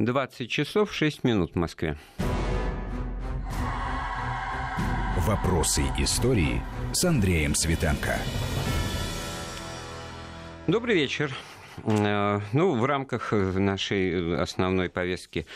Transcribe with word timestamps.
20 0.00 0.48
часов 0.50 0.94
6 0.94 1.24
минут 1.24 1.52
в 1.52 1.56
Москве. 1.56 1.98
Вопросы 5.18 5.82
истории 5.98 6.62
с 6.94 7.04
Андреем 7.04 7.54
Светенко. 7.54 8.16
Добрый 10.66 10.94
вечер. 10.94 11.36
Э, 11.84 12.40
ну, 12.54 12.76
в 12.76 12.84
рамках 12.86 13.32
нашей 13.32 14.40
основной 14.40 14.88
повестки 14.88 15.46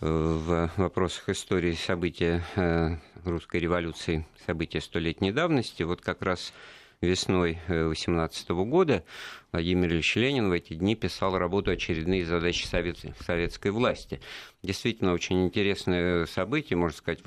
э, 0.00 0.04
в 0.04 0.72
вопросах 0.76 1.28
истории 1.28 1.74
события 1.74 2.42
э, 2.56 2.96
русской 3.24 3.60
революции, 3.60 4.26
события 4.46 4.80
столетней 4.80 5.30
давности, 5.30 5.84
вот 5.84 6.00
как 6.00 6.22
раз 6.22 6.52
весной 7.00 7.58
18 7.68 8.48
года 8.50 9.04
Владимир 9.52 9.88
Ильич 9.90 10.16
Ленин 10.16 10.48
в 10.48 10.52
эти 10.52 10.74
дни 10.74 10.94
писал 10.94 11.36
работу 11.38 11.70
«Очередные 11.70 12.24
задачи 12.24 12.66
советской 12.66 13.70
власти». 13.70 14.20
Действительно, 14.62 15.12
очень 15.12 15.44
интересное 15.44 16.26
событие, 16.26 16.76
можно 16.76 16.96
сказать, 16.96 17.20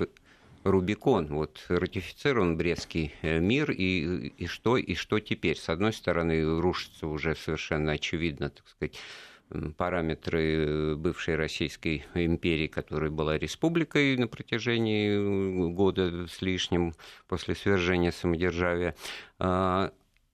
Рубикон, 0.62 1.28
вот 1.28 1.64
ратифицирован 1.68 2.56
Брестский 2.58 3.14
э, 3.22 3.38
мир, 3.38 3.70
и, 3.70 4.32
и, 4.36 4.46
что, 4.46 4.76
и 4.76 4.94
что 4.94 5.18
теперь? 5.18 5.56
С 5.56 5.70
одной 5.70 5.94
стороны, 5.94 6.60
рушится 6.60 7.06
уже 7.06 7.34
совершенно 7.34 7.92
очевидно, 7.92 8.50
так 8.50 8.68
сказать, 8.68 8.98
параметры 9.76 10.42
э, 10.42 10.94
бывшей 10.94 11.36
Российской 11.36 12.04
империи, 12.14 12.66
которая 12.66 13.10
была 13.10 13.38
республикой 13.38 14.16
на 14.16 14.28
протяжении 14.28 15.10
э, 15.10 15.68
года 15.72 16.26
с 16.28 16.40
лишним 16.42 16.94
после 17.28 17.54
свержения 17.54 18.10
самодержавия. 18.10 18.94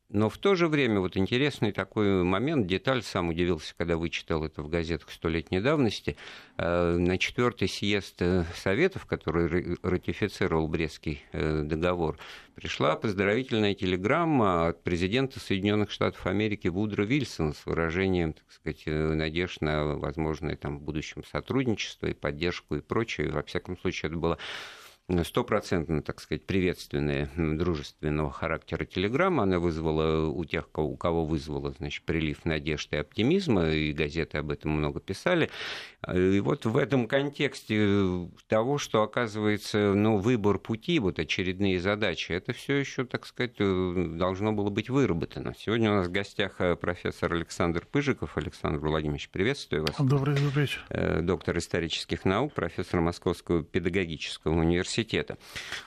Но 0.09 0.31
в 0.31 0.39
то 0.39 0.55
же 0.55 0.69
время 0.69 1.01
вот 1.01 1.17
интересный 1.17 1.73
такой 1.73 2.23
момент, 2.23 2.69
деталь, 2.69 3.03
сам 3.03 3.31
удивился, 3.31 3.75
когда 3.77 3.97
вычитал 3.97 4.45
это 4.45 4.63
в 4.63 4.69
газетах 4.69 5.11
столетней 5.11 5.61
давности. 5.61 6.17
Э, 6.59 6.97
на 6.97 7.19
четвертый 7.19 7.69
съезд 7.69 8.15
э, 8.21 8.45
Советов, 8.55 9.05
который 9.07 9.77
ратифицировал 9.83 10.69
Брестский 10.69 11.25
э, 11.33 11.63
договор, 11.65 12.19
пришла 12.55 12.95
поздравительная 12.95 13.75
телеграмма 13.75 14.69
от 14.69 14.85
президента 14.85 15.41
Соединенных 15.41 15.91
Штатов 15.91 16.25
Америки 16.27 16.69
Вудро 16.69 17.03
Вильсона 17.03 17.53
с 17.53 17.67
выражением, 17.67 18.33
так 18.35 18.45
сказать, 18.53 18.85
надежд 18.87 19.61
на 19.61 19.97
возможное 19.97 20.55
там 20.55 20.79
в 20.79 20.83
будущем 20.83 21.25
сотрудничество 21.25 22.07
и 22.07 22.15
поддержку 22.15 22.77
и 22.77 22.81
прочее. 22.81 23.33
Во 23.33 23.43
всяком 23.43 23.77
случае, 23.77 24.11
это 24.11 24.19
было 24.19 24.39
стопроцентно, 25.23 26.03
так 26.03 26.21
сказать, 26.21 26.45
приветственная, 26.45 27.31
дружественного 27.37 28.31
характера 28.33 28.85
телеграмма. 28.85 29.45
Она 29.45 29.61
вызвала 29.61 30.27
у 30.27 30.45
тех, 30.45 30.69
у 30.75 30.97
кого 30.97 31.25
вызвала, 31.25 31.71
значит, 31.71 32.05
прилив 32.05 32.45
надежды 32.45 32.97
и 32.97 32.99
оптимизма, 32.99 33.71
и 33.71 33.93
газеты 33.93 34.39
об 34.39 34.51
этом 34.51 34.73
много 34.73 34.99
писали. 34.99 35.49
И 36.13 36.41
вот 36.41 36.67
в 36.67 36.77
этом 36.77 37.07
контексте 37.07 38.29
того, 38.49 38.79
что, 38.79 39.03
оказывается, 39.03 39.95
ну, 39.95 40.19
выбор 40.19 40.59
пути, 40.59 40.99
вот 40.99 41.21
очередные 41.21 41.81
задачи, 41.81 42.33
это 42.33 42.53
все 42.53 42.75
еще, 42.75 43.05
так 43.05 43.27
сказать, 43.27 43.57
должно 43.59 44.53
было 44.53 44.71
быть 44.71 44.91
выработано. 44.91 45.55
Сегодня 45.57 45.93
у 45.93 45.95
нас 45.97 46.09
в 46.09 46.13
гостях 46.13 46.61
э, 46.61 46.75
профессор 46.75 47.33
Александр 47.33 47.87
Пыжиков. 47.91 48.37
Александр 48.37 48.81
Владимирович, 48.81 49.29
приветствую 49.31 49.83
вас. 49.83 49.95
Добрый, 49.99 50.37
вечер. 50.37 50.85
Э, 50.89 51.21
доктор 51.23 51.59
исторических 51.59 52.25
наук, 52.25 52.53
профессор 52.53 53.01
Московского 53.01 53.63
педагогического 53.63 54.53
университета 54.53 54.96
университета. 54.97 55.37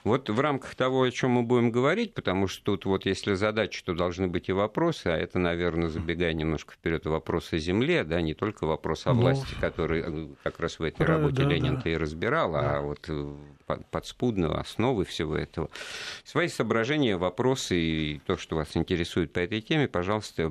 Вот 0.04 0.30
в 0.30 0.40
рамках 0.40 0.76
того, 0.76 1.04
о 1.04 1.12
чем 1.12 1.32
мы 1.32 1.44
будем 1.44 1.72
говорить, 1.72 2.14
потому 2.14 2.48
что 2.48 2.64
тут 2.64 2.86
вот 2.86 3.06
если 3.06 3.34
задачи, 3.34 3.84
то 3.84 3.94
должны 3.94 4.28
быть 4.28 4.50
и 4.50 4.52
вопросы, 4.52 5.08
а 5.08 5.18
это, 5.18 5.40
наверное, 5.40 5.90
забегая 5.90 6.34
немножко 6.34 6.74
вперед, 6.74 7.06
вопросы 7.06 7.56
о 7.56 7.58
земле, 7.58 8.04
да, 8.04 8.22
не 8.22 8.34
только 8.34 8.66
вопрос 8.66 9.08
о 9.08 9.14
ну, 9.14 9.22
власти, 9.22 9.48
ну, 9.54 9.62
который 9.62 10.04
э, 10.06 10.28
как 10.44 10.60
раз 10.60 10.80
в 10.80 10.84
этой 10.84 11.06
работе 11.06 11.44
да, 11.44 11.50
Ленин-то 11.50 11.84
да. 11.86 11.90
и 11.90 11.98
разбирал, 11.98 12.56
а 12.56 12.62
да. 12.62 12.78
а 12.78 12.82
вот 12.82 13.06
э, 13.08 13.34
подспудного 13.92 14.60
основы 14.60 15.06
всего 15.06 15.36
этого. 15.36 15.70
Свои 16.24 16.48
соображения, 16.48 17.18
вопросы 17.18 17.80
и 17.80 18.22
то, 18.26 18.38
что 18.38 18.56
вас 18.56 18.76
интересует 18.76 19.34
по 19.34 19.40
этой 19.40 19.62
теме, 19.62 19.88
пожалуйста, 19.88 20.50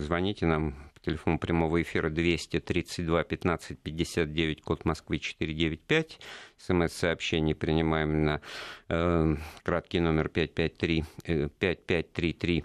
звоните 0.00 0.46
нам 0.46 0.74
телефон 1.02 1.38
прямого 1.38 1.80
эфира 1.82 2.10
232 2.10 3.24
15 3.24 3.78
59, 3.78 4.62
код 4.62 4.84
Москвы 4.84 5.18
495. 5.18 6.18
СМС-сообщение 6.58 7.54
принимаем 7.54 8.24
на 8.24 8.40
э, 8.88 9.36
краткий 9.62 10.00
номер 10.00 10.28
553, 10.28 11.04
э, 11.24 11.48
5533 11.58 12.64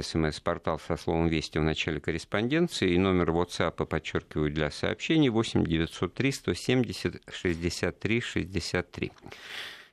смс-портал 0.00 0.78
со 0.78 0.96
словом 0.96 1.28
«Вести» 1.28 1.58
в 1.58 1.62
начале 1.62 2.00
корреспонденции 2.00 2.92
и 2.92 2.98
номер 2.98 3.30
WhatsApp, 3.30 3.84
подчеркиваю, 3.84 4.50
для 4.50 4.70
сообщений 4.70 5.28
8 5.28 5.64
903 5.64 6.32
170 6.32 7.22
63 7.30 8.20
63. 8.20 9.12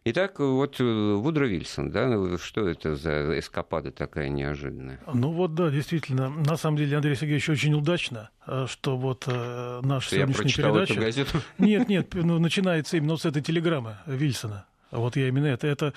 Итак, 0.06 0.40
вот 0.40 0.80
э, 0.80 0.84
Вудро 0.84 1.46
Вильсон, 1.46 1.92
да, 1.92 2.38
что 2.38 2.70
это 2.70 2.96
за 2.96 3.38
эскапада 3.38 3.92
такая 3.92 4.30
неожиданная? 4.30 5.00
Ну 5.14 5.32
вот 5.34 5.56
да, 5.56 5.70
действительно, 5.70 6.30
на 6.30 6.56
самом 6.56 6.78
деле, 6.78 6.96
Андрей 6.96 7.16
Сергеевич, 7.16 7.50
очень 7.50 7.74
удачно, 7.74 8.30
э, 8.48 8.66
что 8.70 8.96
вот 8.98 9.26
э, 9.28 9.82
наша 9.84 10.08
что 10.08 10.16
сегодняшняя 10.16 10.64
передача... 10.64 10.94
Эту 10.94 11.02
газету? 11.02 11.38
Нет, 11.58 11.90
нет, 11.90 12.14
ну, 12.14 12.40
начинается 12.40 12.96
именно 12.96 13.18
с 13.18 13.26
этой 13.26 13.42
телеграммы 13.42 13.98
Вильсона. 14.06 14.66
Вот 14.92 15.16
я 15.18 15.28
именно 15.28 15.46
это. 15.48 15.68
Это 15.68 15.94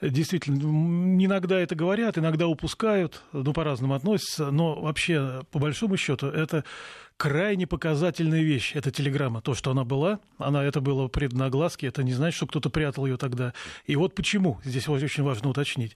действительно, 0.00 0.58
иногда 1.24 1.58
это 1.58 1.74
говорят, 1.74 2.16
иногда 2.18 2.46
упускают, 2.46 3.22
ну, 3.32 3.52
по-разному 3.52 3.94
относятся, 3.94 4.50
но 4.50 4.80
вообще, 4.80 5.42
по 5.50 5.58
большому 5.58 5.96
счету, 5.96 6.28
это 6.28 6.64
крайне 7.16 7.66
показательная 7.66 8.42
вещь, 8.42 8.72
эта 8.74 8.90
телеграмма. 8.90 9.40
То, 9.40 9.54
что 9.54 9.70
она 9.70 9.84
была, 9.84 10.20
она 10.38 10.62
это 10.64 10.80
было 10.80 11.08
предано 11.08 11.46
огласке, 11.46 11.86
это 11.86 12.02
не 12.02 12.12
значит, 12.12 12.36
что 12.36 12.46
кто-то 12.46 12.68
прятал 12.68 13.06
ее 13.06 13.16
тогда. 13.16 13.54
И 13.86 13.96
вот 13.96 14.14
почему, 14.14 14.58
здесь 14.64 14.88
очень 14.88 15.22
важно 15.22 15.48
уточнить. 15.48 15.94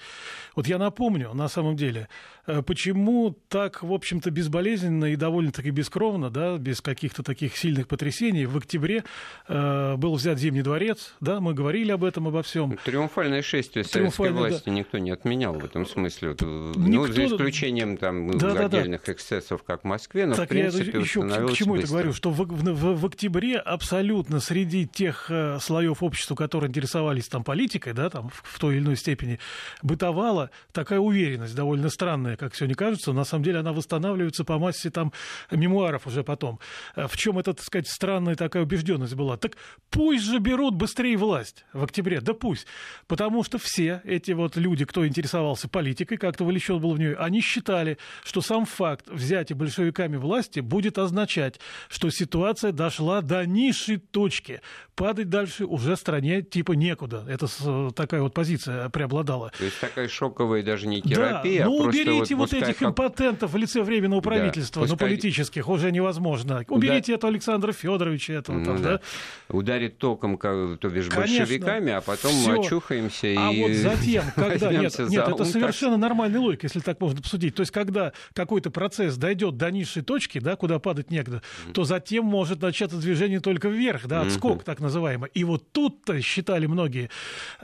Вот 0.57 0.67
я 0.67 0.79
напомню, 0.79 1.33
на 1.35 1.49
самом 1.49 1.77
деле, 1.77 2.09
э, 2.47 2.63
почему 2.63 3.37
так, 3.49 3.83
в 3.83 3.93
общем-то, 3.93 4.31
безболезненно 4.31 5.07
и 5.07 5.17
довольно-таки 5.17 5.71
бескровно, 5.71 6.31
да, 6.31 6.57
без 6.57 6.81
каких-то 6.81 7.23
таких 7.23 7.57
сильных 7.57 7.87
потрясений, 7.87 8.47
в 8.47 8.57
октябре 8.57 9.05
э, 9.49 9.97
был 9.97 10.15
взят 10.15 10.39
Зимний 10.39 10.63
дворец, 10.63 11.15
да, 11.21 11.41
мы 11.41 11.53
говорили 11.53 11.91
об 11.93 12.05
этом, 12.05 12.29
обо 12.29 12.43
всем. 12.43 12.79
Триумфальное 12.85 13.43
шествие 13.43 13.85
советской 13.85 14.33
власти 14.33 14.67
да. 14.67 14.73
никто 14.73 14.99
не 14.99 15.11
отменял 15.11 15.53
в 15.53 15.65
этом 15.65 15.85
смысле. 15.87 16.31
Вот, 16.31 16.41
никто... 16.41 16.81
Ну, 16.81 17.07
за 17.07 17.27
исключением 17.27 17.99
там 17.99 18.39
да, 18.39 18.53
отдельных 18.67 19.01
да, 19.03 19.07
да. 19.07 19.13
эксцессов, 19.13 19.63
как 19.65 19.83
в 19.83 19.85
Москве, 19.85 20.27
но 20.27 20.35
так 20.35 20.47
в 20.47 20.49
принципе 20.49 21.10
еще 21.11 21.23
к, 21.23 21.53
чему 21.53 21.75
быстро. 21.75 21.85
это 21.85 21.89
говорю? 21.89 22.13
Что 22.13 22.31
в, 22.31 22.41
в, 22.41 23.01
в 23.01 23.07
октябре 23.07 23.59
абсолютно 23.59 24.41
среди 24.41 24.87
тех 24.87 25.27
э, 25.31 25.59
слоев 25.61 26.03
общества, 26.03 26.35
которые 26.35 26.69
интересовались 26.69 27.29
там 27.29 27.45
политикой, 27.45 27.93
да, 27.93 28.11
там 28.11 28.29
в, 28.29 28.43
в 28.45 28.59
той 28.59 28.77
или 28.77 28.83
иной 28.83 28.97
степени, 28.97 29.39
бытовала 29.83 30.51
такая 30.73 30.99
уверенность, 30.99 31.55
довольно 31.55 31.91
странная, 31.91 32.37
как 32.37 32.55
сегодня 32.55 32.77
кажется. 32.77 33.13
На 33.13 33.25
самом 33.25 33.45
деле 33.45 33.59
она 33.59 33.73
восстанавливается 33.73 34.45
по 34.45 34.59
массе 34.59 34.91
там 34.91 35.13
мемуаров 35.51 36.07
уже 36.07 36.23
потом. 36.23 36.61
Э, 36.97 37.07
в 37.09 37.17
чем 37.17 37.39
эта, 37.39 37.53
так 37.55 37.65
сказать, 37.65 37.89
странная 37.89 38.37
такая 38.37 38.63
убежденность 38.63 39.15
была? 39.15 39.37
Так 39.37 39.57
пусть 39.91 40.25
же 40.25 40.39
берут 40.39 40.75
быстрее 40.75 41.17
власть 41.17 41.65
в 41.73 41.83
октябре, 41.83 42.21
да 42.21 42.35
пусть. 42.35 42.67
Потому 43.07 43.43
что 43.43 43.59
все 43.59 44.01
эти 44.05 44.33
вот 44.33 44.57
люди, 44.57 44.85
кто 44.85 45.07
интересовался 45.07 45.69
политикой, 45.69 46.17
как-то 46.17 46.45
вовлечен 46.45 46.79
был 46.79 46.95
в 46.95 46.99
нее, 46.99 47.17
они 47.17 47.41
считали, 47.41 47.99
что 48.25 48.41
сам 48.41 48.65
факт 48.65 49.09
взятия 49.09 49.57
большевиками 49.57 50.17
власти 50.17 50.61
будет 50.61 50.99
означать, 51.03 51.61
что 51.89 52.11
ситуация 52.11 52.73
дошла 52.73 53.21
до 53.21 53.47
низшей 53.47 53.99
точки. 53.99 54.61
Падать 54.95 55.31
дальше 55.31 55.65
уже 55.65 55.97
стране 55.97 56.43
типа 56.43 56.73
некуда. 56.73 57.25
Это 57.29 57.47
такая 57.93 58.21
вот 58.23 58.35
позиция 58.35 58.89
преобладала. 58.91 59.51
То 59.57 59.65
есть 59.65 59.81
такая 59.81 60.09
шоковая 60.09 60.63
даже 60.63 60.87
не 60.87 61.01
терапия, 61.01 61.65
да, 61.65 61.71
ну, 61.71 61.85
а 61.85 61.89
уберите 61.89 62.35
вот, 62.35 62.53
вот 62.53 62.63
этих 62.63 62.79
как... 62.79 62.91
импотентов 62.91 63.53
в 63.53 63.57
лице 63.57 63.83
временного 63.83 64.21
правительства, 64.21 64.83
да, 64.83 64.91
пускай... 64.91 65.09
ну, 65.09 65.15
политических, 65.15 65.69
уже 65.69 65.91
невозможно. 65.91 66.65
Уберите 66.69 67.13
Удар... 67.13 67.19
это 67.19 67.29
Александра 67.29 67.73
Федоровича, 67.73 68.35
этого 68.35 68.59
ну, 68.59 68.65
там, 68.65 68.83
да. 68.83 68.93
да. 68.93 69.01
Ударит 69.49 69.99
током, 69.99 70.37
то 70.39 70.89
бишь, 70.89 71.09
Конечно. 71.09 71.39
большевиками, 71.39 71.93
а 71.93 72.01
потом 72.01 72.33
Всё. 72.33 72.61
очухаемся 72.61 73.27
а 73.29 73.31
и... 73.31 73.37
А 73.37 73.67
вот 73.67 73.77
затем, 73.77 74.25
когда... 74.35 74.73
Нет, 74.73 74.99
нет 74.99 75.29
это 75.29 75.45
совершенно 75.45 75.97
нормальная 75.97 76.41
логика, 76.41 76.67
если 76.67 76.81
так 76.81 77.01
можно 77.01 77.21
посудить. 77.23 77.55
То 77.55 77.61
есть, 77.61 77.73
когда 77.73 78.13
какой-то 78.35 78.71
процесс 78.71 79.17
дойдет 79.17 79.57
до 79.57 79.71
низшей 79.71 80.03
точки, 80.03 80.39
да, 80.39 80.57
куда 80.57 80.79
падать 80.91 81.07
mm-hmm. 81.09 81.73
то 81.73 81.85
затем 81.85 82.25
может 82.25 82.63
начаться 82.63 82.97
движение 82.97 83.41
только 83.41 83.69
вверх, 83.69 84.07
да, 84.07 84.23
отскок 84.23 84.65
так 84.65 84.81
называемый. 84.81 85.31
И 85.35 85.45
вот 85.45 85.71
тут-то, 85.73 86.21
считали 86.21 86.67
многие, 86.67 87.11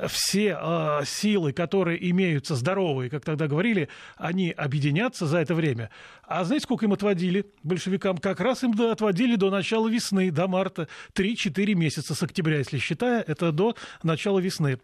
все 0.07 0.57
э, 0.61 1.01
силы, 1.05 1.53
которые 1.53 2.11
имеются 2.11 2.55
здоровые, 2.55 3.11
как 3.11 3.25
тогда 3.25 3.49
говорили, 3.49 3.89
они 4.17 4.51
объединятся 4.51 5.27
за 5.27 5.39
это 5.39 5.55
время. 5.55 5.91
А 6.23 6.45
знаете, 6.45 6.65
сколько 6.65 6.87
им 6.87 6.93
отводили 6.93 7.47
большевикам? 7.63 8.19
Как 8.19 8.41
раз 8.41 8.63
им 8.63 8.81
отводили 8.81 9.37
до 9.37 9.51
начала 9.51 9.89
весны, 9.89 10.31
до 10.31 10.47
марта. 10.47 10.89
3-4 11.15 11.75
месяца 11.75 12.15
с 12.15 12.23
октября, 12.23 12.59
если 12.59 12.79
считая, 12.79 13.23
это 13.23 13.53
до 13.53 13.75
начала 14.03 14.39
весны. 14.39 14.79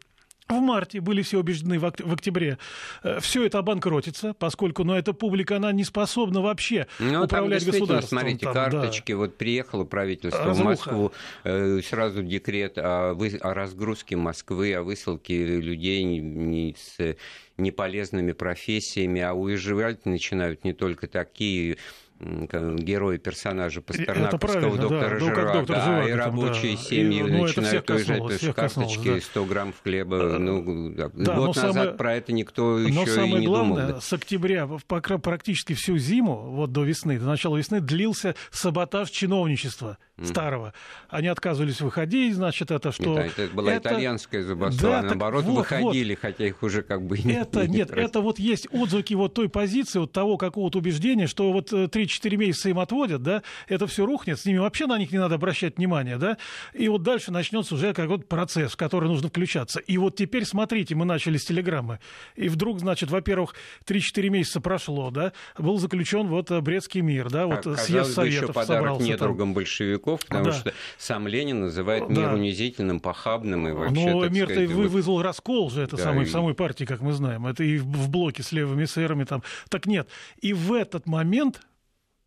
В 0.48 0.60
марте 0.60 1.00
были 1.00 1.22
все 1.22 1.38
убеждены 1.38 1.78
в, 1.78 1.82
в 1.82 2.12
октябре. 2.12 2.58
Э, 3.02 3.20
все 3.20 3.44
это 3.44 3.58
обанкротится, 3.58 4.34
поскольку 4.34 4.84
ну, 4.84 4.94
эта 4.94 5.12
публика, 5.12 5.56
она 5.56 5.72
не 5.72 5.84
способна 5.84 6.40
вообще 6.40 6.86
ну, 6.98 7.24
управлять 7.24 7.64
там, 7.64 7.72
государством. 7.72 8.18
Смотрите, 8.18 8.46
там, 8.46 8.54
карточки, 8.54 9.12
да. 9.12 9.18
вот 9.18 9.36
приехало 9.36 9.84
правительство 9.84 10.44
Разруха. 10.44 10.62
в 10.62 10.64
Москву, 10.64 11.12
э, 11.44 11.80
сразу 11.82 12.22
декрет 12.22 12.76
о, 12.76 13.14
вы, 13.14 13.36
о 13.40 13.54
разгрузке 13.54 14.16
Москвы, 14.16 14.74
о 14.74 14.82
высылке 14.82 15.44
людей 15.44 16.02
не, 16.02 16.20
не 16.20 16.76
с 16.78 17.16
неполезными 17.56 18.32
профессиями, 18.32 19.20
а 19.20 19.34
уезжать 19.34 20.04
начинают 20.06 20.64
не 20.64 20.72
только 20.72 21.06
такие 21.06 21.78
герои, 22.22 23.18
персонажа 23.18 23.80
Пастернаковского 23.82 24.76
доктора 24.78 25.10
да, 25.10 25.18
Жирак, 25.18 25.52
доктор 25.52 25.76
да, 25.76 25.84
Жирак, 25.84 26.08
и 26.08 26.12
рабочие 26.12 26.76
там, 26.76 26.84
семьи 26.84 27.18
и, 27.18 27.22
ну, 27.22 27.42
начинают 27.42 27.90
уезжать, 27.90 28.18
потому 28.18 28.38
что 28.38 28.52
карточки, 28.52 29.14
да. 29.14 29.20
100 29.20 29.44
грамм 29.44 29.74
хлеба, 29.82 30.38
ну, 30.38 30.90
да, 30.94 31.08
год 31.08 31.56
назад 31.56 31.74
самое, 31.74 31.90
про 31.92 32.14
это 32.14 32.32
никто 32.32 32.78
еще 32.78 33.26
и 33.26 33.32
не 33.32 33.46
главное, 33.46 33.86
думал. 33.88 34.00
с 34.00 34.12
октября 34.12 34.68
практически 34.86 35.74
всю 35.74 35.98
зиму, 35.98 36.50
вот 36.52 36.72
до 36.72 36.84
весны, 36.84 37.18
до 37.18 37.26
начала 37.26 37.56
весны, 37.56 37.80
длился 37.80 38.34
саботаж 38.50 39.10
чиновничества 39.10 39.98
старого. 40.20 40.74
Они 41.08 41.28
отказывались 41.28 41.80
выходить, 41.80 42.34
значит, 42.34 42.70
это 42.70 42.92
что... 42.92 43.18
Нет, 43.18 43.38
это 43.38 43.54
была 43.54 43.72
это... 43.72 43.88
итальянская 43.88 44.42
забастовка, 44.42 44.86
да, 44.86 45.02
наоборот, 45.02 45.44
вот, 45.44 45.58
выходили, 45.58 46.14
вот. 46.14 46.20
хотя 46.20 46.46
их 46.46 46.62
уже 46.62 46.82
как 46.82 47.02
бы 47.02 47.18
Это, 47.18 47.66
не 47.66 47.78
нет, 47.78 47.90
не 47.96 48.02
это 48.02 48.20
вот 48.20 48.38
есть 48.38 48.68
отзвуки 48.70 49.14
вот 49.14 49.34
той 49.34 49.48
позиции, 49.48 49.98
вот 49.98 50.12
того 50.12 50.36
какого-то 50.36 50.78
убеждения, 50.78 51.26
что 51.26 51.52
вот 51.52 51.72
3-4 51.72 51.88
э, 52.34 52.36
месяца 52.36 52.68
им 52.68 52.78
отводят, 52.78 53.22
да, 53.22 53.42
это 53.68 53.86
все 53.86 54.06
рухнет, 54.06 54.38
с 54.38 54.44
ними 54.44 54.58
вообще 54.58 54.86
на 54.86 54.98
них 54.98 55.12
не 55.12 55.18
надо 55.18 55.36
обращать 55.36 55.78
внимания, 55.78 56.18
да, 56.18 56.36
и 56.72 56.88
вот 56.88 57.02
дальше 57.02 57.32
начнется 57.32 57.74
уже 57.74 57.94
какой-то 57.94 58.26
процесс, 58.26 58.72
в 58.72 58.76
который 58.76 59.08
нужно 59.08 59.28
включаться. 59.28 59.80
И 59.80 59.98
вот 59.98 60.16
теперь, 60.16 60.44
смотрите, 60.44 60.94
мы 60.94 61.04
начали 61.04 61.38
с 61.38 61.44
телеграммы, 61.44 61.98
и 62.36 62.48
вдруг, 62.48 62.80
значит, 62.80 63.10
во-первых, 63.10 63.54
3-4 63.86 64.28
месяца 64.28 64.60
прошло, 64.60 65.10
да, 65.10 65.32
был 65.58 65.78
заключен 65.78 66.28
вот 66.28 66.50
э, 66.50 66.60
Брестский 66.60 67.00
мир, 67.00 67.30
да, 67.30 67.46
вот 67.46 67.66
а, 67.66 67.76
съезд 67.76 68.12
Советов 68.12 68.50
еще 68.50 68.52
подарок 68.52 69.00
недругам 69.00 69.48
там. 69.48 69.54
большевиков 69.54 70.11
языков, 70.12 70.26
потому 70.26 70.44
да. 70.44 70.52
что 70.52 70.72
сам 70.98 71.28
Ленин 71.28 71.60
называет 71.60 72.08
мир 72.08 72.28
да. 72.28 72.34
унизительным, 72.34 73.00
похабным 73.00 73.68
и 73.68 73.72
вообще, 73.72 74.12
Но 74.12 74.28
мир-то 74.28 74.54
сказать, 74.54 74.70
вы, 74.70 74.88
вызвал 74.88 75.22
раскол 75.22 75.70
же, 75.70 75.82
это 75.82 75.96
да, 75.96 76.02
самый, 76.02 76.22
и... 76.22 76.26
в 76.26 76.30
самой 76.30 76.54
партии, 76.54 76.84
как 76.84 77.00
мы 77.00 77.12
знаем. 77.12 77.46
Это 77.46 77.64
и 77.64 77.78
в 77.78 78.08
блоке 78.08 78.42
с 78.42 78.52
левыми 78.52 78.84
эсерами 78.84 79.24
там. 79.24 79.42
Так 79.68 79.86
нет. 79.86 80.08
И 80.40 80.52
в 80.52 80.72
этот 80.72 81.06
момент, 81.06 81.60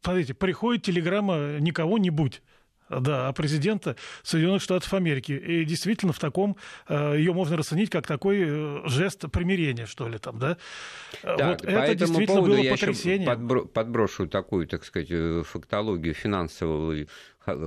смотрите, 0.04 0.34
приходит 0.34 0.84
телеграмма 0.84 1.60
«никого 1.60 1.98
не 1.98 2.10
будь» 2.10 2.42
да, 2.90 3.28
а 3.28 3.34
президента 3.34 3.96
Соединенных 4.24 4.62
Штатов 4.62 4.94
Америки. 4.94 5.32
И 5.32 5.66
действительно 5.66 6.14
в 6.14 6.20
таком 6.20 6.56
э, 6.88 7.16
ее 7.18 7.34
можно 7.34 7.58
расценить 7.58 7.90
как 7.90 8.06
такой 8.06 8.44
э, 8.46 8.82
жест 8.86 9.26
примирения, 9.32 9.86
что 9.86 10.08
ли, 10.08 10.18
там, 10.18 10.40
да. 10.40 10.58
да 11.24 11.52
вот 11.52 11.62
по 11.62 11.68
это 11.68 11.96
действительно 11.96 12.42
было 12.42 12.64
потрясение. 12.70 13.28
Подбро- 13.28 13.66
подброшу 13.66 14.28
такую, 14.28 14.68
так 14.68 14.86
сказать, 14.86 15.08
э, 15.10 15.44
фактологию 15.46 16.14
финансовую 16.14 17.08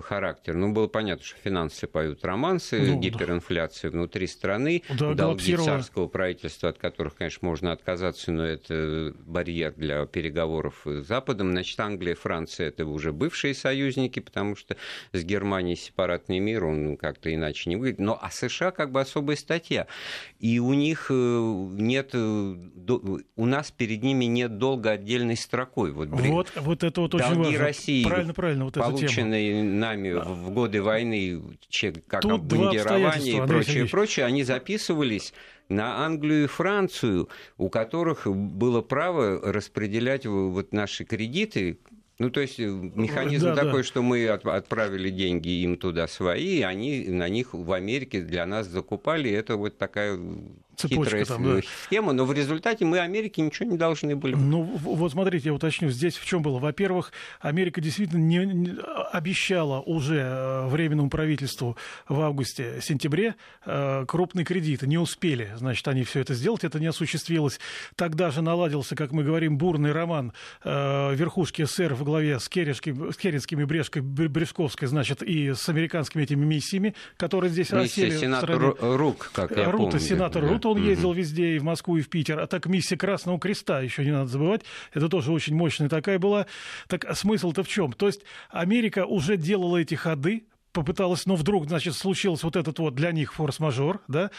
характер. 0.03 0.55
Ну, 0.55 0.73
было 0.73 0.87
понятно, 0.87 1.25
что 1.25 1.37
финансы 1.39 1.87
поют 1.87 2.25
романсы, 2.25 2.81
ну, 2.81 3.01
гиперинфляция 3.01 3.91
да. 3.91 3.99
внутри 3.99 4.27
страны, 4.27 4.83
да, 4.99 5.15
долги 5.15 5.57
царского 5.57 6.09
правительства, 6.09 6.71
от 6.71 6.79
которых, 6.79 7.15
конечно, 7.15 7.47
можно 7.47 7.73
отказаться, 7.73 8.33
но 8.33 8.45
это 8.45 9.15
барьер 9.27 9.73
для 9.77 10.07
переговоров 10.07 10.83
с 10.85 11.07
Западом. 11.07 11.51
Значит, 11.53 11.79
Англия, 11.81 12.15
Франция– 12.15 12.69
это 12.69 12.85
уже 12.87 13.13
бывшие 13.13 13.55
союзники, 13.55 14.21
потому 14.21 14.57
что 14.57 14.77
с 15.13 15.23
Германией 15.25 15.77
сепаратный 15.77 16.39
мир, 16.39 16.65
он 16.65 16.97
как-то 16.97 17.33
иначе 17.35 17.71
не 17.71 17.77
выглядит. 17.77 18.01
Но 18.01 18.19
а 18.21 18.31
США 18.31 18.71
как 18.71 18.93
бы 18.93 19.01
особая 19.01 19.37
статья. 19.37 19.87
И 20.39 20.59
у 20.59 20.73
них 20.75 21.07
э, 21.11 21.15
нет, 21.15 22.11
э, 22.13 22.57
у 23.37 23.47
нас 23.47 23.71
перед 23.71 24.03
ними 24.03 24.25
нет 24.27 24.59
долга 24.59 24.93
отдельной 24.93 25.37
строкой. 25.37 25.93
Вот, 25.93 26.09
вот, 26.09 26.53
вот 26.57 26.85
это 26.85 27.01
вот 27.01 27.15
очень 27.15 27.27
Долги 27.27 27.51
важно. 27.51 27.59
России, 27.59 28.05
правильно, 28.05 28.35
правильно, 28.35 28.65
вот 28.65 28.75
полученные 28.75 29.68
нами 29.69 30.13
в 30.13 30.51
годы 30.51 30.83
войны, 30.83 31.41
как 32.07 32.23
Тут 32.23 32.33
обмундирование 32.33 33.45
и 33.45 33.47
прочее, 33.47 33.87
прочее, 33.87 34.27
они 34.27 34.45
записывались 34.45 35.33
на 35.69 36.05
Англию 36.05 36.45
и 36.45 36.47
Францию, 36.47 37.29
у 37.57 37.69
которых 37.69 38.27
было 38.27 38.81
право 38.81 39.41
распределять 39.53 40.27
вот 40.27 40.73
наши 40.73 41.05
кредиты 41.05 41.79
ну, 42.19 42.31
то 42.31 42.41
есть 42.41 42.59
э, 42.59 42.65
механизм 42.67 43.47
да, 43.47 43.55
такой, 43.55 43.83
да. 43.83 43.85
что 43.85 44.03
мы 44.03 44.27
отправили 44.27 45.09
деньги 45.09 45.63
им 45.63 45.77
туда 45.77 46.09
свои, 46.09 46.63
они 46.63 47.07
на 47.07 47.29
них 47.29 47.55
в 47.55 47.73
Америке 47.73 48.23
для 48.23 48.45
нас 48.45 48.67
закупали. 48.67 49.31
Это 49.31 49.57
вот 49.57 49.79
такая 49.79 50.19
Цепочка 50.79 51.05
хитрая 51.05 51.25
там, 51.25 51.43
да. 51.43 51.61
схема, 51.87 52.13
но 52.13 52.25
в 52.25 52.33
результате 52.33 52.85
мы 52.85 53.01
Америке 53.01 53.43
ничего 53.43 53.69
не 53.69 53.77
должны 53.77 54.15
были. 54.15 54.37
Ну, 54.37 54.63
вот 54.63 55.11
смотрите, 55.11 55.49
я 55.49 55.55
уточню, 55.55 55.91
здесь 55.91 56.17
в 56.17 56.25
чем 56.25 56.41
было. 56.41 56.61
Во-первых, 56.61 57.13
Америка 57.41 57.81
действительно 57.81 58.23
не, 58.23 58.39
не 58.47 58.77
обещала 59.13 59.81
уже 59.81 60.21
э, 60.21 60.67
временному 60.69 61.11
правительству 61.11 61.77
в 62.09 62.21
августе-сентябре 62.21 63.35
э, 63.67 64.05
крупные 64.07 64.45
кредиты. 64.45 64.87
Не 64.87 64.99
успели, 64.99 65.51
значит, 65.57 65.87
они 65.89 66.05
все 66.05 66.21
это 66.21 66.35
сделать, 66.35 66.63
это 66.63 66.79
не 66.79 66.87
осуществилось. 66.87 67.59
Тогда 67.97 68.31
же 68.31 68.41
наладился, 68.41 68.95
как 68.95 69.11
мы 69.11 69.25
говорим, 69.25 69.59
бурный 69.59 69.91
роман 69.91 70.33
э, 70.63 71.15
верхушки 71.17 71.65
СССР 71.65 71.95
в 71.95 72.05
главе 72.05 72.39
с, 72.39 72.49
Керешки, 72.49 72.95
с 73.11 73.17
Керенскими, 73.17 73.65
Брешкой, 73.65 74.03
Брешковской, 74.03 74.87
значит, 74.87 75.25
и 75.25 75.55
с 75.55 75.69
американскими 75.69 76.23
этими 76.23 76.45
миссиями, 76.45 76.95
которые 77.17 77.51
здесь 77.51 77.73
Миссия 77.73 78.07
осели. 78.07 78.19
Сенатор 78.19 78.77
Рук, 78.81 79.31
как 79.33 79.57
я 79.57 79.65
Рута, 79.65 79.91
помню. 79.91 79.99
сенатор 79.99 80.43
да. 80.43 80.49
Рук, 80.49 80.68
он 80.71 80.83
ездил 80.83 81.13
везде, 81.13 81.57
и 81.57 81.59
в 81.59 81.65
Москву, 81.65 81.97
и 81.97 82.03
в 82.03 82.09
Питер. 82.09 82.39
А 82.39 82.47
так 82.47 82.67
миссия 82.67 82.97
Красного 82.97 83.39
Креста, 83.39 83.81
еще 83.81 84.05
не 84.05 84.11
надо 84.11 84.27
забывать, 84.27 84.63
это 84.93 85.09
тоже 85.09 85.33
очень 85.33 85.55
мощная 85.55 85.89
такая 85.89 86.19
была. 86.19 86.47
Так 86.89 87.05
смысл-то 87.17 87.63
в 87.63 87.69
чем? 87.69 87.93
То 87.93 88.07
есть 88.07 88.23
Америка 88.51 89.07
уже 89.07 89.37
делала 89.37 89.79
эти 89.79 89.95
ходы, 89.95 90.45
попыталась, 90.73 91.27
но 91.27 91.35
вдруг, 91.35 91.67
значит, 91.67 91.95
случился 91.95 92.47
вот 92.47 92.57
этот 92.57 92.79
вот 92.79 92.95
для 92.95 93.13
них 93.13 93.35
форс-мажор, 93.35 94.01
да, 94.09 94.31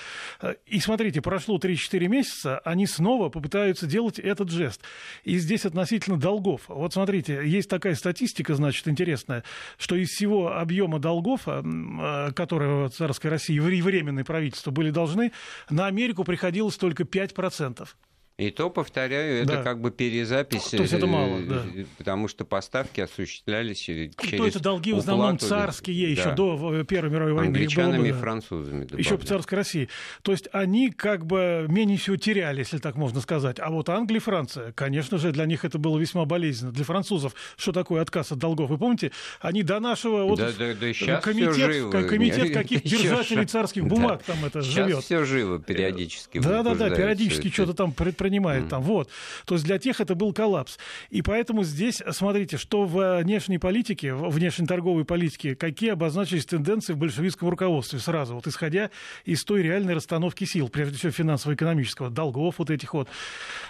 и 0.65 0.79
смотрите, 0.79 1.21
прошло 1.21 1.57
3-4 1.57 2.07
месяца, 2.07 2.59
они 2.59 2.85
снова 2.85 3.29
попытаются 3.29 3.87
делать 3.87 4.19
этот 4.19 4.49
жест. 4.49 4.81
И 5.23 5.37
здесь 5.37 5.65
относительно 5.65 6.17
долгов. 6.17 6.61
Вот 6.67 6.93
смотрите, 6.93 7.41
есть 7.45 7.69
такая 7.69 7.95
статистика, 7.95 8.55
значит, 8.55 8.87
интересная, 8.87 9.43
что 9.77 9.95
из 9.95 10.09
всего 10.09 10.57
объема 10.57 10.99
долгов, 10.99 11.41
э, 11.47 12.31
которые 12.35 12.89
царской 12.89 13.31
России 13.31 13.55
и 13.55 13.81
временное 13.81 14.23
правительство 14.23 14.71
были 14.71 14.91
должны, 14.91 15.31
на 15.69 15.87
Америку 15.87 16.23
приходилось 16.23 16.77
только 16.77 17.03
5%. 17.03 17.87
И 18.39 18.51
то, 18.51 18.69
повторяю, 18.69 19.43
это 19.43 19.57
да. 19.57 19.63
как 19.63 19.81
бы 19.81 19.91
перезапись. 19.91 20.69
То 20.69 20.77
есть 20.77 20.93
это 20.93 21.07
мало, 21.07 21.41
да. 21.41 21.65
Потому 21.97 22.29
что 22.29 22.45
поставки 22.45 23.01
осуществлялись 23.01 23.77
через 23.79 24.15
То 24.15 24.47
это 24.47 24.61
долги 24.61 24.93
в 24.93 24.99
основном 24.99 25.37
царские 25.37 26.15
да. 26.15 26.21
еще 26.21 26.35
до 26.35 26.85
Первой 26.85 27.11
мировой 27.11 27.33
войны. 27.33 27.47
Англичанами 27.47 28.07
и 28.07 28.11
французами. 28.13 28.85
Добавляю. 28.85 28.99
Еще 28.99 29.17
по 29.17 29.25
царской 29.25 29.57
России. 29.57 29.89
То 30.21 30.31
есть 30.31 30.47
они 30.53 30.89
как 30.89 31.25
бы 31.25 31.65
менее 31.67 31.97
всего 31.97 32.15
теряли, 32.15 32.59
если 32.59 32.77
так 32.77 32.95
можно 32.95 33.19
сказать. 33.19 33.57
А 33.59 33.69
вот 33.71 33.89
Англия 33.89 34.19
и 34.19 34.21
Франция, 34.21 34.71
конечно 34.71 35.17
же, 35.17 35.33
для 35.33 35.45
них 35.45 35.65
это 35.65 35.77
было 35.77 35.99
весьма 35.99 36.23
болезненно. 36.23 36.71
Для 36.71 36.85
французов 36.85 37.35
что 37.57 37.73
такое 37.73 38.01
отказ 38.01 38.31
от 38.31 38.37
долгов? 38.37 38.69
Вы 38.69 38.77
помните, 38.77 39.11
они 39.41 39.63
до 39.63 39.81
нашего 39.81 40.23
вот, 40.23 40.39
да, 40.39 40.51
да, 40.57 40.73
да, 40.73 41.19
комитет, 41.19 41.91
комитет 41.91 42.53
каких 42.53 42.83
держателей 42.83 43.45
царских 43.45 43.85
бумаг 43.85 44.23
да. 44.25 44.33
там 44.33 44.45
это 44.45 44.61
сейчас 44.61 44.87
живет. 44.87 45.03
все 45.03 45.25
живо 45.25 45.59
периодически. 45.59 46.39
Да, 46.39 46.63
да, 46.63 46.73
да, 46.73 46.89
периодически 46.89 47.49
что-то 47.49 47.73
там 47.73 47.91
предпринимают 47.91 48.28
принимает 48.29 48.65
mm. 48.65 48.69
там, 48.69 48.83
вот. 48.83 49.09
То 49.45 49.55
есть 49.55 49.65
для 49.65 49.79
тех 49.79 49.99
это 49.99 50.15
был 50.15 50.33
коллапс. 50.33 50.77
И 51.09 51.21
поэтому 51.21 51.63
здесь, 51.63 52.01
смотрите, 52.11 52.57
что 52.57 52.85
в 52.85 53.21
внешней 53.23 53.57
политике, 53.57 54.13
в 54.13 54.29
внешней 54.29 54.67
торговой 54.67 55.03
политике, 55.03 55.55
какие 55.55 55.91
обозначились 55.91 56.45
тенденции 56.45 56.93
в 56.93 56.97
большевистском 56.97 57.49
руководстве 57.49 57.99
сразу, 57.99 58.35
вот 58.35 58.47
исходя 58.47 58.91
из 59.25 59.43
той 59.43 59.63
реальной 59.63 59.95
расстановки 59.95 60.45
сил, 60.45 60.69
прежде 60.69 60.97
всего 60.97 61.11
финансово-экономического, 61.11 62.09
долгов 62.09 62.55
вот 62.59 62.69
этих 62.69 62.93
вот. 62.93 63.09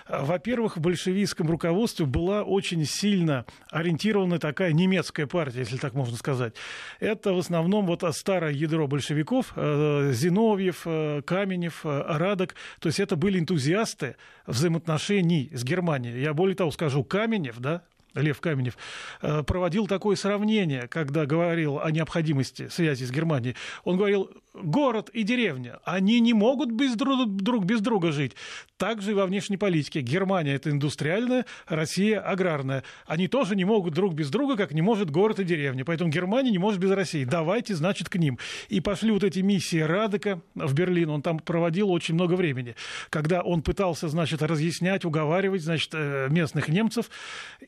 Во-первых, 0.07 0.77
в 0.77 0.81
большевистском 0.81 1.49
руководстве 1.49 2.05
была 2.05 2.43
очень 2.43 2.85
сильно 2.85 3.45
ориентирована 3.71 4.39
такая 4.39 4.73
немецкая 4.73 5.27
партия, 5.27 5.59
если 5.59 5.77
так 5.77 5.93
можно 5.93 6.17
сказать. 6.17 6.53
Это 6.99 7.33
в 7.33 7.39
основном 7.39 7.85
вот 7.85 8.03
старое 8.11 8.51
ядро 8.51 8.87
большевиков, 8.87 9.53
э, 9.55 10.11
Зиновьев, 10.13 10.81
э, 10.85 11.21
Каменев, 11.25 11.81
э, 11.85 12.03
Радок, 12.07 12.55
то 12.79 12.87
есть 12.87 12.99
это 12.99 13.15
были 13.15 13.39
энтузиасты 13.39 14.15
взаимоотношений 14.49 15.49
с 15.53 15.63
Германией. 15.63 16.21
Я 16.21 16.33
более 16.33 16.55
того 16.55 16.71
скажу, 16.71 17.03
Каменев, 17.03 17.59
да, 17.59 17.83
Лев 18.15 18.41
Каменев, 18.41 18.77
проводил 19.21 19.87
такое 19.87 20.15
сравнение, 20.15 20.87
когда 20.87 21.25
говорил 21.25 21.79
о 21.79 21.91
необходимости 21.91 22.67
связи 22.67 23.05
с 23.05 23.11
Германией. 23.11 23.55
Он 23.83 23.97
говорил, 23.97 24.31
город 24.53 25.09
и 25.09 25.23
деревня, 25.23 25.79
они 25.83 26.19
не 26.19 26.33
могут 26.33 26.71
без 26.71 26.95
друг, 26.95 27.35
друг 27.35 27.65
без 27.65 27.81
друга 27.81 28.11
жить. 28.11 28.33
Также 28.77 29.11
и 29.11 29.13
во 29.13 29.25
внешней 29.25 29.57
политике. 29.57 30.01
Германия– 30.01 30.53
это 30.55 30.69
индустриальная, 30.69 31.45
Россия– 31.67 32.19
аграрная. 32.25 32.83
Они 33.05 33.27
тоже 33.27 33.55
не 33.55 33.65
могут 33.65 33.93
друг 33.93 34.13
без 34.13 34.29
друга, 34.29 34.55
как 34.55 34.71
не 34.73 34.81
может 34.81 35.11
город 35.11 35.39
и 35.39 35.43
деревня. 35.43 35.85
Поэтому 35.85 36.09
Германия 36.09 36.51
не 36.51 36.57
может 36.57 36.79
без 36.79 36.91
России. 36.91 37.25
Давайте, 37.25 37.75
значит, 37.75 38.09
к 38.09 38.15
ним. 38.15 38.39
И 38.69 38.79
пошли 38.79 39.11
вот 39.11 39.23
эти 39.23 39.39
миссии 39.39 39.79
Радека 39.79 40.41
в 40.55 40.73
Берлин. 40.73 41.09
Он 41.09 41.21
там 41.21 41.39
проводил 41.39 41.91
очень 41.91 42.15
много 42.15 42.33
времени. 42.35 42.75
Когда 43.09 43.41
он 43.41 43.61
пытался, 43.61 44.07
значит, 44.07 44.41
разъяснять, 44.41 45.05
уговаривать, 45.05 45.61
значит, 45.61 45.91
э, 45.93 46.27
местных 46.29 46.69
немцев. 46.69 47.09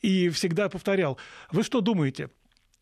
И 0.01 0.29
всегда 0.29 0.69
повторял, 0.69 1.17
вы 1.51 1.63
что 1.63 1.81
думаете, 1.81 2.29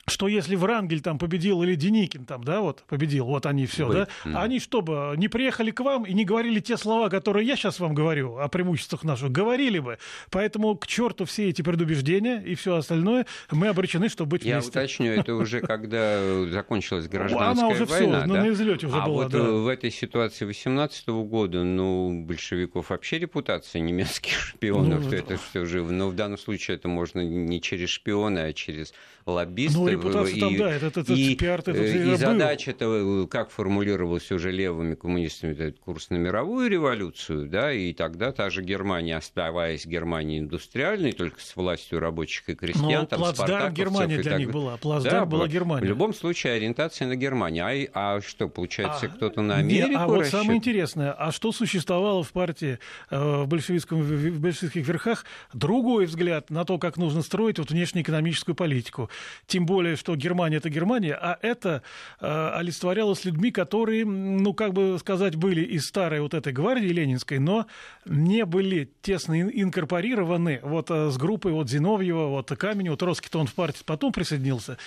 что 0.10 0.28
если 0.28 0.56
Врангель 0.56 1.02
там 1.02 1.18
победил 1.18 1.64
или 1.64 1.76
Деникин 1.76 2.26
там, 2.26 2.44
да, 2.44 2.62
вот 2.62 2.84
победил, 2.88 3.26
вот 3.26 3.46
они 3.46 3.66
все, 3.66 3.86
Вы. 3.86 3.94
да, 3.94 4.08
mm. 4.26 4.36
они 4.36 4.60
чтобы 4.60 5.14
не 5.18 5.28
приехали 5.28 5.72
к 5.72 5.80
вам 5.80 6.04
и 6.04 6.14
не 6.14 6.26
говорили 6.26 6.60
те 6.60 6.78
слова, 6.78 7.10
которые 7.10 7.48
я 7.48 7.56
сейчас 7.56 7.80
вам 7.80 7.94
говорю 7.94 8.38
о 8.38 8.48
преимуществах 8.48 9.04
наших, 9.04 9.32
говорили 9.32 9.80
бы. 9.80 9.98
Поэтому 10.30 10.76
к 10.76 10.88
черту 10.88 11.26
все 11.26 11.50
эти 11.50 11.62
предубеждения 11.62 12.42
и 12.42 12.56
все 12.56 12.76
остальное, 12.76 13.26
мы 13.52 13.68
обречены, 13.68 14.10
чтобы 14.10 14.32
быть 14.32 14.44
я 14.44 14.56
вместе. 14.56 14.72
Я 14.74 14.84
уточню, 14.84 15.12
это 15.14 15.36
уже 15.36 15.62
когда 15.62 16.46
закончилась 16.46 17.08
гражданская 17.08 17.52
Она 17.52 17.68
уже 17.68 17.86
война, 17.86 18.22
все, 18.22 18.34
да? 18.34 18.44
на 18.44 18.50
излете 18.50 18.88
уже 18.88 18.98
а 18.98 19.06
была, 19.06 19.24
вот 19.24 19.32
да. 19.32 19.40
в 19.40 19.68
этой 19.68 19.92
ситуации 19.92 20.46
18 20.46 21.08
года, 21.08 21.64
ну, 21.64 22.24
большевиков 22.26 22.90
вообще 22.90 23.20
репутация 23.20 23.82
немецких 23.82 24.40
шпионов, 24.40 25.06
ну, 25.06 25.12
это 25.12 25.38
все 25.38 25.66
живо. 25.66 25.92
Но 25.92 26.10
в 26.10 26.16
данном 26.16 26.38
случае 26.38 26.78
это 26.78 26.88
можно 26.88 27.22
не 27.22 27.62
через 27.62 27.90
шпиона, 27.90 28.44
а 28.44 28.54
через 28.54 28.94
лоббистов. 29.26 29.99
Ну, 30.00 30.10
репутация 30.10 30.36
и, 30.36 30.40
там, 30.40 30.58
да, 30.58 30.72
этот, 30.72 30.98
этот 30.98 31.18
и, 31.18 31.36
пиар 31.36 31.60
этот 31.60 31.76
и 31.76 32.16
задача 32.16 32.72
это 32.72 33.28
как 33.30 33.52
формулировалась 33.52 34.32
уже 34.32 34.52
левыми 34.52 34.96
коммунистами, 34.96 35.54
этот 35.54 35.80
курс 35.80 36.10
на 36.10 36.16
мировую 36.16 36.70
революцию, 36.70 37.48
да, 37.48 37.72
и 37.72 37.94
тогда 37.94 38.32
та 38.32 38.50
же 38.50 38.62
Германия, 38.62 39.18
оставаясь 39.18 39.86
Германией 39.86 40.40
индустриальной, 40.40 41.12
только 41.12 41.42
с 41.42 41.56
властью 41.56 42.00
рабочих 42.00 42.50
и 42.50 42.56
крестьян, 42.56 43.02
Но 43.02 43.06
там 43.06 43.20
плацдарм 43.20 43.74
Германия 43.74 44.18
для 44.18 44.32
так... 44.32 44.40
них 44.40 44.52
была, 44.52 44.78
плацдарм 44.78 45.20
да, 45.20 45.26
была 45.26 45.48
Германия. 45.48 45.86
В 45.86 45.90
любом 45.90 46.14
случае 46.14 46.54
ориентация 46.54 47.08
на 47.08 47.16
Германию. 47.16 47.90
А, 47.94 48.16
а 48.16 48.22
что, 48.22 48.48
получается, 48.48 49.08
а, 49.08 49.10
кто-то 49.10 49.42
на 49.42 49.58
Америку 49.58 49.90
не, 49.90 49.96
А 49.96 50.08
вот 50.08 50.26
самое 50.26 50.58
интересное, 50.58 51.12
а 51.12 51.32
что 51.32 51.52
существовало 51.52 52.24
в 52.24 52.32
партии, 52.32 52.80
э, 53.10 53.44
в, 53.44 53.48
большевистском, 53.48 54.02
в 54.02 54.40
большевистских 54.40 54.88
верхах, 54.88 55.26
другой 55.54 56.06
взгляд 56.06 56.50
на 56.50 56.66
то, 56.66 56.78
как 56.78 56.98
нужно 56.98 57.22
строить 57.22 57.60
вот 57.60 57.72
внешнеэкономическую 57.72 58.56
политику. 58.56 59.10
Тем 59.48 59.66
более, 59.66 59.89
что 59.96 60.16
Германия 60.16 60.58
это 60.58 60.70
Германия, 60.70 61.14
а 61.14 61.38
это 61.42 61.82
э, 62.20 62.50
олицетворялось 62.56 63.26
людьми, 63.26 63.52
которые, 63.52 64.06
ну, 64.06 64.54
как 64.54 64.74
бы 64.74 64.98
сказать, 65.00 65.36
были 65.36 65.62
из 65.62 65.88
старой 65.88 66.22
вот 66.22 66.34
этой 66.34 66.54
гвардии 66.54 66.88
ленинской, 66.88 67.40
но 67.40 67.68
не 68.06 68.46
были 68.46 68.90
тесно 69.02 69.42
инкорпорированы 69.42 70.60
вот 70.64 70.92
э, 70.92 71.10
с 71.10 71.18
группой 71.18 71.52
вот 71.52 71.70
Зиновьева, 71.70 72.28
вот 72.28 72.50
Каменева, 72.50 72.98
Троцкий-то 72.98 73.40
он 73.40 73.48
в 73.48 73.54
партии 73.54 73.84
потом 73.86 74.12
присоединился. 74.12 74.78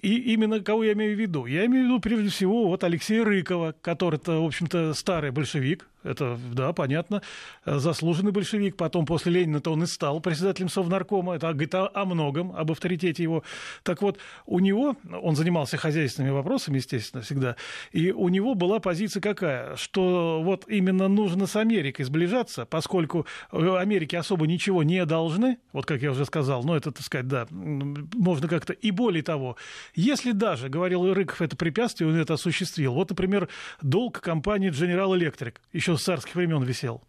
И 0.00 0.32
именно 0.32 0.60
кого 0.60 0.84
я 0.84 0.92
имею 0.92 1.14
в 1.14 1.20
виду? 1.20 1.46
Я 1.46 1.66
имею 1.66 1.84
в 1.84 1.88
виду, 1.88 2.00
прежде 2.00 2.30
всего, 2.30 2.68
вот 2.68 2.84
Алексея 2.84 3.24
Рыкова, 3.24 3.74
который-то, 3.82 4.42
в 4.42 4.46
общем-то, 4.46 4.94
старый 4.94 5.30
большевик, 5.30 5.86
это, 6.02 6.38
да, 6.52 6.72
понятно, 6.72 7.20
заслуженный 7.66 8.32
большевик. 8.32 8.76
Потом 8.76 9.04
после 9.04 9.32
Ленина-то 9.32 9.72
он 9.72 9.82
и 9.82 9.86
стал 9.86 10.20
председателем 10.20 10.70
Совнаркома. 10.70 11.34
Это 11.34 11.52
говорит 11.52 11.74
о 11.74 12.04
многом, 12.06 12.52
об 12.56 12.72
авторитете 12.72 13.22
его. 13.22 13.42
Так 13.82 14.00
вот, 14.00 14.18
у 14.46 14.58
него, 14.58 14.96
он 15.22 15.36
занимался 15.36 15.76
хозяйственными 15.76 16.32
вопросами, 16.32 16.76
естественно, 16.76 17.22
всегда, 17.22 17.56
и 17.92 18.12
у 18.12 18.28
него 18.28 18.54
была 18.54 18.80
позиция 18.80 19.20
какая? 19.20 19.76
Что 19.76 20.40
вот 20.42 20.64
именно 20.68 21.08
нужно 21.08 21.46
с 21.46 21.56
Америкой 21.56 22.04
сближаться, 22.04 22.66
поскольку 22.66 23.26
Америке 23.50 24.18
особо 24.18 24.46
ничего 24.46 24.82
не 24.82 25.04
должны, 25.04 25.58
вот 25.72 25.86
как 25.86 26.02
я 26.02 26.10
уже 26.10 26.24
сказал, 26.24 26.62
но 26.64 26.76
это, 26.76 26.90
так 26.90 27.02
сказать, 27.02 27.28
да, 27.28 27.46
можно 27.50 28.48
как-то... 28.48 28.72
И 28.72 28.90
более 28.90 29.22
того, 29.22 29.56
если 29.94 30.32
даже, 30.32 30.68
говорил 30.68 31.12
Рыков, 31.12 31.42
это 31.42 31.56
препятствие, 31.56 32.08
он 32.08 32.16
это 32.16 32.34
осуществил. 32.34 32.94
Вот, 32.94 33.10
например, 33.10 33.48
долг 33.82 34.20
компании 34.20 34.70
General 34.70 35.16
Electric 35.18 35.56
еще 35.72 35.96
с 35.96 36.02
царских 36.02 36.34
времен 36.34 36.62
висел. 36.62 37.02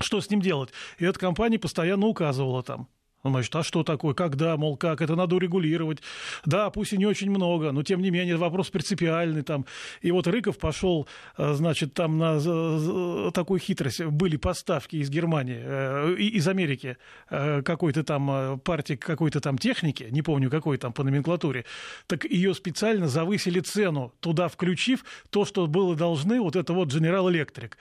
Что 0.00 0.20
с 0.20 0.30
ним 0.30 0.40
делать? 0.40 0.70
И 0.98 1.04
эта 1.04 1.18
компания 1.18 1.58
постоянно 1.58 2.06
указывала 2.06 2.62
там. 2.62 2.88
Значит, 3.24 3.54
а 3.54 3.62
что 3.62 3.84
такое, 3.84 4.14
когда, 4.14 4.56
мол, 4.56 4.76
как, 4.76 5.00
это 5.00 5.14
надо 5.14 5.36
урегулировать. 5.36 5.98
Да, 6.44 6.70
пусть 6.70 6.92
и 6.92 6.96
не 6.96 7.06
очень 7.06 7.30
много, 7.30 7.70
но 7.70 7.82
тем 7.82 8.02
не 8.02 8.10
менее 8.10 8.36
вопрос 8.36 8.70
принципиальный 8.70 9.42
там. 9.42 9.64
И 10.00 10.10
вот 10.10 10.26
Рыков 10.26 10.58
пошел, 10.58 11.06
э, 11.38 11.54
значит, 11.54 11.94
там 11.94 12.18
на 12.18 13.30
такую 13.30 13.60
хитрость. 13.60 14.04
Были 14.04 14.36
поставки 14.36 14.96
из 14.96 15.08
Германии, 15.08 15.60
э, 15.62 16.14
из 16.18 16.48
Америки 16.48 16.96
э, 17.30 17.62
какой-то 17.62 18.02
там 18.02 18.58
партии, 18.60 18.94
какой-то 18.94 19.40
там 19.40 19.56
техники, 19.56 20.08
не 20.10 20.22
помню 20.22 20.50
какой 20.50 20.76
там 20.78 20.92
по 20.92 21.04
номенклатуре, 21.04 21.64
так 22.06 22.24
ее 22.24 22.54
специально 22.54 23.06
завысили 23.06 23.60
цену, 23.60 24.12
туда 24.20 24.48
включив 24.48 25.04
то, 25.30 25.44
что 25.44 25.66
было 25.66 25.94
должны, 25.94 26.40
вот 26.40 26.56
это 26.56 26.72
вот 26.72 26.88
General 26.88 27.30
Electric. 27.30 27.72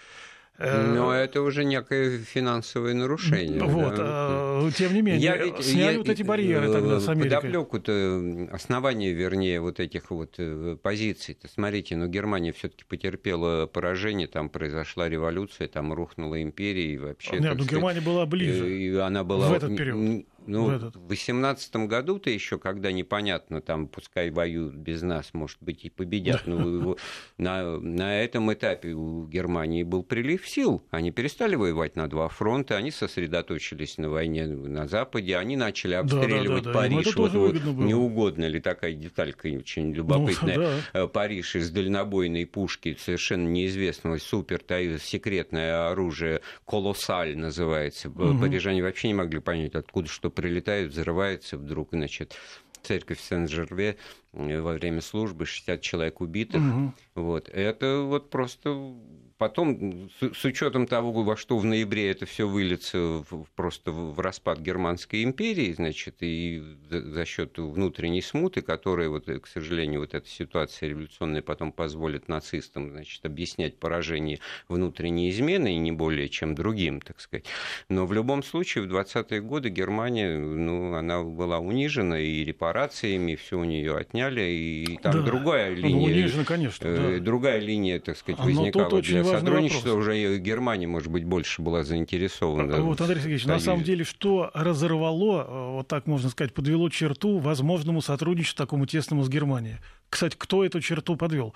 Но 0.62 1.14
это 1.14 1.42
уже 1.42 1.64
некое 1.64 2.20
финансовое 2.20 2.94
нарушение. 2.94 3.62
Вот, 3.64 3.96
да. 3.96 4.62
Тем 4.76 4.94
не 4.94 5.02
менее, 5.02 5.22
я 5.22 5.38
ведь, 5.38 5.64
сняли 5.64 5.94
я, 5.94 5.98
вот 5.98 6.10
эти 6.10 6.24
барьеры 6.24 6.70
э, 6.70 6.74
тогда 6.74 7.00
с 7.00 7.08
Америкой. 7.08 7.38
Подоплеку-то, 7.38 8.50
основание, 8.52 9.14
вернее, 9.14 9.60
вот 9.62 9.80
этих 9.80 10.12
вот 10.12 10.36
э, 10.38 10.78
позиций. 10.82 11.38
-то. 11.42 11.50
Смотрите, 11.54 11.96
ну 11.96 12.08
Германия 12.08 12.52
все 12.52 12.70
таки 12.70 12.84
потерпела 12.88 13.66
поражение, 13.66 14.28
там 14.28 14.50
произошла 14.50 15.10
революция, 15.10 15.68
там 15.68 15.94
рухнула 15.94 16.42
империя 16.42 16.94
и 16.94 16.98
вообще... 16.98 17.40
Нет, 17.40 17.56
ну 17.58 17.66
Германия 17.66 18.02
была 18.02 18.26
ближе 18.26 18.72
и 18.72 18.96
она 18.96 19.24
была, 19.24 19.50
в 19.50 19.54
этот 19.54 19.76
период. 19.76 20.26
Ну, 20.48 20.66
в 20.66 20.80
2018 20.80 21.76
году-то 21.88 22.30
еще, 22.30 22.58
когда 22.58 22.92
непонятно, 22.92 23.62
там, 23.62 23.88
пускай 23.88 24.32
воюют 24.32 24.76
без 24.76 25.02
нас, 25.02 25.34
может 25.34 25.58
быть, 25.62 25.86
и 25.86 25.90
победят, 25.90 26.48
но 26.48 26.98
на, 27.38 27.78
на 27.80 28.22
этом 28.22 28.52
этапе 28.54 28.94
у 28.94 29.28
Германии 29.28 29.84
был 29.84 30.04
прилив 30.04 30.48
сил. 30.48 30.84
Они 30.90 31.12
перестали 31.12 31.56
воевать 31.56 31.96
на 31.96 32.08
два 32.08 32.28
фронта, 32.28 32.78
они 32.78 32.92
сосредоточились 32.92 33.98
на 33.98 34.10
войне 34.10 34.48
на 34.48 34.88
Западе, 34.88 35.38
они 35.38 35.56
начали 35.56 35.94
обстреливать 35.94 36.64
да, 36.64 36.72
да, 36.72 36.74
да, 36.74 36.80
Париж. 36.80 37.16
Вот, 37.16 37.54
не 37.64 37.94
угодно 37.94 38.46
ли 38.46 38.60
такая 38.60 38.94
деталька 38.94 39.48
очень 39.48 39.90
ну, 39.90 39.94
любопытная? 39.94 40.58
Ну, 40.58 40.68
да. 40.94 41.08
Париж 41.08 41.56
из 41.56 41.70
дальнобойной 41.70 42.46
пушки 42.46 42.98
совершенно 43.00 43.48
неизвестного 43.48 44.18
супер 44.18 44.62
секретное 45.00 45.90
оружие 45.90 46.42
«Колоссаль» 46.66 47.38
называется. 47.38 48.10
Угу. 48.10 48.40
Парижане 48.40 48.82
вообще 48.82 49.10
не 49.10 49.14
могли 49.14 49.40
понять, 49.40 49.76
откуда 49.76 50.08
что 50.08 50.31
прилетает, 50.32 50.92
взрывается 50.92 51.58
вдруг, 51.58 51.90
значит, 51.92 52.36
церковь 52.84 53.20
Сен-Жерве 53.22 53.98
э, 54.34 54.62
во 54.62 54.74
время 54.74 55.02
службы 55.02 55.46
60 55.46 55.82
человек 55.82 56.22
убитых. 56.22 56.62
Угу. 56.62 56.94
Вот. 57.16 57.50
Это 57.50 58.02
вот 58.02 58.30
просто 58.30 58.94
Потом, 59.42 60.12
с, 60.20 60.46
учетом 60.46 60.86
того, 60.86 61.12
во 61.24 61.36
что 61.36 61.58
в 61.58 61.66
ноябре 61.66 62.12
это 62.12 62.28
все 62.28 62.48
выльется 62.48 63.24
в, 63.28 63.48
просто 63.56 63.92
в 63.92 64.20
распад 64.20 64.60
Германской 64.60 65.24
империи, 65.24 65.74
значит, 65.74 66.18
и 66.20 66.62
за, 66.92 67.26
счет 67.26 67.58
внутренней 67.58 68.22
смуты, 68.22 68.62
которая, 68.62 69.10
вот, 69.10 69.26
к 69.26 69.48
сожалению, 69.48 70.02
вот 70.02 70.14
эта 70.14 70.30
ситуация 70.30 70.90
революционная 70.90 71.42
потом 71.42 71.72
позволит 71.72 72.28
нацистам, 72.28 72.92
значит, 72.92 73.26
объяснять 73.26 73.80
поражение 73.80 74.38
внутренней 74.70 75.32
измены, 75.32 75.74
и 75.74 75.78
не 75.80 75.92
более 75.92 76.30
чем 76.30 76.54
другим, 76.54 77.02
так 77.02 77.20
сказать. 77.20 77.46
Но 77.90 78.06
в 78.06 78.14
любом 78.14 78.44
случае, 78.44 78.84
в 78.84 78.96
20-е 78.96 79.42
годы 79.42 79.70
Германия, 79.70 80.38
ну, 80.38 80.94
она 80.94 81.24
была 81.24 81.58
унижена 81.58 82.20
и 82.20 82.44
репарациями, 82.44 83.34
все 83.34 83.58
у 83.58 83.64
нее 83.64 83.98
отняли, 83.98 84.52
и 84.52 84.98
там 84.98 85.14
да, 85.14 85.22
другая 85.24 85.74
линия. 85.74 86.12
Унижена, 86.12 86.44
конечно, 86.46 86.86
э, 86.86 87.18
да. 87.18 87.24
Другая 87.26 87.60
линия, 87.60 88.00
так 88.00 88.18
сказать, 88.18 88.40
возникала 88.40 89.02
для 89.02 89.31
сотрудничество 89.40 89.94
уже 89.94 90.38
Германия, 90.38 90.88
может 90.88 91.12
быть, 91.12 91.24
больше 91.24 91.62
была 91.62 91.84
заинтересована. 91.84 92.82
Вот, 92.82 93.02
Андрей 93.02 93.20
Сергеевич, 93.20 93.46
на 93.46 93.60
самом 93.60 93.84
деле, 93.84 94.04
что 94.04 94.52
разорвало, 94.54 95.42
э, 95.48 95.72
вот 95.76 95.88
так 95.88 96.08
можно 96.08 96.30
сказать, 96.30 96.54
подвело 96.54 96.90
черту 96.90 97.40
возможному 97.40 98.02
сотрудничеству 98.02 98.58
такому 98.64 98.86
тесному 98.86 99.24
с 99.24 99.30
Германией? 99.30 99.78
Кстати, 100.10 100.36
кто 100.38 100.66
эту 100.66 100.82
черту 100.82 101.16
подвел? 101.16 101.54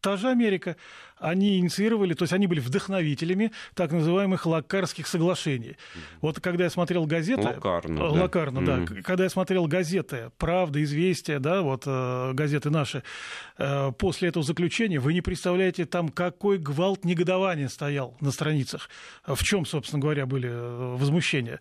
Та 0.00 0.16
же 0.16 0.28
Америка. 0.28 0.76
Они 1.18 1.58
инициировали, 1.58 2.14
то 2.14 2.22
есть 2.22 2.32
они 2.32 2.46
были 2.46 2.60
вдохновителями 2.60 3.52
так 3.74 3.92
называемых 3.92 4.46
лакарских 4.46 5.06
соглашений. 5.06 5.76
Вот 6.22 6.40
когда 6.40 6.64
я 6.64 6.70
смотрел 6.70 7.04
газеты... 7.04 7.42
Лакарно, 7.42 7.96
да. 7.98 8.22
Лакарно, 8.22 8.64
да. 8.64 8.78
Mm-hmm. 8.78 9.02
Когда 9.02 9.24
я 9.24 9.30
смотрел 9.30 9.66
газеты 9.66 10.30
«Правда», 10.38 10.82
«Известия», 10.82 11.38
да, 11.38 11.60
вот 11.60 11.82
э, 11.84 12.32
газеты 12.32 12.70
наши, 12.70 13.02
э, 13.58 13.92
после 13.98 14.30
этого 14.30 14.42
заключения, 14.42 14.98
вы 14.98 15.12
не 15.12 15.20
представляете, 15.20 15.84
там 15.84 16.08
какой 16.08 16.56
гвалт 16.56 17.04
негодования 17.04 17.68
стоял 17.68 18.16
на 18.20 18.30
страницах. 18.30 18.88
В 19.26 19.42
чем, 19.44 19.66
собственно 19.66 20.00
говоря, 20.00 20.24
были 20.24 20.48
э, 20.50 20.96
возмущения 20.96 21.60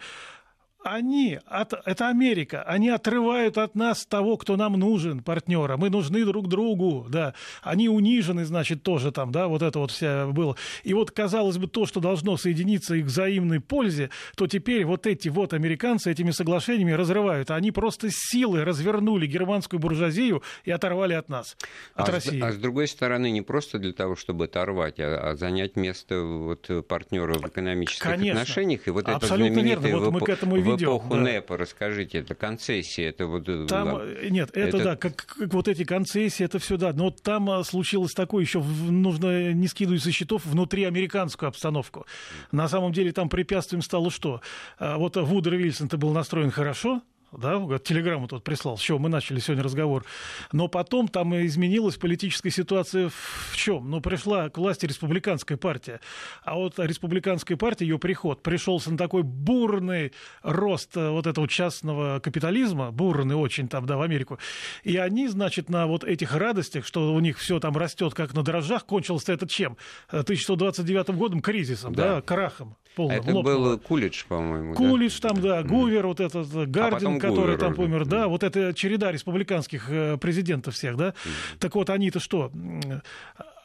они, 0.83 1.39
от, 1.45 1.73
это 1.85 2.07
Америка, 2.07 2.63
они 2.63 2.89
отрывают 2.89 3.57
от 3.57 3.75
нас 3.75 4.05
того, 4.05 4.37
кто 4.37 4.55
нам 4.55 4.73
нужен, 4.73 5.21
партнера. 5.21 5.75
Мы 5.75 5.89
нужны 5.89 6.23
друг 6.25 6.47
другу, 6.47 7.05
да. 7.09 7.33
Они 7.61 7.89
унижены, 7.89 8.45
значит, 8.45 8.81
тоже 8.81 9.11
там, 9.11 9.31
да, 9.31 9.47
вот 9.47 9.61
это 9.61 9.79
вот 9.79 9.91
вся 9.91 10.27
было. 10.27 10.55
И 10.83 10.93
вот, 10.93 11.11
казалось 11.11 11.57
бы, 11.57 11.67
то, 11.67 11.85
что 11.85 11.99
должно 11.99 12.37
соединиться 12.37 12.95
их 12.95 13.05
взаимной 13.05 13.59
пользе, 13.59 14.09
то 14.35 14.47
теперь 14.47 14.85
вот 14.85 15.05
эти 15.05 15.27
вот 15.27 15.53
американцы 15.53 16.11
этими 16.11 16.31
соглашениями 16.31 16.93
разрывают. 16.93 17.51
Они 17.51 17.71
просто 17.71 18.07
силой 18.09 18.63
развернули 18.63 19.27
германскую 19.27 19.79
буржуазию 19.79 20.43
и 20.63 20.71
оторвали 20.71 21.13
от 21.13 21.27
нас, 21.27 21.57
от 21.93 22.07
а 22.07 22.11
России. 22.13 22.39
С, 22.39 22.43
а 22.43 22.51
с 22.53 22.57
другой 22.57 22.87
стороны, 22.87 23.31
не 23.31 23.41
просто 23.41 23.79
для 23.79 23.93
того, 23.93 24.15
чтобы 24.15 24.45
оторвать, 24.45 24.99
а, 24.99 25.31
а 25.31 25.35
занять 25.35 25.75
место 25.75 26.21
вот 26.21 26.69
партнера 26.87 27.33
в 27.33 27.47
экономических 27.47 28.03
Конечно. 28.03 28.41
отношениях. 28.41 28.87
И 28.87 28.91
вот 28.91 29.09
Абсолютно 29.09 29.59
это 29.59 29.81
верно. 29.81 29.99
Вот 29.99 30.11
мы 30.13 30.19
к 30.21 30.29
этому 30.29 30.55
и 30.55 30.68
в 30.69 30.79
ведем. 30.79 30.89
эпоху 30.89 31.15
да. 31.15 31.21
НЭПа, 31.21 31.57
расскажите, 31.57 32.19
это 32.19 32.35
концессии, 32.35 33.03
это 33.03 33.27
вот... 33.27 33.47
э, 33.47 33.65
Там, 33.67 34.01
нет, 34.29 34.49
это, 34.53 34.77
это... 34.77 34.83
да, 34.83 34.95
как, 34.95 35.15
как 35.15 35.53
вот 35.53 35.67
эти 35.67 35.83
концессии, 35.83 36.43
это 36.43 36.59
все 36.59 36.77
да. 36.77 36.93
Но 36.93 37.05
вот 37.05 37.21
там 37.21 37.49
а, 37.49 37.63
случилось 37.63 38.13
такое, 38.13 38.43
еще 38.43 38.61
нужно 38.61 39.53
не 39.53 39.67
скидывать 39.67 40.03
со 40.03 40.11
счетов 40.11 40.45
внутри 40.45 40.83
американскую 40.83 41.47
обстановку. 41.47 42.05
На 42.51 42.67
самом 42.67 42.91
деле 42.93 43.11
там 43.11 43.29
препятствием 43.29 43.81
стало 43.81 44.11
что? 44.11 44.41
А, 44.77 44.97
вот 44.97 45.15
Вудер 45.17 45.55
Вильсон-то 45.55 45.97
был 45.97 46.11
настроен 46.11 46.51
хорошо, 46.51 47.01
да, 47.31 47.59
телеграмму 47.79 48.27
тот 48.27 48.43
прислал, 48.43 48.77
с 48.77 48.81
чего 48.81 48.99
мы 48.99 49.09
начали 49.09 49.39
сегодня 49.39 49.63
разговор. 49.63 50.05
Но 50.51 50.67
потом 50.67 51.07
там 51.07 51.35
изменилась 51.45 51.95
политическая 51.95 52.49
ситуация 52.49 53.09
в 53.09 53.55
чем? 53.55 53.89
Ну, 53.89 54.01
пришла 54.01 54.49
к 54.49 54.57
власти 54.57 54.85
республиканская 54.85 55.57
партия. 55.57 55.99
А 56.43 56.55
вот 56.55 56.79
республиканская 56.79 57.57
партия, 57.57 57.85
ее 57.85 57.99
приход, 57.99 58.41
пришелся 58.41 58.91
на 58.91 58.97
такой 58.97 59.23
бурный 59.23 60.13
рост 60.41 60.95
э, 60.97 61.09
вот 61.09 61.27
этого 61.27 61.47
частного 61.47 62.19
капитализма, 62.19 62.91
бурный 62.91 63.35
очень 63.35 63.67
там, 63.67 63.85
да, 63.85 63.97
в 63.97 64.01
Америку. 64.01 64.39
И 64.83 64.97
они, 64.97 65.27
значит, 65.27 65.69
на 65.69 65.87
вот 65.87 66.03
этих 66.03 66.35
радостях, 66.35 66.85
что 66.85 67.13
у 67.13 67.19
них 67.19 67.37
все 67.37 67.59
там 67.59 67.77
растет 67.77 68.13
как 68.13 68.33
на 68.33 68.43
дрожжах, 68.43 68.85
кончился 68.85 69.33
это 69.33 69.47
чем? 69.47 69.77
1129 70.09 71.09
годом 71.15 71.41
кризисом, 71.41 71.93
да, 71.93 72.15
да 72.15 72.21
крахом. 72.21 72.75
Полным, 72.95 73.17
это 73.19 73.33
лопнуло. 73.33 73.75
был 73.75 73.79
Кулич, 73.79 74.25
по-моему. 74.25 74.73
Кулич 74.73 75.19
да? 75.21 75.29
там, 75.29 75.41
да, 75.41 75.63
Гувер, 75.63 76.07
вот 76.07 76.19
этот 76.19 76.47
Гардин, 76.69 77.17
а 77.17 77.19
который 77.19 77.55
Гувер 77.55 77.59
там 77.59 77.71
уже. 77.73 77.81
помер, 77.81 78.05
да, 78.05 78.27
вот 78.27 78.43
эта 78.43 78.73
череда 78.73 79.11
республиканских 79.11 79.89
э, 79.89 80.17
президентов 80.17 80.75
всех, 80.75 80.97
да. 80.97 81.13
Так 81.59 81.75
вот, 81.75 81.89
они-то 81.89 82.19
что? 82.19 82.51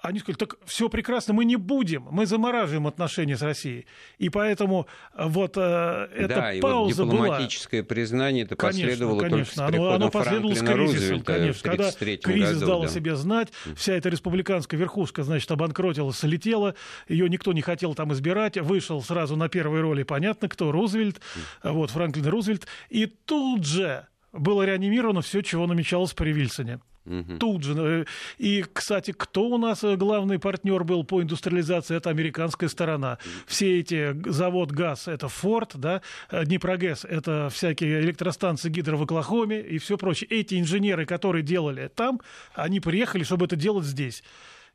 Они 0.04 0.18
сказали, 0.18 0.36
так 0.36 0.56
все 0.66 0.90
прекрасно, 0.90 1.32
мы 1.32 1.46
не 1.46 1.56
будем, 1.56 2.06
мы 2.10 2.26
замораживаем 2.26 2.86
отношения 2.86 3.38
с 3.38 3.42
Россией. 3.42 3.86
И 4.18 4.28
поэтому 4.28 4.86
вот 5.16 5.54
э, 5.56 6.08
эта 6.14 6.34
да, 6.34 6.52
и 6.52 6.60
пауза 6.60 7.06
вот 7.06 7.14
дипломатическое 7.14 7.80
была... 7.80 7.88
признание 7.88 8.44
это 8.44 8.54
конечно, 8.54 8.82
последовало 8.82 9.20
конечно. 9.20 9.38
только 9.38 9.54
с 9.54 9.58
оно, 9.58 9.68
приходом 9.70 9.94
оно 9.94 10.10
последовало 10.10 10.54
с 10.54 10.58
Франклина 10.58 10.84
кризисом, 10.84 11.00
Рузвельта 11.00 11.32
конечно. 11.32 11.62
Когда 11.62 11.88
1933 11.88 12.16
кризис 12.18 12.54
году, 12.60 12.66
дал 12.66 12.82
да. 12.82 12.88
себе 12.88 13.16
знать, 13.16 13.48
вся 13.76 13.94
эта 13.94 14.10
республиканская 14.10 14.78
верхушка, 14.78 15.22
значит, 15.22 15.50
обанкротилась, 15.50 16.18
слетела, 16.18 16.74
ее 17.08 17.30
никто 17.30 17.54
не 17.54 17.62
хотел 17.62 17.94
там 17.94 18.12
избирать, 18.12 18.58
вышел 18.58 19.02
сразу 19.02 19.36
на 19.36 19.48
первой 19.48 19.80
роли, 19.80 20.02
понятно, 20.02 20.50
кто, 20.50 20.70
Рузвельт, 20.70 21.22
вот, 21.62 21.88
Франклин 21.88 22.26
Рузвельт, 22.26 22.66
и 22.90 23.06
тут 23.06 23.64
же 23.64 24.06
было 24.34 24.64
реанимировано 24.64 25.22
все, 25.22 25.40
чего 25.40 25.66
намечалось 25.66 26.12
при 26.12 26.30
Вильсоне. 26.30 26.80
Мгм. 27.04 27.38
Тут 27.38 27.64
же. 27.64 28.06
И, 28.38 28.64
кстати, 28.72 29.12
кто 29.12 29.44
у 29.48 29.58
нас 29.58 29.84
э, 29.84 29.96
главный 29.96 30.38
партнер 30.38 30.84
был 30.84 31.04
по 31.04 31.22
индустриализации? 31.22 31.96
Это 31.96 32.10
американская 32.10 32.68
сторона. 32.68 33.18
Все 33.46 33.80
эти 33.80 34.16
завод 34.30 34.70
ГАЗ, 34.70 35.08
это 35.08 35.28
Форд, 35.28 35.72
да, 35.74 36.00
э, 36.30 36.44
Днепрогэс, 36.46 37.04
это 37.04 37.50
всякие 37.50 38.00
электростанции 38.00 38.70
гидро 38.70 38.96
в 38.96 39.02
Оклахоме 39.02 39.60
и 39.60 39.78
все 39.78 39.98
прочее. 39.98 40.28
Эти 40.30 40.58
инженеры, 40.58 41.04
которые 41.04 41.42
делали 41.42 41.90
там, 41.94 42.20
они 42.54 42.80
приехали, 42.80 43.22
чтобы 43.22 43.44
это 43.46 43.56
делать 43.56 43.84
здесь. 43.84 44.22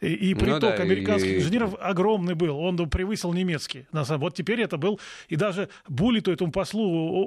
И, 0.02 0.34
Ну 0.34 0.40
приток 0.40 0.62
да, 0.62 0.74
американских 0.84 1.30
и- 1.32 1.38
инженеров 1.40 1.76
огромный 1.80 2.34
был. 2.36 2.58
Он 2.58 2.78
превысил 2.90 3.34
немецкий. 3.34 3.86
На 3.92 4.06
самом... 4.06 4.22
Вот 4.22 4.36
теперь 4.36 4.62
это 4.62 4.78
был... 4.78 5.00
И 5.28 5.36
даже 5.36 5.68
Булиту, 5.90 6.32
этому 6.32 6.52
послу, 6.54 6.82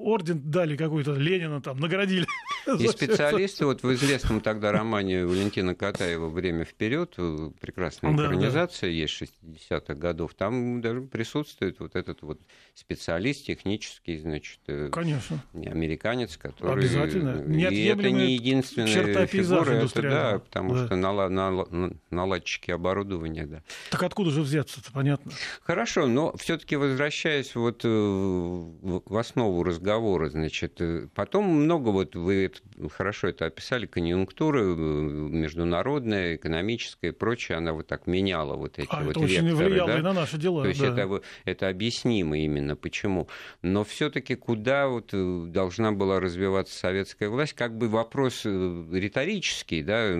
орден 0.04 0.40
дали 0.50 0.76
какой-то, 0.76 1.12
Ленина 1.12 1.60
там 1.60 1.78
наградили. 1.80 2.26
И 2.78 2.86
специалисты, 2.88 3.66
вот 3.66 3.82
в 3.82 3.92
известном 3.92 4.40
тогда 4.40 4.72
романе 4.72 5.26
Валентина 5.26 5.74
Катаева 5.74 6.28
«Время 6.28 6.64
вперед», 6.64 7.14
э, 7.18 7.50
прекрасная 7.60 8.12
Да, 8.12 8.18
да. 8.18 8.26
экранизация 8.28 8.88
есть 8.90 9.20
60-х 9.20 9.94
годов, 9.94 10.34
там 10.34 10.80
даже 10.80 11.02
присутствует 11.02 11.80
вот 11.80 11.96
этот 11.96 12.22
вот 12.22 12.40
специалист 12.74 13.44
технический, 13.44 14.16
значит, 14.18 14.60
э, 14.68 14.88
Конечно. 14.92 15.44
американец, 15.54 16.36
который... 16.36 16.74
Обязательно. 16.74 17.42
И 17.52 17.84
это 17.84 18.10
не 18.10 18.34
единственная 18.34 19.26
фигура, 19.26 19.70
это, 19.72 20.02
да, 20.02 20.38
потому 20.38 20.74
Да. 20.74 20.86
что 20.86 20.94
нала- 20.96 21.28
нала- 21.28 21.96
наладчики 22.10 22.61
оборудования, 22.70 23.46
да. 23.46 23.62
Так 23.90 24.02
откуда 24.02 24.30
же 24.30 24.42
взяться-то, 24.42 24.92
понятно? 24.92 25.32
Хорошо, 25.62 26.06
но 26.06 26.34
все-таки 26.36 26.76
возвращаясь 26.76 27.54
вот 27.54 27.82
э, 27.84 27.88
в 27.88 29.16
основу 29.16 29.62
разговора, 29.62 30.28
значит, 30.28 30.80
э, 30.80 31.08
потом 31.14 31.44
много 31.46 31.88
вот 31.88 32.14
вы 32.14 32.46
это- 32.46 32.88
хорошо 32.90 33.28
это 33.28 33.46
описали, 33.46 33.86
конъюнктура 33.86 34.60
э, 34.60 34.74
международная, 34.74 36.36
экономическая 36.36 37.08
и 37.08 37.12
прочее, 37.12 37.58
она 37.58 37.72
вот 37.72 37.86
так 37.86 38.06
меняла 38.06 38.56
вот 38.56 38.78
эти 38.78 38.88
А 38.90 39.02
вот 39.02 39.10
это 39.10 39.20
очень 39.20 39.46
векторы, 39.46 39.68
влияло 39.70 39.88
да? 39.88 39.98
и 39.98 40.02
на 40.02 40.12
наши 40.12 40.38
дела. 40.38 40.62
То 40.62 40.68
есть 40.68 40.80
да. 40.80 40.88
это, 40.88 41.22
это 41.44 41.68
объяснимо 41.68 42.38
именно 42.38 42.76
почему. 42.76 43.28
Но 43.62 43.84
все-таки 43.84 44.34
куда 44.34 44.88
вот 44.88 45.10
должна 45.12 45.92
была 45.92 46.20
развиваться 46.20 46.78
советская 46.78 47.28
власть, 47.28 47.54
как 47.54 47.76
бы 47.76 47.88
вопрос 47.88 48.44
риторический, 48.44 49.82
да, 49.82 50.12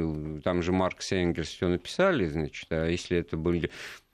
там 0.43 0.63
же 0.63 0.73
Маркс 0.73 1.13
и 1.13 1.17
Энгельс 1.17 1.49
все 1.49 1.69
написали, 1.69 2.27
значит, 2.33 2.67
а 2.71 2.87
если 2.87 3.19
это 3.19 3.37
были 3.37 3.71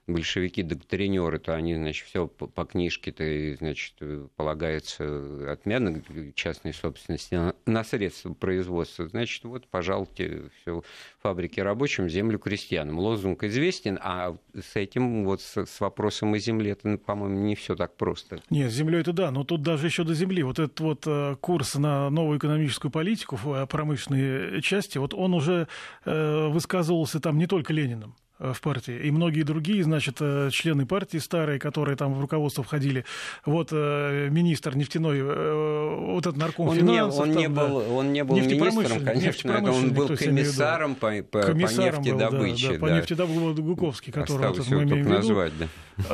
большевики-доктринеры, 0.09 1.39
то 1.39 1.55
они, 1.55 1.75
значит, 1.75 2.07
все 2.07 2.27
по, 2.27 2.65
книжке-то, 2.65 3.57
значит, 3.59 3.95
полагается 4.37 5.53
отмена 5.53 6.03
частной 6.35 6.75
собственности 6.75 7.39
на, 7.67 7.85
средства 7.85 8.33
производства. 8.35 9.07
Значит, 9.07 9.45
вот, 9.45 9.67
пожалуйте, 9.69 10.45
все 10.61 10.83
фабрики 11.23 11.61
рабочим, 11.61 12.09
землю 12.09 12.39
крестьянам. 12.39 12.99
Лозунг 12.99 13.45
известен, 13.45 13.99
а 14.03 14.37
с 14.55 14.77
этим 14.77 15.25
вот 15.25 15.41
с, 15.41 15.67
с 15.67 15.81
вопросом 15.81 16.35
о 16.35 16.39
земле, 16.39 16.73
это, 16.73 16.89
ну, 16.89 16.99
по-моему, 16.99 17.39
не 17.39 17.55
все 17.55 17.77
так 17.77 17.97
просто. 17.97 18.41
Нет, 18.51 18.73
с 18.73 18.75
землей 18.75 19.01
это 19.01 19.13
да, 19.13 19.31
но 19.31 19.45
тут 19.45 19.63
даже 19.63 19.87
еще 19.87 20.05
до 20.05 20.15
земли. 20.15 20.43
Вот 20.43 20.59
этот 20.59 20.81
вот 20.81 21.05
э, 21.07 21.37
курс 21.41 21.75
на 21.75 22.11
новую 22.11 22.39
экономическую 22.39 22.91
политику 22.91 23.39
промышленной 23.69 24.63
части, 24.63 24.99
вот 24.99 25.15
он 25.15 25.35
уже 25.35 25.69
э, 26.05 26.49
высказывался 26.49 27.21
там 27.21 27.39
не 27.39 27.47
только 27.47 27.73
Лениным 27.73 28.15
в 28.39 28.61
партии, 28.61 28.97
и 28.97 29.11
многие 29.11 29.43
другие, 29.43 29.83
значит, 29.83 30.19
э, 30.21 30.51
члены 30.53 30.87
партии 30.87 31.19
старые, 31.19 31.59
которые 31.59 31.97
там 31.97 32.15
в 32.15 32.21
руководство 32.21 32.63
входили. 32.63 33.05
Вот 33.45 33.69
э, 33.73 34.29
министр 34.31 34.77
нефтяной, 34.77 35.19
э, 35.19 35.97
вот 36.13 36.27
этот 36.27 36.37
нарком 36.37 36.69
Он 36.69 36.77
не, 36.77 36.81
финансов. 36.81 37.21
он, 37.21 37.33
там, 37.33 37.39
не 37.39 37.49
да. 37.49 37.67
был, 37.67 37.97
он 37.97 38.13
не 38.13 38.25
был 38.25 38.37
министром, 38.37 39.05
конечно, 39.05 39.51
это 39.51 39.73
он 39.73 39.93
был 39.93 40.09
комиссаром 40.17 40.95
по, 40.95 41.11
по, 41.23 41.41
по 41.41 41.43
Комиссаром 41.49 42.03
был, 42.03 42.19
да, 42.19 42.25
нефтедобыче. 42.27 42.73
да, 42.73 42.79
по 42.79 42.87
нефтедобыче 42.87 43.63
Гуковский, 43.63 44.13
который 44.13 44.49
вот 44.49 44.69
мы 44.71 44.83
имеем 44.85 44.89
в 44.89 44.99
виду. 44.99 45.11
назвать, 45.11 45.53
да. 45.59 45.67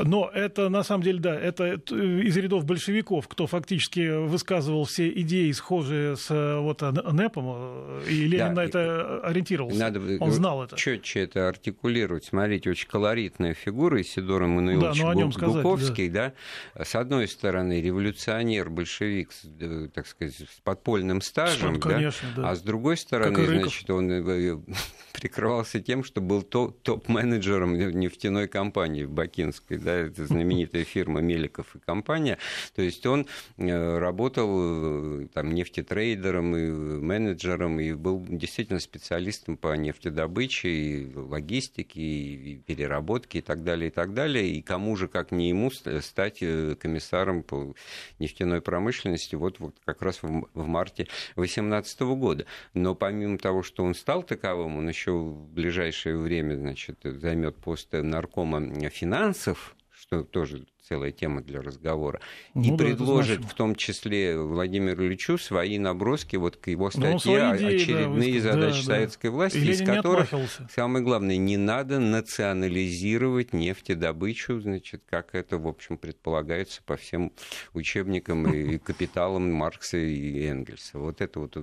Но 0.04 0.30
это, 0.32 0.68
на 0.68 0.82
самом 0.82 1.02
деле, 1.02 1.18
да, 1.20 1.34
это 1.38 1.74
из 1.74 2.36
рядов 2.36 2.64
большевиков, 2.64 3.28
кто 3.28 3.46
фактически 3.46 4.26
высказывал 4.26 4.84
все 4.84 5.08
идеи, 5.10 5.50
схожие 5.52 6.16
с 6.16 6.30
вот, 6.60 6.80
НЭПом, 6.80 7.44
э, 7.46 8.02
и 8.08 8.24
Ленин 8.26 8.48
Да, 8.48 8.52
на 8.52 8.64
это 8.64 9.20
ориентировался. 9.20 9.78
Надо 9.78 10.00
Он 10.20 10.30
знал 10.32 10.62
это. 10.64 10.76
четче 10.76 11.20
это 11.20 11.48
артикулировать. 11.48 12.24
Смотрите, 12.24 12.70
очень 12.70 12.88
колоритная 12.88 13.54
фигура 13.54 14.00
Исидор 14.00 14.42
Эммануилович 14.44 15.00
Да, 15.00 15.12
ну, 15.12 15.30
Гу- 15.30 15.52
Гуковский, 15.52 16.08
да. 16.08 16.32
С 16.80 16.94
одной 16.94 17.28
стороны, 17.28 17.80
революционер, 17.82 18.70
большевик, 18.70 19.30
э, 19.60 19.88
так 19.92 20.06
сказать, 20.06 20.34
с 20.34 20.60
подпольным 20.62 21.20
стажем, 21.20 21.74
Ну, 21.74 21.80
конечно, 21.80 22.28
да. 22.36 22.50
а 22.50 22.54
с 22.56 22.62
другой 22.62 22.96
стороны, 22.96 23.44
значит, 23.46 23.88
он 23.90 24.10
э, 24.10 24.56
прикрывался 25.12 25.80
тем, 25.80 26.04
что 26.04 26.20
был 26.20 26.42
то- 26.42 26.74
топ-менеджером 26.82 27.74
нефтяной 27.74 28.48
компании 28.48 29.04
в 29.04 29.10
Бакинской, 29.10 29.73
да, 29.76 29.94
это 29.94 30.26
знаменитая 30.26 30.84
фирма 30.84 31.20
Меликов 31.20 31.74
и 31.76 31.78
компания. 31.78 32.38
То 32.74 32.82
есть 32.82 33.04
он 33.06 33.26
э, 33.56 33.98
работал 33.98 35.22
э, 35.22 35.26
там 35.32 35.54
нефтетрейдером 35.54 36.56
и 36.56 36.70
менеджером 36.70 37.80
и 37.80 37.92
был 37.92 38.24
действительно 38.28 38.80
специалистом 38.80 39.56
по 39.56 39.74
нефтедобыче 39.76 40.68
и 40.68 41.14
логистике 41.14 42.00
и 42.00 42.56
переработке 42.56 43.38
и 43.38 43.42
так 43.42 43.64
далее 43.64 43.88
и 43.88 43.92
так 43.92 44.14
далее. 44.14 44.48
И 44.48 44.62
кому 44.62 44.96
же, 44.96 45.08
как 45.08 45.32
не 45.32 45.48
ему, 45.48 45.70
ст- 45.70 46.02
стать 46.02 46.38
э, 46.42 46.76
комиссаром 46.80 47.42
по 47.42 47.74
нефтяной 48.18 48.60
промышленности 48.60 49.34
вот, 49.34 49.60
вот 49.60 49.76
как 49.84 50.02
раз 50.02 50.22
в, 50.22 50.48
в 50.54 50.66
марте 50.66 51.08
2018 51.36 52.00
года. 52.00 52.46
Но 52.72 52.94
помимо 52.94 53.38
того, 53.38 53.62
что 53.62 53.84
он 53.84 53.94
стал 53.94 54.22
таковым, 54.22 54.78
он 54.78 54.88
еще 54.88 55.12
в 55.12 55.48
ближайшее 55.52 56.16
время 56.16 56.56
значит, 56.56 56.98
займет 57.02 57.56
пост 57.56 57.92
наркома 57.92 58.60
финансов, 58.90 59.63
что 60.04 60.22
тоже 60.22 60.66
целая 60.82 61.12
тема 61.12 61.42
для 61.42 61.62
разговора, 61.62 62.20
ну, 62.52 62.62
и 62.62 62.70
да, 62.70 62.76
предложит 62.76 63.42
в 63.42 63.54
том 63.54 63.74
числе 63.74 64.38
Владимиру 64.38 65.06
Ильичу 65.06 65.38
свои 65.38 65.78
наброски 65.78 66.36
вот 66.36 66.58
к 66.58 66.68
его 66.68 66.90
ну, 66.94 67.18
статье 67.18 67.56
идеи, 67.56 67.76
«Очередные 67.76 68.42
да, 68.42 68.52
задачи 68.52 68.86
да, 68.86 68.94
советской 68.94 69.28
да. 69.28 69.32
власти», 69.32 69.58
из 69.58 69.82
которых, 69.82 70.28
самое 70.70 71.02
главное, 71.02 71.38
не 71.38 71.56
надо 71.56 72.00
национализировать 72.00 73.54
нефтедобычу, 73.54 74.60
значит, 74.60 75.02
как 75.08 75.34
это, 75.34 75.56
в 75.56 75.66
общем, 75.66 75.96
предполагается 75.96 76.82
по 76.84 76.96
всем 76.96 77.32
учебникам 77.72 78.46
и 78.52 78.76
капиталам 78.84 79.50
Маркса 79.52 79.96
и 79.96 80.44
Энгельса. 80.44 80.98
Вот 80.98 81.22
это 81.22 81.40
вот 81.40 81.56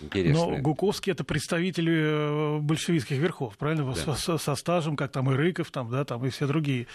Интересно. 0.00 0.46
Но 0.48 0.58
Гуковский 0.58 1.12
это 1.12 1.24
представители 1.24 1.94
э, 1.94 2.58
большевистских 2.58 3.16
верхов, 3.16 3.56
правильно? 3.56 3.94
Да. 3.94 4.16
Со, 4.16 4.38
со 4.38 4.54
стажем, 4.54 4.96
как 4.96 5.12
там 5.12 5.30
и 5.30 5.34
Рыков, 5.34 5.70
там, 5.70 5.88
да, 5.88 6.04
там 6.04 6.26
и 6.26 6.30
все 6.30 6.46
другие. 6.46 6.88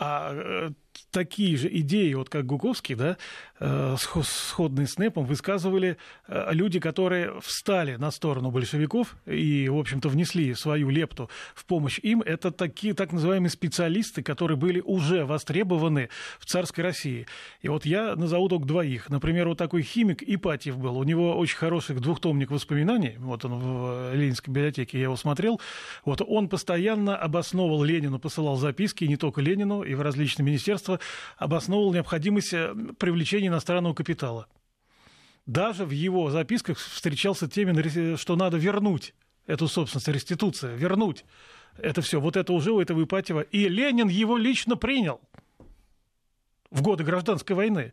А 0.00 0.32
э, 0.34 0.70
такие 1.10 1.56
же 1.56 1.68
идеи, 1.78 2.14
вот 2.14 2.28
как 2.28 2.46
Гуковский, 2.46 2.94
да, 2.94 3.16
э, 3.58 3.96
сходные 3.98 4.86
с 4.86 4.96
НЭПом, 4.96 5.24
высказывали 5.24 5.96
э, 6.28 6.48
люди, 6.52 6.80
которые 6.80 7.40
встали 7.40 7.96
на 7.96 8.10
сторону 8.10 8.50
большевиков 8.50 9.16
и, 9.26 9.68
в 9.68 9.78
общем-то, 9.78 10.08
внесли 10.08 10.54
свою 10.54 10.90
лепту 10.90 11.30
в 11.54 11.64
помощь 11.64 11.98
им. 12.02 12.22
Это 12.22 12.50
такие 12.50 12.94
так 12.94 13.12
называемые 13.12 13.50
специалисты, 13.50 14.22
которые 14.22 14.56
были 14.56 14.80
уже 14.80 15.24
востребованы 15.24 16.08
в 16.38 16.46
царской 16.46 16.84
России. 16.84 17.26
И 17.62 17.68
вот 17.68 17.84
я 17.86 18.16
назову 18.16 18.48
только 18.48 18.66
двоих. 18.66 19.10
Например, 19.10 19.48
вот 19.48 19.58
такой 19.58 19.82
химик 19.82 20.22
Ипатьев 20.22 20.78
был. 20.78 20.98
У 20.98 21.04
него 21.04 21.36
очень 21.36 21.56
хороший 21.56 21.96
двухтомник 21.96 22.50
воспоминаний. 22.50 23.16
Вот 23.18 23.44
он 23.44 23.58
в 23.58 24.14
Ленинской 24.14 24.52
библиотеке, 24.52 24.98
я 24.98 25.04
его 25.04 25.16
смотрел. 25.16 25.60
Вот 26.04 26.22
он 26.26 26.48
постоянно 26.48 27.16
обосновывал 27.16 27.82
Ленину, 27.82 28.18
посылал 28.18 28.56
записки, 28.56 29.04
и 29.04 29.08
не 29.08 29.16
только 29.16 29.40
Ленину, 29.40 29.82
и 29.82 29.94
в 29.94 30.02
различные 30.02 30.46
министерства 30.46 30.79
государство 30.80 31.00
обосновывало 31.36 31.94
необходимость 31.94 32.52
э, 32.52 32.74
привлечения 32.98 33.48
иностранного 33.48 33.94
капитала. 33.94 34.46
Даже 35.46 35.84
в 35.84 35.90
его 35.90 36.30
записках 36.30 36.78
встречался 36.78 37.48
термин, 37.48 38.16
что 38.16 38.36
надо 38.36 38.56
вернуть 38.56 39.14
эту 39.46 39.68
собственность, 39.68 40.08
реституция, 40.08 40.76
вернуть 40.76 41.24
это 41.78 42.02
все. 42.02 42.20
Вот 42.20 42.36
это 42.36 42.52
уже 42.52 42.72
у 42.72 42.80
этого 42.80 43.02
Ипатьева. 43.02 43.40
И 43.40 43.68
Ленин 43.68 44.08
его 44.08 44.36
лично 44.36 44.76
принял 44.76 45.20
в 46.70 46.82
годы 46.82 47.04
гражданской 47.04 47.56
войны 47.56 47.92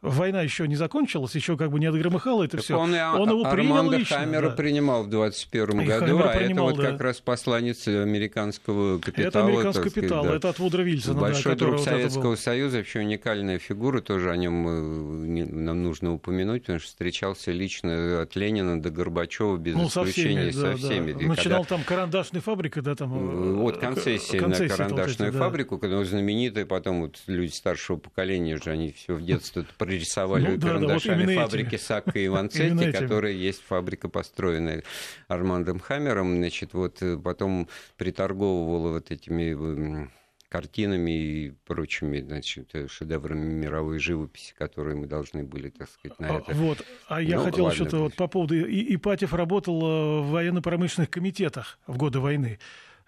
война 0.00 0.42
еще 0.42 0.68
не 0.68 0.76
закончилась, 0.76 1.34
еще 1.34 1.56
как 1.56 1.70
бы 1.70 1.80
не 1.80 1.86
отгромыхало 1.86 2.44
это 2.44 2.58
все. 2.58 2.78
Он, 2.78 2.94
он 2.94 3.30
его 3.30 3.50
принял 3.50 3.90
лично. 3.90 4.18
Хаммера 4.18 4.50
да. 4.50 4.56
принимал 4.56 5.04
в 5.04 5.08
21 5.08 5.84
году, 5.84 6.18
а 6.20 6.28
принимал, 6.28 6.70
это 6.70 6.76
вот 6.76 6.84
да. 6.84 6.92
как 6.92 7.00
раз 7.00 7.20
посланец 7.20 7.88
американского 7.88 8.98
капитала. 8.98 9.28
Это 9.28 9.44
американский 9.44 9.90
капитал, 9.90 10.24
да. 10.24 10.36
это 10.36 10.48
от 10.50 10.58
Вудра 10.58 10.82
Вильсона. 10.82 11.20
Большой 11.20 11.52
да, 11.56 11.58
друг 11.58 11.80
Советского 11.80 12.30
вот 12.30 12.38
Союза, 12.38 12.78
вообще 12.78 13.00
уникальная 13.00 13.58
фигура, 13.58 14.00
тоже 14.00 14.30
о 14.30 14.36
нем 14.36 14.68
э, 14.68 15.44
нам 15.44 15.82
нужно 15.82 16.14
упомянуть, 16.14 16.62
потому 16.62 16.78
что 16.78 16.88
встречался 16.88 17.50
лично 17.50 18.22
от 18.22 18.36
Ленина 18.36 18.80
до 18.80 18.90
Горбачева 18.90 19.56
без 19.56 19.74
ну, 19.74 19.88
исключения 19.88 20.52
со 20.52 20.76
всеми. 20.76 20.80
Со 20.80 20.86
всеми. 20.86 21.12
Да, 21.12 21.18
да. 21.18 21.26
Начинал 21.26 21.62
когда... 21.64 21.76
там 21.76 21.84
карандашной 21.84 22.40
фабрикой, 22.40 22.82
да, 22.82 22.94
там... 22.94 23.14
Э, 23.14 23.52
вот 23.54 23.78
концессии, 23.78 24.38
концессии 24.38 24.70
на 24.70 24.76
карандашную 24.76 25.32
вот 25.32 25.38
фабрику, 25.38 25.76
да. 25.76 25.80
когда 25.80 26.04
знаменитая, 26.04 26.66
потом 26.66 27.02
вот 27.02 27.18
люди 27.26 27.52
старшего 27.52 27.96
поколения 27.96 28.56
же, 28.56 28.70
они 28.70 28.92
все 28.92 29.14
в 29.14 29.22
детстве 29.22 29.64
прорисовали 29.88 30.56
ну, 30.56 30.60
карандашами 30.60 31.24
да, 31.24 31.32
вот 31.32 31.50
фабрики 31.50 31.76
Сакка 31.76 32.18
и 32.18 32.28
Ванцетти, 32.28 32.92
которая 32.92 33.32
есть 33.32 33.62
фабрика, 33.62 34.08
построенная 34.08 34.82
Армандом 35.28 35.80
Хаммером. 35.80 36.36
Значит, 36.36 36.74
вот 36.74 37.02
э, 37.02 37.16
потом 37.16 37.68
приторговывала 37.96 38.92
вот 38.92 39.10
этими 39.10 40.08
картинами 40.48 41.10
и 41.10 41.50
прочими 41.66 42.20
значит, 42.20 42.70
э, 42.74 42.88
шедеврами 42.88 43.52
мировой 43.52 43.98
живописи, 43.98 44.54
которые 44.56 44.96
мы 44.96 45.06
должны 45.06 45.42
были, 45.42 45.70
так 45.70 45.88
сказать, 45.90 46.18
на 46.18 46.28
а, 46.28 46.38
это. 46.38 46.54
Вот. 46.54 46.84
А 47.08 47.20
я 47.20 47.38
ну, 47.38 47.44
хотел 47.44 47.70
что-то 47.70 47.98
вот 47.98 48.14
по 48.14 48.28
поводу... 48.28 48.54
Ипатьев 48.56 49.34
работал 49.34 49.80
э, 49.80 50.20
в 50.22 50.30
военно-промышленных 50.30 51.10
комитетах 51.10 51.78
в 51.86 51.96
годы 51.96 52.20
войны. 52.20 52.58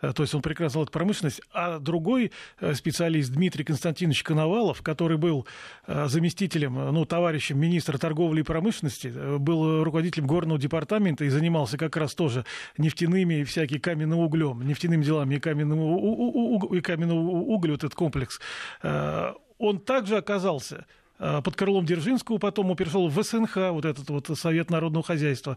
Э, 0.00 0.12
то 0.12 0.22
есть 0.22 0.34
он 0.34 0.42
прекрасно 0.42 0.80
знал 0.80 0.86
промышленность, 0.86 1.40
а 1.52 1.78
другой 1.78 2.32
э, 2.60 2.74
специалист 2.74 3.30
Дмитрий 3.30 3.64
Константинович 3.64 4.22
Коновалов, 4.22 4.82
который 4.82 5.16
был 5.16 5.46
э, 5.86 6.06
заместителем, 6.08 6.74
ну, 6.74 7.04
товарищем 7.04 7.58
министра 7.58 7.98
торговли 7.98 8.40
и 8.40 8.42
промышленности, 8.42 9.08
был 9.38 9.84
руководителем 9.84 10.26
горного 10.26 10.58
департамента 10.58 11.24
и 11.24 11.28
занимался 11.28 11.76
как 11.76 11.96
раз 11.96 12.14
тоже 12.14 12.44
нефтяными 12.78 13.40
и 13.40 13.44
всяким 13.44 13.80
каменным 13.80 14.20
углем, 14.20 14.62
нефтяными 14.62 15.04
делами 15.04 15.36
и 15.36 15.40
каменным, 15.40 16.74
и 16.74 16.80
каменным 16.80 17.16
углем, 17.18 17.72
вот 17.72 17.84
этот 17.84 17.94
комплекс. 17.94 18.40
Он 18.82 19.78
также 19.78 20.16
оказался 20.16 20.86
под 21.18 21.54
крылом 21.54 21.84
Дзержинского, 21.84 22.38
потом 22.38 22.70
он 22.70 22.76
перешел 22.76 23.08
в 23.08 23.22
СНХ, 23.22 23.56
вот 23.72 23.84
этот 23.84 24.08
вот 24.08 24.26
Совет 24.38 24.70
народного 24.70 25.04
хозяйства 25.04 25.56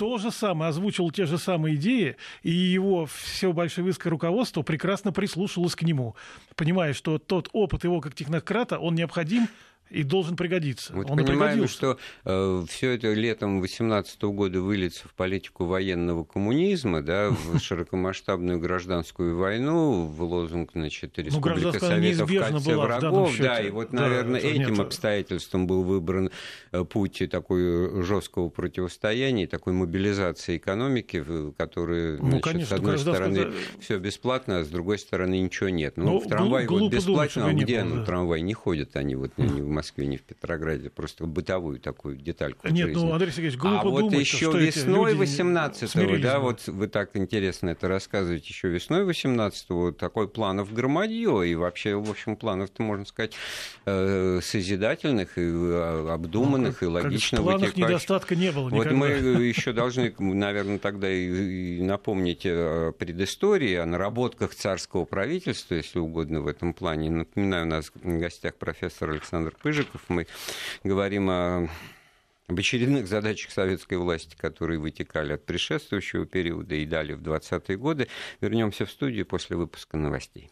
то 0.00 0.16
же 0.16 0.30
самое, 0.30 0.70
озвучил 0.70 1.10
те 1.10 1.26
же 1.26 1.36
самые 1.36 1.74
идеи, 1.74 2.16
и 2.42 2.50
его 2.50 3.04
все 3.04 3.52
большевистское 3.52 4.10
руководство 4.10 4.62
прекрасно 4.62 5.12
прислушалось 5.12 5.76
к 5.76 5.82
нему, 5.82 6.16
понимая, 6.56 6.94
что 6.94 7.18
тот 7.18 7.50
опыт 7.52 7.84
его 7.84 8.00
как 8.00 8.14
технократа, 8.14 8.78
он 8.78 8.94
необходим 8.94 9.46
и 9.90 10.02
должен 10.02 10.36
пригодиться. 10.36 10.92
Вот 10.94 11.10
Он 11.10 11.18
понимаем, 11.18 11.68
что 11.68 11.98
э, 12.24 12.64
все 12.68 12.90
это 12.92 13.12
летом 13.12 13.60
18 13.60 14.22
года 14.22 14.60
выльется 14.60 15.08
в 15.08 15.14
политику 15.14 15.64
военного 15.64 16.24
коммунизма, 16.24 17.02
да, 17.02 17.30
в 17.30 17.58
широкомасштабную 17.60 18.58
гражданскую 18.58 19.36
войну, 19.36 20.06
в 20.06 20.22
лозунг, 20.22 20.70
значит, 20.74 21.14
ну, 21.16 21.24
Республика 21.24 21.72
ну, 21.72 21.78
Советов 21.80 22.30
в 22.30 22.76
врагов, 22.76 23.36
да, 23.38 23.60
и 23.60 23.70
вот, 23.70 23.92
наверное, 23.92 24.40
да, 24.40 24.48
этим 24.48 24.74
нет. 24.74 24.80
обстоятельством 24.80 25.66
был 25.66 25.82
выбран 25.82 26.30
э, 26.72 26.84
путь 26.84 27.22
такой 27.30 28.02
жесткого 28.04 28.48
противостояния, 28.48 29.46
такой 29.46 29.72
мобилизации 29.72 30.56
экономики, 30.56 31.24
которая, 31.58 32.18
ну, 32.18 32.28
значит, 32.28 32.44
конечно, 32.44 32.76
с 32.76 32.78
одной 32.78 32.98
стороны, 32.98 33.44
да... 33.44 33.50
все 33.80 33.98
бесплатно, 33.98 34.60
а 34.60 34.64
с 34.64 34.68
другой 34.68 34.98
стороны 34.98 35.40
ничего 35.40 35.68
нет. 35.68 35.96
Ну, 35.96 36.04
ну 36.04 36.20
в 36.20 36.28
трамвае 36.28 36.68
вот 36.68 36.92
бесплатно, 36.92 37.42
думать, 37.42 37.62
а 37.62 37.64
где, 37.64 37.82
ну, 37.82 37.96
да. 37.96 38.04
трамвай 38.04 38.40
не 38.40 38.54
ходят 38.54 38.96
они 38.96 39.16
вот 39.16 39.36
не 39.36 39.60
в 39.62 39.68
Москве, 39.80 40.06
не 40.06 40.18
в 40.18 40.22
Петрограде, 40.22 40.90
просто 40.90 41.24
бытовую 41.24 41.80
такую 41.80 42.16
детальку. 42.16 42.68
Нет, 42.68 42.88
жизни. 42.88 43.00
ну, 43.00 43.12
Андрей 43.14 43.32
Сергеевич, 43.32 43.58
глупо 43.58 43.80
А 43.80 43.84
вот 43.84 44.12
еще 44.12 44.52
весной 44.52 45.14
18-го, 45.14 46.22
да, 46.22 46.38
вот 46.38 46.66
вы 46.66 46.86
так 46.86 47.16
интересно 47.16 47.70
это 47.70 47.88
рассказываете, 47.88 48.46
еще 48.48 48.68
весной 48.68 49.04
18-го 49.04 49.92
такой 49.92 50.28
планов 50.28 50.74
громадье, 50.74 51.48
и 51.48 51.54
вообще, 51.54 51.94
в 51.94 52.10
общем, 52.10 52.36
планов-то, 52.36 52.82
можно 52.82 53.06
сказать, 53.06 53.32
э, 53.86 54.40
созидательных 54.42 55.38
и 55.38 55.40
э, 55.40 56.08
обдуманных, 56.10 56.82
ну, 56.82 56.88
и 56.88 56.90
логично 56.90 57.40
В 57.40 57.44
планах 57.44 57.74
недостатка 57.74 58.36
не 58.36 58.52
было 58.52 58.68
никогда. 58.68 58.90
Вот 58.90 58.98
мы 58.98 59.08
еще 59.42 59.72
должны, 59.72 60.14
наверное, 60.18 60.78
тогда 60.78 61.10
и 61.10 61.80
напомнить 61.80 62.42
о 62.44 62.92
предыстории, 62.92 63.76
о 63.76 63.86
наработках 63.86 64.54
царского 64.54 65.06
правительства, 65.06 65.76
если 65.76 66.00
угодно, 66.00 66.42
в 66.42 66.48
этом 66.48 66.74
плане. 66.74 67.10
Напоминаю, 67.10 67.64
у 67.64 67.68
нас 67.70 67.90
в 67.94 68.18
гостях 68.18 68.56
профессор 68.56 69.10
Александр 69.12 69.54
Пыжик, 69.62 69.69
Рыжиков. 69.70 70.02
Мы 70.08 70.26
говорим 70.82 71.30
о 71.30 71.68
об 72.48 72.58
очередных 72.58 73.06
задачах 73.06 73.52
советской 73.52 73.96
власти, 73.96 74.34
которые 74.36 74.80
вытекали 74.80 75.34
от 75.34 75.46
предшествующего 75.46 76.26
периода 76.26 76.74
и 76.74 76.84
далее 76.84 77.16
в 77.16 77.22
20-е 77.22 77.76
годы. 77.76 78.08
Вернемся 78.40 78.86
в 78.86 78.90
студию 78.90 79.24
после 79.24 79.56
выпуска 79.56 79.96
новостей. 79.96 80.50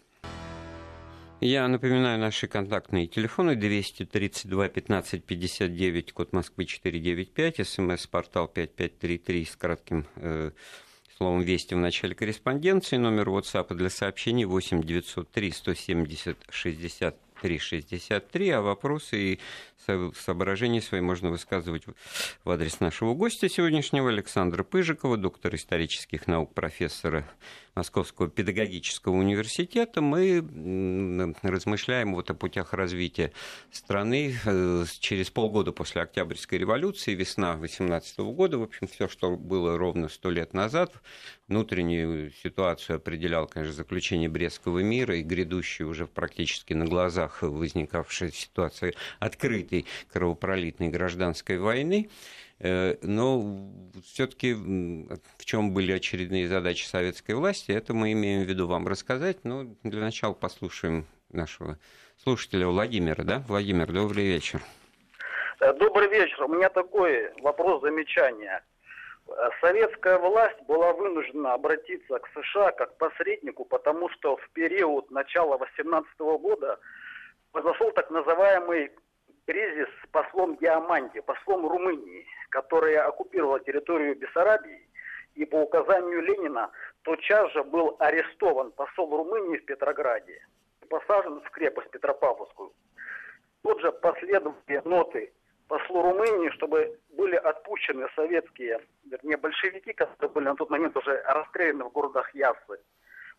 Я 1.40 1.66
напоминаю 1.66 2.20
наши 2.20 2.46
контактные 2.46 3.08
телефоны 3.08 3.56
232 3.56 4.68
15 4.68 5.24
59, 5.24 6.12
код 6.12 6.32
Москвы 6.32 6.66
495, 6.66 7.66
смс-портал 7.66 8.46
5533 8.46 9.44
с 9.44 9.56
кратким 9.56 10.06
э, 10.16 10.52
словом 11.16 11.42
«Вести» 11.42 11.74
в 11.74 11.78
начале 11.78 12.14
корреспонденции, 12.14 12.96
номер 12.96 13.28
WhatsApp 13.28 13.74
для 13.74 13.90
сообщений 13.90 14.44
8 14.44 14.82
903 14.82 15.50
170 15.50 16.36
60 16.48 17.27
363, 17.42 18.50
а 18.50 18.60
вопросы 18.60 19.16
и 19.34 19.40
соображения 19.86 20.82
свои 20.82 21.00
можно 21.00 21.30
высказывать 21.30 21.84
в 22.44 22.50
адрес 22.50 22.80
нашего 22.80 23.14
гостя 23.14 23.48
сегодняшнего 23.48 24.08
Александра 24.08 24.64
Пыжикова, 24.64 25.16
доктора 25.16 25.56
исторических 25.56 26.26
наук, 26.26 26.52
профессора 26.54 27.26
Московского 27.78 28.28
педагогического 28.28 29.14
университета. 29.14 30.00
Мы 30.00 30.40
размышляем 31.42 32.14
вот 32.14 32.28
о 32.30 32.34
путях 32.34 32.72
развития 32.72 33.32
страны 33.70 34.34
э, 34.44 34.84
через 34.98 35.30
полгода 35.30 35.70
после 35.70 36.02
Октябрьской 36.02 36.58
революции, 36.58 37.14
весна 37.14 37.54
18 37.56 38.18
года. 38.18 38.58
В 38.58 38.64
общем, 38.64 38.88
все, 38.88 39.06
что 39.06 39.36
было 39.36 39.78
ровно 39.78 40.08
сто 40.08 40.28
лет 40.30 40.54
назад, 40.54 40.92
внутреннюю 41.46 42.32
ситуацию 42.42 42.96
определял, 42.96 43.46
конечно, 43.46 43.76
заключение 43.76 44.28
Брестского 44.28 44.80
мира 44.80 45.16
и 45.16 45.22
грядущая 45.22 45.86
уже 45.86 46.08
практически 46.08 46.72
на 46.72 46.84
глазах 46.84 47.42
возникавшая 47.42 48.32
ситуация 48.32 48.94
открытой 49.20 49.67
кровопролитной 50.12 50.88
гражданской 50.88 51.58
войны. 51.58 52.10
Э, 52.60 52.96
но 53.02 53.70
все-таки 54.04 54.54
в 54.54 55.44
чем 55.44 55.72
были 55.72 55.92
очередные 55.92 56.48
задачи 56.48 56.84
советской 56.84 57.32
власти, 57.32 57.72
это 57.72 57.94
мы 57.94 58.12
имеем 58.12 58.42
в 58.42 58.48
виду 58.48 58.66
вам 58.66 58.88
рассказать. 58.88 59.44
Но 59.44 59.64
для 59.82 60.00
начала 60.00 60.34
послушаем 60.34 61.06
нашего 61.30 61.78
слушателя 62.16 62.66
Владимира, 62.66 63.22
да? 63.22 63.44
Владимир, 63.46 63.92
добрый 63.92 64.24
вечер. 64.26 64.60
Э, 65.60 65.72
добрый 65.72 66.08
вечер. 66.08 66.44
У 66.44 66.48
меня 66.48 66.68
такой 66.68 67.30
вопрос, 67.42 67.82
замечание. 67.82 68.62
Э, 69.28 69.50
советская 69.60 70.18
власть 70.18 70.60
была 70.66 70.92
вынуждена 70.92 71.54
обратиться 71.54 72.18
к 72.18 72.28
США 72.34 72.72
как 72.72 72.96
посреднику, 72.98 73.64
потому 73.64 74.08
что 74.10 74.36
в 74.36 74.50
период 74.50 75.10
начала 75.10 75.58
18 75.58 76.18
года 76.18 76.78
произошел 77.52 77.90
так 77.92 78.10
называемый 78.10 78.90
кризис 79.48 79.88
с 80.04 80.06
послом 80.08 80.56
Диаманти, 80.58 81.20
послом 81.20 81.66
Румынии, 81.66 82.26
которая 82.50 83.08
оккупировала 83.08 83.58
территорию 83.60 84.14
Бессарабии, 84.14 84.86
и 85.36 85.46
по 85.46 85.62
указанию 85.62 86.20
Ленина 86.20 86.70
тотчас 87.02 87.50
же 87.52 87.64
был 87.64 87.96
арестован 87.98 88.72
посол 88.72 89.16
Румынии 89.16 89.56
в 89.56 89.64
Петрограде 89.64 90.46
и 90.82 90.86
посажен 90.86 91.40
в 91.40 91.50
крепость 91.50 91.90
Петропавловскую. 91.90 92.72
Тут 93.62 93.80
же 93.80 93.90
последовали 93.90 94.82
ноты 94.84 95.32
послу 95.66 96.02
Румынии, 96.02 96.50
чтобы 96.50 96.98
были 97.16 97.36
отпущены 97.36 98.06
советские, 98.16 98.82
вернее, 99.10 99.38
большевики, 99.38 99.94
которые 99.94 100.30
были 100.30 100.44
на 100.44 100.56
тот 100.56 100.68
момент 100.68 100.94
уже 100.94 101.22
расстреляны 101.26 101.84
в 101.84 101.92
городах 101.92 102.34
Яссы, 102.34 102.80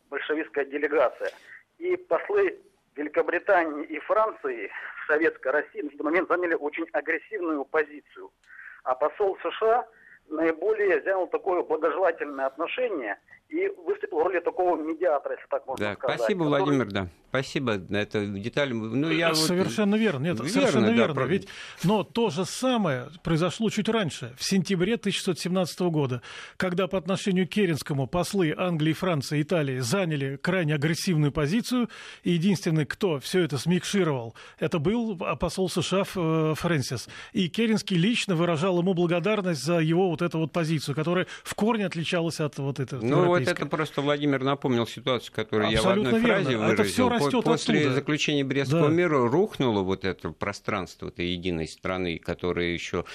большевистская 0.10 0.65
делегация. 0.65 1.32
И 1.78 1.95
послы 1.98 2.60
Великобритании 2.95 3.86
и 3.86 3.99
Франции, 3.99 4.71
Советской 5.08 5.52
России 5.52 5.82
на 5.82 5.89
тот 5.89 6.02
момент 6.02 6.28
заняли 6.30 6.54
очень 6.54 6.86
агрессивную 6.93 7.65
позицию. 7.65 8.32
А 8.84 8.95
посол 8.95 9.38
США 9.41 9.88
наиболее 10.28 11.02
занял 11.02 11.28
такое 11.28 11.63
благожелательное 11.63 12.45
отношение 12.45 13.17
и 13.49 13.67
выступил 13.85 14.19
в 14.19 14.23
роли 14.23 14.39
такого 14.39 14.77
медиатора, 14.77 15.35
если 15.35 15.47
так 15.49 15.65
можно 15.65 15.85
да, 15.85 15.93
сказать. 15.95 16.19
Спасибо, 16.19 16.45
который... 16.45 16.63
Владимир, 16.63 16.91
да. 16.91 17.07
Спасибо, 17.29 17.73
это 17.91 18.25
деталь. 18.25 18.73
Ну, 18.73 19.12
я 19.12 19.35
совершенно 19.35 19.91
вот... 19.91 20.01
верно, 20.01 20.23
нет, 20.25 20.35
верно, 20.38 20.49
совершенно 20.51 20.88
да, 20.88 20.93
верно. 20.93 21.13
Про... 21.13 21.25
Ведь, 21.25 21.47
но 21.83 22.03
то 22.03 22.31
же 22.31 22.45
самое 22.45 23.07
произошло 23.23 23.69
чуть 23.69 23.88
раньше, 23.88 24.33
в 24.38 24.43
сентябре 24.43 24.95
1917 24.95 25.79
года, 25.81 26.23
когда 26.57 26.88
по 26.88 26.97
отношению 26.97 27.47
к 27.47 27.51
Керенскому 27.51 28.07
послы 28.07 28.55
Англии, 28.57 28.93
Франции, 28.93 29.41
Италии 29.43 29.77
заняли 29.77 30.38
крайне 30.38 30.73
агрессивную 30.73 31.31
позицию, 31.31 31.89
и 32.23 32.31
единственный, 32.31 32.85
кто 32.85 33.19
все 33.19 33.43
это 33.43 33.59
смикшировал, 33.59 34.33
это 34.57 34.79
был 34.79 35.15
посол 35.15 35.69
США 35.69 36.03
э, 36.15 36.53
Фрэнсис. 36.55 37.09
И 37.33 37.47
Керенский 37.47 37.97
лично 37.97 38.35
выражал 38.35 38.79
ему 38.79 38.95
благодарность 38.95 39.63
за 39.63 39.79
его 39.79 40.09
вот 40.09 40.23
эту 40.23 40.39
вот 40.39 40.51
позицию, 40.51 40.95
которая 40.95 41.27
в 41.43 41.53
корне 41.53 41.85
отличалась 41.85 42.39
от 42.39 42.57
вот 42.57 42.79
этой 42.79 42.99
Ну 43.03 43.38
вот 43.39 43.47
это 43.47 43.65
просто 43.65 44.02
Владимир 44.02 44.43
напомнил 44.43 44.86
ситуацию, 44.88 45.34
которую 45.34 45.69
Абсолютно 45.69 45.89
я 45.89 45.95
в 45.95 46.08
одной 46.08 46.21
верно. 46.21 46.28
фразе 46.28 46.58
выразил. 46.58 46.73
Это 46.73 46.84
все 46.84 47.10
растет 47.10 47.43
После 47.43 47.80
оттуда. 47.80 47.95
заключения 47.95 48.43
Брестского 48.43 48.88
да. 48.89 48.93
мира 48.93 49.30
рухнуло 49.30 49.82
вот 49.82 50.06
это 50.06 50.30
пространство 50.32 51.08
этой 51.08 51.28
единой 51.28 51.67
страны, 51.67 52.19
которая 52.19 52.67
еще 52.67 53.06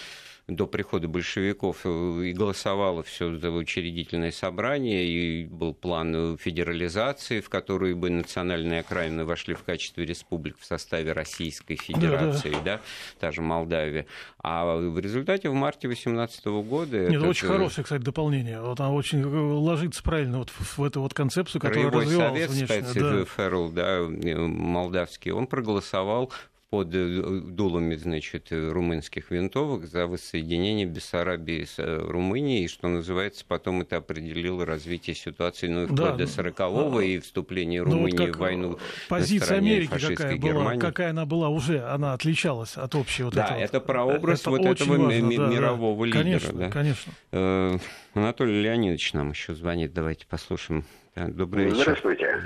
до 0.46 0.66
прихода 0.66 1.08
большевиков 1.08 1.80
э, 1.84 1.88
и 2.24 2.32
голосовало 2.32 3.02
все 3.02 3.34
за 3.36 3.50
учредительное 3.50 4.30
собрание, 4.30 5.06
и 5.06 5.44
был 5.46 5.72
план 5.72 6.36
федерализации, 6.36 7.40
в 7.40 7.48
которую 7.48 7.96
бы 7.96 8.10
национальные 8.10 8.80
окраины 8.80 9.24
вошли 9.24 9.54
в 9.54 9.62
качестве 9.62 10.04
республик 10.04 10.58
в 10.58 10.64
составе 10.64 11.12
Российской 11.12 11.76
Федерации, 11.76 12.50
да, 12.50 12.58
да. 12.58 12.64
да 12.64 12.80
та 13.20 13.32
же 13.32 13.40
Молдавия. 13.40 14.06
А 14.42 14.76
в 14.76 14.98
результате 14.98 15.48
в 15.48 15.54
марте 15.54 15.88
2018 15.88 16.44
года... 16.46 17.08
Нет, 17.08 17.20
это 17.20 17.28
очень 17.28 17.48
хорошее, 17.48 17.84
кстати, 17.84 18.02
дополнение. 18.02 18.60
Вот 18.60 18.80
оно 18.80 18.94
очень 18.94 19.22
э, 19.22 19.26
ложится 19.26 20.02
правильно 20.02 20.38
вот 20.38 20.50
в, 20.50 20.82
эту 20.84 21.00
вот 21.00 21.14
концепцию, 21.14 21.62
которая 21.62 21.88
Краевой 21.88 22.04
развивалась 22.04 22.32
совет, 22.32 22.50
внешне. 22.50 22.82
Кстати, 22.82 22.98
да. 22.98 23.24
Феррел, 23.24 23.70
да, 23.70 24.06
молдавский, 24.36 25.30
он 25.32 25.46
проголосовал 25.46 26.30
под 26.74 26.92
э, 26.92 27.22
дулами, 27.44 27.94
значит, 27.94 28.48
румынских 28.50 29.30
винтовок 29.30 29.84
за 29.84 30.08
воссоединение 30.08 30.86
Бессарабии 30.86 31.62
с 31.62 31.78
э, 31.78 31.98
Румынией, 31.98 32.64
и, 32.64 32.68
что 32.68 32.88
называется, 32.88 33.44
потом 33.46 33.82
это 33.82 33.98
определило 33.98 34.66
развитие 34.66 35.14
ситуации, 35.14 35.68
ну, 35.68 35.84
вплоть 35.84 36.16
да. 36.16 36.16
до 36.16 36.24
40-го 36.24 37.00
и 37.00 37.20
вступление 37.20 37.84
ну, 37.84 37.92
Румынии 37.92 38.16
ну, 38.16 38.26
вот 38.26 38.36
в 38.36 38.38
войну 38.40 38.78
Позиция 39.08 39.58
Америки 39.58 39.92
какая 39.92 40.36
была, 40.36 40.76
какая 40.78 41.10
она 41.10 41.26
была 41.26 41.48
уже, 41.48 41.80
она 41.84 42.12
отличалась 42.12 42.76
от 42.76 42.96
общей 42.96 43.22
вот 43.22 43.34
Да, 43.34 43.44
этого. 43.44 43.58
это 43.58 43.80
прообраз 43.80 44.40
это 44.40 44.50
вот 44.50 44.66
этого 44.66 44.96
важно, 44.96 45.36
да, 45.36 45.46
мирового 45.46 46.00
да. 46.00 46.06
лидера. 46.06 46.22
Конечно, 46.22 46.52
да. 46.54 46.70
конечно. 46.70 47.12
Э, 47.30 47.78
Анатолий 48.14 48.62
Леонидович 48.62 49.12
нам 49.12 49.30
еще 49.30 49.54
звонит, 49.54 49.94
давайте 49.94 50.26
послушаем. 50.26 50.84
Добрый 51.14 51.66
вечер. 51.66 51.82
Здравствуйте. 51.82 52.40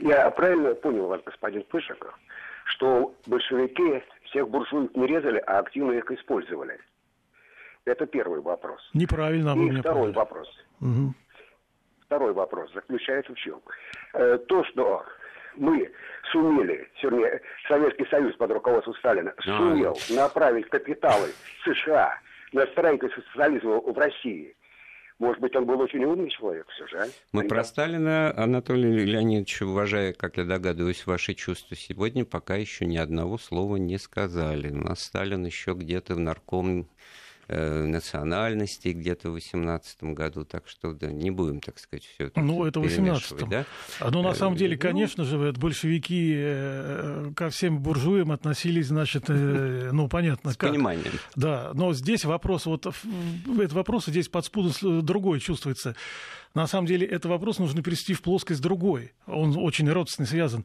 Я 0.00 0.28
правильно 0.30 0.74
понял 0.74 1.06
вас, 1.06 1.20
господин 1.24 1.62
Пышиков? 1.62 2.18
Что 2.74 3.14
большевики 3.26 4.02
всех 4.24 4.48
буржуев 4.48 4.94
не 4.94 5.06
резали, 5.06 5.42
а 5.46 5.58
активно 5.58 5.92
их 5.92 6.10
использовали. 6.10 6.78
Это 7.84 8.06
первый 8.06 8.40
вопрос. 8.40 8.80
Неправильно. 8.94 9.54
И 9.56 9.80
второй 9.80 10.12
вопрос. 10.12 10.48
Угу. 10.80 11.14
Второй 12.06 12.32
вопрос 12.32 12.72
заключается 12.72 13.32
в 13.34 13.36
чем? 13.36 13.60
Э, 14.14 14.38
то, 14.48 14.64
что 14.64 15.04
мы 15.56 15.90
сумели, 16.32 16.88
вернее, 17.02 17.40
Советский 17.68 18.06
Союз 18.06 18.34
под 18.36 18.52
руководством 18.52 18.94
Сталина 18.96 19.32
сумел 19.40 19.96
направить 20.10 20.68
капиталы 20.68 21.28
США 21.64 22.18
на 22.52 22.66
строительство 22.66 23.20
социализма 23.32 23.80
в 23.80 23.98
России– 23.98 24.56
может 25.24 25.40
быть, 25.40 25.56
он 25.56 25.64
был 25.64 25.80
очень 25.80 26.04
умный 26.04 26.30
человек 26.30 26.66
все 26.68 26.86
же, 26.86 26.98
а? 26.98 27.06
Мы 27.32 27.40
Они 27.40 27.48
про. 27.48 27.64
Сталина, 27.64 28.32
Анатолий 28.36 29.04
Леонидович, 29.04 29.62
уважая, 29.62 30.12
как 30.12 30.36
я 30.36 30.44
догадываюсь, 30.44 31.06
ваши 31.06 31.34
чувства, 31.34 31.76
сегодня 31.76 32.24
пока 32.24 32.56
еще 32.56 32.84
ни 32.84 32.96
одного 32.96 33.38
слова 33.38 33.76
не 33.76 33.98
сказали. 33.98 34.70
У 34.70 34.76
нас 34.76 35.02
Сталин 35.02 35.44
еще 35.46 35.72
где-то 35.72 36.14
в 36.14 36.20
нарком 36.20 36.88
Э, 37.46 37.84
национальности 37.84 38.88
где-то 38.88 39.28
в 39.28 39.34
18 39.34 40.02
году, 40.14 40.46
так 40.46 40.66
что 40.66 40.94
да, 40.94 41.08
не 41.08 41.30
будем, 41.30 41.60
так 41.60 41.78
сказать, 41.78 42.04
все 42.04 42.28
это 42.28 42.40
Ну, 42.40 42.64
это 42.64 42.80
в 42.80 42.84
18 42.84 43.48
да? 43.48 43.66
А, 44.00 44.10
ну, 44.10 44.22
на 44.22 44.28
э, 44.28 44.34
самом 44.34 44.56
деле, 44.56 44.76
ну, 44.76 44.80
конечно 44.80 45.24
же, 45.24 45.52
большевики 45.52 46.32
э, 46.34 47.32
ко 47.36 47.50
всем 47.50 47.80
буржуям 47.80 48.32
относились, 48.32 48.86
значит, 48.86 49.24
ну, 49.28 50.08
понятно, 50.08 50.52
С 50.52 50.56
как. 50.56 50.70
пониманием. 50.70 51.12
Да, 51.36 51.72
но 51.74 51.92
здесь 51.92 52.24
вопрос, 52.24 52.64
вот 52.64 52.86
этот 52.86 53.72
вопрос 53.72 54.06
здесь 54.06 54.28
подспудно 54.28 55.02
другой 55.02 55.38
чувствуется. 55.40 55.94
На 56.54 56.66
самом 56.66 56.86
деле, 56.86 57.06
этот 57.06 57.26
вопрос 57.26 57.58
нужно 57.58 57.82
перевести 57.82 58.14
в 58.14 58.22
плоскость 58.22 58.62
другой. 58.62 59.12
Он 59.26 59.54
очень 59.58 59.90
родственный 59.90 60.26
связан. 60.26 60.64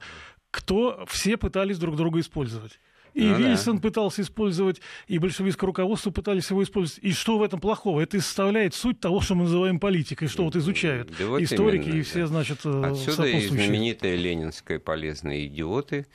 Кто 0.51 1.03
все 1.07 1.35
пытались 1.35 1.77
друг 1.77 1.97
друга 1.97 2.21
использовать? 2.21 2.79
И 3.13 3.25
ну, 3.25 3.37
Вильсон 3.37 3.77
да. 3.77 3.81
пытался 3.81 4.21
использовать, 4.21 4.81
и 5.07 5.17
большевистское 5.17 5.67
руководство 5.67 6.11
пытались 6.11 6.49
его 6.49 6.63
использовать. 6.63 7.03
И 7.03 7.11
что 7.11 7.37
в 7.37 7.43
этом 7.43 7.59
плохого? 7.59 8.01
Это 8.01 8.19
составляет 8.21 8.73
суть 8.73 8.99
того, 8.99 9.21
что 9.21 9.35
мы 9.35 9.43
называем 9.43 9.79
политикой, 9.79 10.27
что 10.27 10.43
вот 10.43 10.55
изучают 10.55 11.11
да 11.17 11.25
вот 11.25 11.41
историки 11.41 11.85
именно, 11.85 11.99
и 11.99 12.01
все, 12.03 12.27
значит, 12.27 12.59
э, 12.65 12.83
Отсюда 12.85 13.25
и 13.25 13.41
знаменитая 13.47 14.15
ленинская 14.15 14.79
полезные 14.79 15.47
идиоты, 15.47 16.05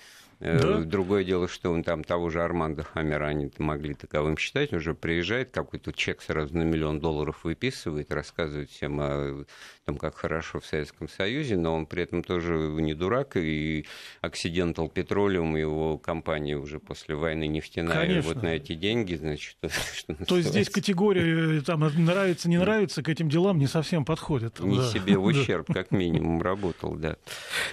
Э, 0.41 0.59
да? 0.61 0.81
Другое 0.81 1.25
дело, 1.25 1.49
что 1.49 1.71
он 1.71 1.83
там 1.83 2.05
того 2.05 2.29
же 2.29 2.43
Армандо 2.43 2.83
Хаммера 2.83 3.27
они 3.27 3.51
могли 3.59 3.95
таковым 3.95 4.37
считать, 4.37 4.73
он 4.73 4.79
уже 4.79 4.95
приезжает, 4.95 5.51
какой-то 5.51 5.93
чек 5.93 6.21
сразу 6.23 6.57
на 6.57 6.63
миллион 6.63 7.01
долларов 7.01 7.45
выписывает, 7.45 8.13
рассказывает 8.13 8.71
всем 8.71 9.01
о 9.01 9.45
том, 9.85 9.99
как 9.99 10.17
хорошо 10.17 10.61
в 10.61 10.67
Советском 10.67 11.09
Союзе, 11.09 11.57
но 11.57 11.75
он 11.75 11.87
при 11.87 12.03
этом 12.03 12.23
тоже 12.23 12.55
не 12.55 12.95
дурак, 12.95 13.37
и 13.37 13.85
Occidental 14.23 14.91
Petroleum, 14.93 15.59
его 15.59 15.99
компания 15.99 16.57
уже 16.57 16.81
после 16.81 17.15
войны 17.15 17.47
нефтяная, 17.47 18.07
Конечно. 18.07 18.35
вот 18.35 18.43
на 18.43 18.55
эти 18.55 18.75
деньги, 18.75 19.15
значит... 19.15 19.57
То 20.27 20.37
есть 20.37 20.49
здесь 20.51 20.71
категория, 20.71 21.61
там, 21.61 21.81
нравится, 21.81 22.49
не 22.49 22.59
нравится, 22.59 23.03
к 23.03 23.09
этим 23.09 23.29
делам 23.29 23.59
не 23.59 23.67
совсем 23.67 24.05
подходит. 24.05 24.61
Не 24.61 24.79
да. 24.79 24.89
себе 24.89 25.19
в 25.19 25.25
ущерб, 25.25 25.73
как 25.73 25.91
минимум, 25.91 26.41
работал, 26.41 26.95
да. 26.95 27.17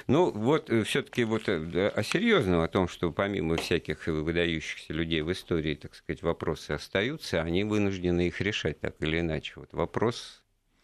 Ну, 0.08 0.32
вот 0.32 0.69
э, 0.69 0.84
все 0.84 1.04
таки 1.04 1.24
вот 1.24 1.47
э, 1.47 1.88
о 1.88 2.04
серьезном 2.04 2.62
о 2.62 2.67
том, 2.67 2.88
что 2.88 3.12
помимо 3.12 3.56
всяких 3.56 4.08
выдающихся 4.08 4.93
людей 4.93 5.21
в 5.21 5.32
истории, 5.32 5.76
так 5.76 5.95
сказать, 5.95 6.21
вопросы 6.21 6.71
остаются, 6.71 7.41
они 7.41 7.63
вынуждены 7.63 8.28
их 8.28 8.41
решать 8.41 8.80
так 8.80 8.95
или 9.00 9.19
иначе. 9.19 9.54
Вот 9.56 9.69
вопрос 9.71 10.40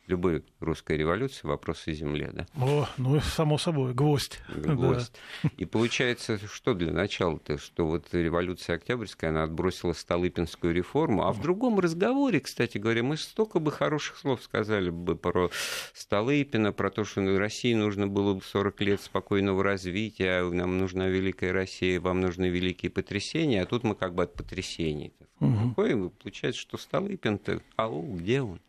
любой 0.07 0.43
русской 0.59 0.97
революции 0.97 1.45
вопрос 1.45 1.87
о 1.87 1.91
земле, 1.91 2.31
да? 2.33 2.47
О, 2.55 2.87
ну, 2.97 3.19
само 3.19 3.57
собой, 3.57 3.93
гвоздь. 3.93 4.39
Гвоздь. 4.47 5.13
Да. 5.43 5.49
И 5.57 5.65
получается, 5.65 6.39
что 6.47 6.73
для 6.73 6.91
начала-то, 6.91 7.57
что 7.57 7.85
вот 7.85 8.07
революция 8.13 8.77
Октябрьская, 8.77 9.29
она 9.29 9.43
отбросила 9.43 9.93
Столыпинскую 9.93 10.73
реформу, 10.73 11.27
а 11.27 11.33
в 11.33 11.41
другом 11.41 11.79
разговоре, 11.79 12.39
кстати 12.39 12.77
говоря, 12.77 13.03
мы 13.03 13.17
столько 13.17 13.59
бы 13.59 13.71
хороших 13.71 14.17
слов 14.17 14.41
сказали 14.41 14.89
бы 14.89 15.15
про 15.15 15.51
Столыпина, 15.93 16.71
про 16.71 16.89
то, 16.89 17.03
что 17.03 17.21
России 17.37 17.73
нужно 17.73 18.07
было 18.07 18.39
40 18.39 18.81
лет 18.81 19.01
спокойного 19.01 19.63
развития, 19.63 20.43
нам 20.43 20.77
нужна 20.77 21.07
великая 21.07 21.51
Россия, 21.51 21.99
вам 21.99 22.21
нужны 22.21 22.49
великие 22.49 22.89
потрясения, 22.89 23.61
а 23.61 23.65
тут 23.65 23.83
мы 23.83 23.95
как 23.95 24.15
бы 24.15 24.23
от 24.23 24.33
потрясений. 24.33 25.13
Угу. 25.39 26.11
Получается, 26.19 26.59
что 26.61 26.77
Столыпин-то, 26.77 27.61
ау, 27.75 28.15
где 28.15 28.41
он? 28.41 28.59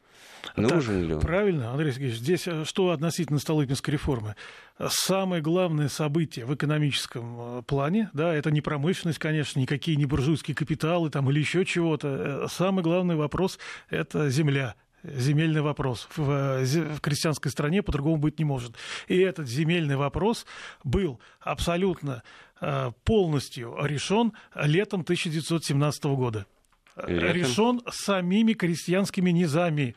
Нужен 0.57 1.01
так, 1.01 1.09
ли 1.09 1.15
он? 1.15 1.21
Правильно, 1.21 1.71
Андрей 1.71 1.93
Сергеевич. 1.93 2.19
Здесь 2.19 2.47
э, 2.47 2.65
что 2.65 2.91
относительно 2.91 3.39
Столыпинской 3.39 3.93
реформы? 3.93 4.35
Самое 4.89 5.43
главное 5.43 5.89
событие 5.89 6.47
в 6.47 6.55
экономическом 6.55 7.37
э, 7.59 7.63
плане, 7.63 8.11
да, 8.13 8.33
это 8.35 8.51
не 8.51 8.61
промышленность, 8.61 9.19
конечно, 9.19 9.59
никакие 9.61 9.97
не 9.97 10.07
буржуйские 10.07 10.55
капиталы 10.55 11.11
там 11.11 11.31
или 11.31 11.41
еще 11.41 11.65
чего-то. 11.65 12.47
Самый 12.49 12.83
главный 12.83 13.17
вопрос– 13.17 13.59
это 13.91 14.31
земля, 14.31 14.75
земельный 15.03 15.61
вопрос. 15.61 16.09
В, 16.17 16.63
в 16.63 17.01
крестьянской 17.01 17.51
стране 17.51 17.83
по-другому 17.83 18.19
быть 18.19 18.39
не 18.39 18.45
может. 18.45 18.75
И 19.07 19.17
этот 19.19 19.49
земельный 19.49 19.97
вопрос 19.97 20.47
был 20.85 21.21
абсолютно 21.41 22.23
полностью 23.05 23.77
решен 23.85 24.33
летом 24.57 25.03
1917 25.03 26.05
года. 26.07 26.47
Летом. 27.07 27.33
решен 27.33 27.81
самими 27.91 28.53
крестьянскими 28.53 29.31
низами. 29.31 29.95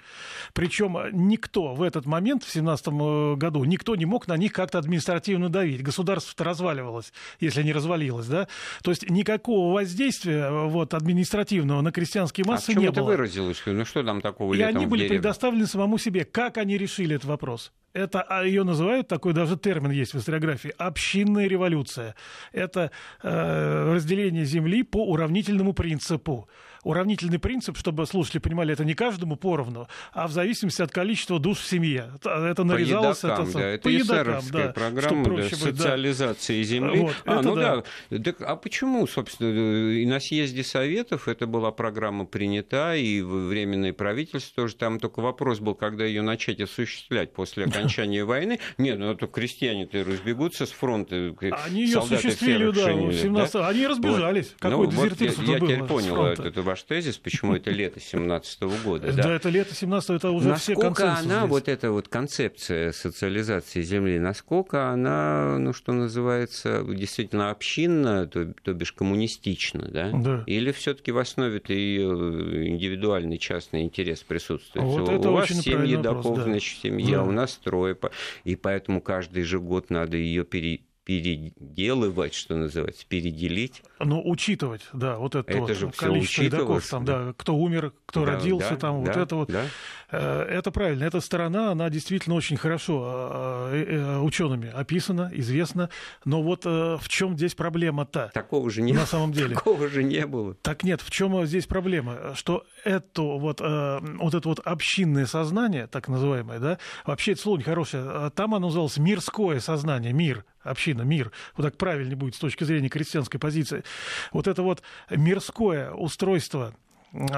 Причем 0.54 0.98
никто 1.12 1.74
в 1.74 1.82
этот 1.82 2.06
момент, 2.06 2.44
в 2.44 2.52
17 2.52 2.88
э, 2.88 3.36
году, 3.36 3.64
никто 3.64 3.96
не 3.96 4.06
мог 4.06 4.28
на 4.28 4.38
них 4.38 4.54
как-то 4.54 4.78
административно 4.78 5.50
давить. 5.50 5.84
Государство-то 5.84 6.44
разваливалось, 6.44 7.14
если 7.40 7.64
не 7.64 7.74
развалилось. 7.74 8.28
Да? 8.28 8.48
То 8.84 8.92
есть 8.92 9.10
никакого 9.10 9.74
воздействия 9.74 10.46
э, 10.46 10.68
вот, 10.68 10.94
административного 10.94 11.82
на 11.82 11.92
крестьянские 11.92 12.46
массы 12.46 12.72
а 12.72 12.74
не 12.74 12.86
это 12.86 13.02
было. 13.02 13.12
выразилось? 13.12 13.62
Ну 13.66 13.86
что 13.86 14.04
там 14.04 14.22
такого 14.22 14.54
И 14.54 14.62
они 14.62 14.86
были 14.86 15.08
предоставлены 15.08 15.66
самому 15.66 15.98
себе. 15.98 16.26
Как 16.26 16.58
они 16.58 16.78
решили 16.78 17.16
этот 17.16 17.26
вопрос? 17.26 17.72
это 17.94 18.22
а 18.22 18.44
ее 18.44 18.64
называют, 18.64 19.08
такой 19.08 19.34
даже 19.34 19.58
термин 19.58 19.92
есть 19.92 20.14
в 20.14 20.18
историографии, 20.18 20.74
общинная 20.78 21.48
революция. 21.48 22.16
Это 22.52 22.92
э, 23.22 23.94
разделение 23.94 24.46
земли 24.46 24.84
по 24.84 25.06
уравнительному 25.06 25.74
принципу 25.74 26.48
уравнительный 26.84 27.40
принцип, 27.40 27.78
чтобы 27.78 28.06
слушатели 28.06 28.40
понимали, 28.40 28.74
это 28.74 28.86
не 28.86 28.94
каждому 28.94 29.36
поровну, 29.36 29.88
а 30.14 30.28
в 30.28 30.32
зависимости 30.32 30.82
от 30.82 30.92
количества 30.92 31.40
душ 31.40 31.60
в 31.60 31.68
семье. 31.68 32.12
Это 32.24 32.64
нарезалось... 32.64 33.22
По 33.22 33.28
едокам, 33.28 33.50
это, 33.50 33.58
да, 33.58 33.68
это 33.68 33.84
по 33.84 33.90
едокам, 33.90 34.44
да, 34.52 34.68
программа 34.70 35.24
для 35.24 35.34
быть, 35.36 35.56
социализации 35.56 36.62
да. 36.62 36.68
земли. 36.68 37.00
Вот, 37.00 37.16
а, 37.26 37.42
ну 37.42 37.56
да. 37.56 37.84
да. 38.10 38.20
Так, 38.20 38.42
а 38.42 38.56
почему, 38.56 39.06
собственно, 39.08 39.92
и 39.92 40.06
на 40.06 40.20
съезде 40.20 40.64
Советов 40.64 41.28
это 41.28 41.48
была 41.48 41.72
программа 41.72 42.26
принята, 42.26 42.96
и 42.96 43.22
временное 43.22 43.94
правительство 43.94 44.64
тоже, 44.64 44.76
там 44.76 45.00
только 45.00 45.22
вопрос 45.22 45.60
был, 45.60 45.76
когда 45.76 46.06
ее 46.06 46.22
начать 46.22 46.60
осуществлять 46.62 47.34
после 47.34 47.66
окончания 47.66 48.24
войны. 48.24 48.60
Нет, 48.78 49.00
ну 49.00 49.16
то 49.16 49.28
крестьяне-то 49.28 50.04
разбегутся 50.04 50.66
с 50.66 50.72
фронта. 50.72 51.34
Они 51.66 51.86
ее 51.86 52.00
осуществили, 52.00 52.72
да, 52.72 52.94
в 52.94 53.14
17 53.14 53.56
Они 53.56 53.88
разбежались. 53.88 54.56
Ну, 54.62 54.86
дезертирство 54.86 55.42
вот, 55.42 55.52
я, 55.52 55.60
теперь 55.60 55.84
понял 55.84 56.26
это 56.26 56.62
ваш 56.72 56.84
тезис, 56.84 57.18
почему 57.18 57.56
это 57.56 57.70
лето 57.70 58.00
17 58.00 58.62
года. 58.84 59.12
Да, 59.12 59.36
это 59.36 59.50
лето 59.50 59.76
17 59.76 60.10
это 60.12 60.32
уже 60.32 60.56
все 60.56 60.74
Насколько 60.74 61.14
она, 61.14 61.46
вот 61.46 61.68
эта 61.68 61.92
вот 61.92 62.08
концепция 62.08 62.92
социализации 62.92 63.82
земли, 63.82 64.20
насколько 64.20 64.90
она, 64.90 65.58
ну, 65.60 65.74
что 65.74 65.92
называется, 65.92 66.84
действительно 66.84 67.52
общинна, 67.52 68.28
то, 68.28 68.54
то 68.64 68.74
бишь 68.74 68.94
коммунистична, 68.94 69.90
да? 69.90 70.12
да. 70.14 70.44
Или 70.48 70.72
все 70.72 70.94
таки 70.94 71.12
в 71.12 71.18
основе-то 71.18 71.74
ее 71.74 72.68
индивидуальный 72.68 73.38
частный 73.38 73.82
интерес 73.84 74.24
присутствует? 74.24 74.86
Вот 74.86 75.10
у, 75.10 75.12
это 75.12 75.30
у 75.30 75.34
вас 75.34 75.50
семьи 75.50 75.96
вопрос, 75.96 76.46
да. 76.46 76.60
семья, 76.60 77.18
да. 77.18 77.24
у 77.24 77.32
нас 77.32 77.58
трое, 77.58 77.98
и 78.46 78.56
поэтому 78.56 79.02
каждый 79.02 79.44
же 79.44 79.60
год 79.60 79.90
надо 79.90 80.16
ее 80.18 80.46
пере 80.46 80.82
переделывать, 81.04 82.34
что 82.34 82.56
называется, 82.56 83.06
переделить. 83.08 83.82
Ну, 84.00 84.22
учитывать, 84.24 84.82
да, 84.94 85.18
вот 85.18 85.36
это, 85.36 85.50
это 85.50 85.60
вот 85.60 85.76
же 85.78 85.92
количество 85.92 86.44
едоков, 86.44 86.88
там, 86.88 87.06
да. 87.06 87.34
кто 87.38 87.56
умер, 87.56 87.94
кто 88.06 88.26
да, 88.26 88.34
родился, 88.34 88.72
да, 88.72 88.76
там, 88.76 89.04
да, 89.04 89.12
вот 89.12 89.22
это 89.22 89.36
вот. 89.36 89.50
Да. 89.50 89.66
Э, 90.12 90.44
это 90.44 90.72
правильно. 90.72 91.04
Эта 91.04 91.20
сторона, 91.22 91.72
она 91.72 91.90
действительно 91.90 92.36
очень 92.36 92.58
хорошо 92.58 93.70
э, 93.72 93.86
э, 93.88 94.20
учеными 94.20 94.70
описана, 94.70 95.32
известна. 95.34 95.90
Но 96.26 96.44
вот 96.44 96.66
в 96.66 97.08
чем 97.08 97.36
здесь 97.36 97.56
проблема-то? 97.56 98.30
Такого 98.34 98.70
же 98.70 98.82
не 98.82 98.94
На 98.94 99.06
самом 99.06 99.32
деле. 99.32 99.56
Такого 99.56 99.88
же 99.88 100.04
не 100.04 100.26
было. 100.26 100.54
Так 100.56 100.84
нет, 100.84 101.02
в 101.02 101.10
чем 101.10 101.46
здесь 101.46 101.66
проблема? 101.66 102.36
Что 102.36 102.66
это 102.84 103.22
вот, 103.22 103.62
вот 103.62 104.34
это 104.34 104.50
вот 104.50 104.60
общинное 104.60 105.26
сознание, 105.26 105.88
так 105.88 106.08
называемое, 106.08 106.60
да, 106.60 106.78
вообще 107.06 107.32
это 107.34 107.42
слово 107.42 107.58
нехорошее, 107.60 108.32
там 108.36 108.54
оно 108.54 108.68
называлось 108.68 108.98
мирское 108.98 109.60
сознание, 109.60 110.14
мир, 110.14 110.46
община, 110.64 111.02
мир, 111.02 111.32
вот 111.56 111.64
так 111.64 111.78
правильнее 111.78 112.16
будет 112.16 112.36
с 112.36 112.40
точки 112.40 112.64
зрения 112.64 112.90
крестьянской 112.90 113.40
позиции, 113.40 113.84
вот 114.32 114.48
это 114.48 114.64
вот 114.64 114.82
мирское 115.10 115.92
устройство 115.92 116.74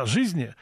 жизни, 0.06 0.54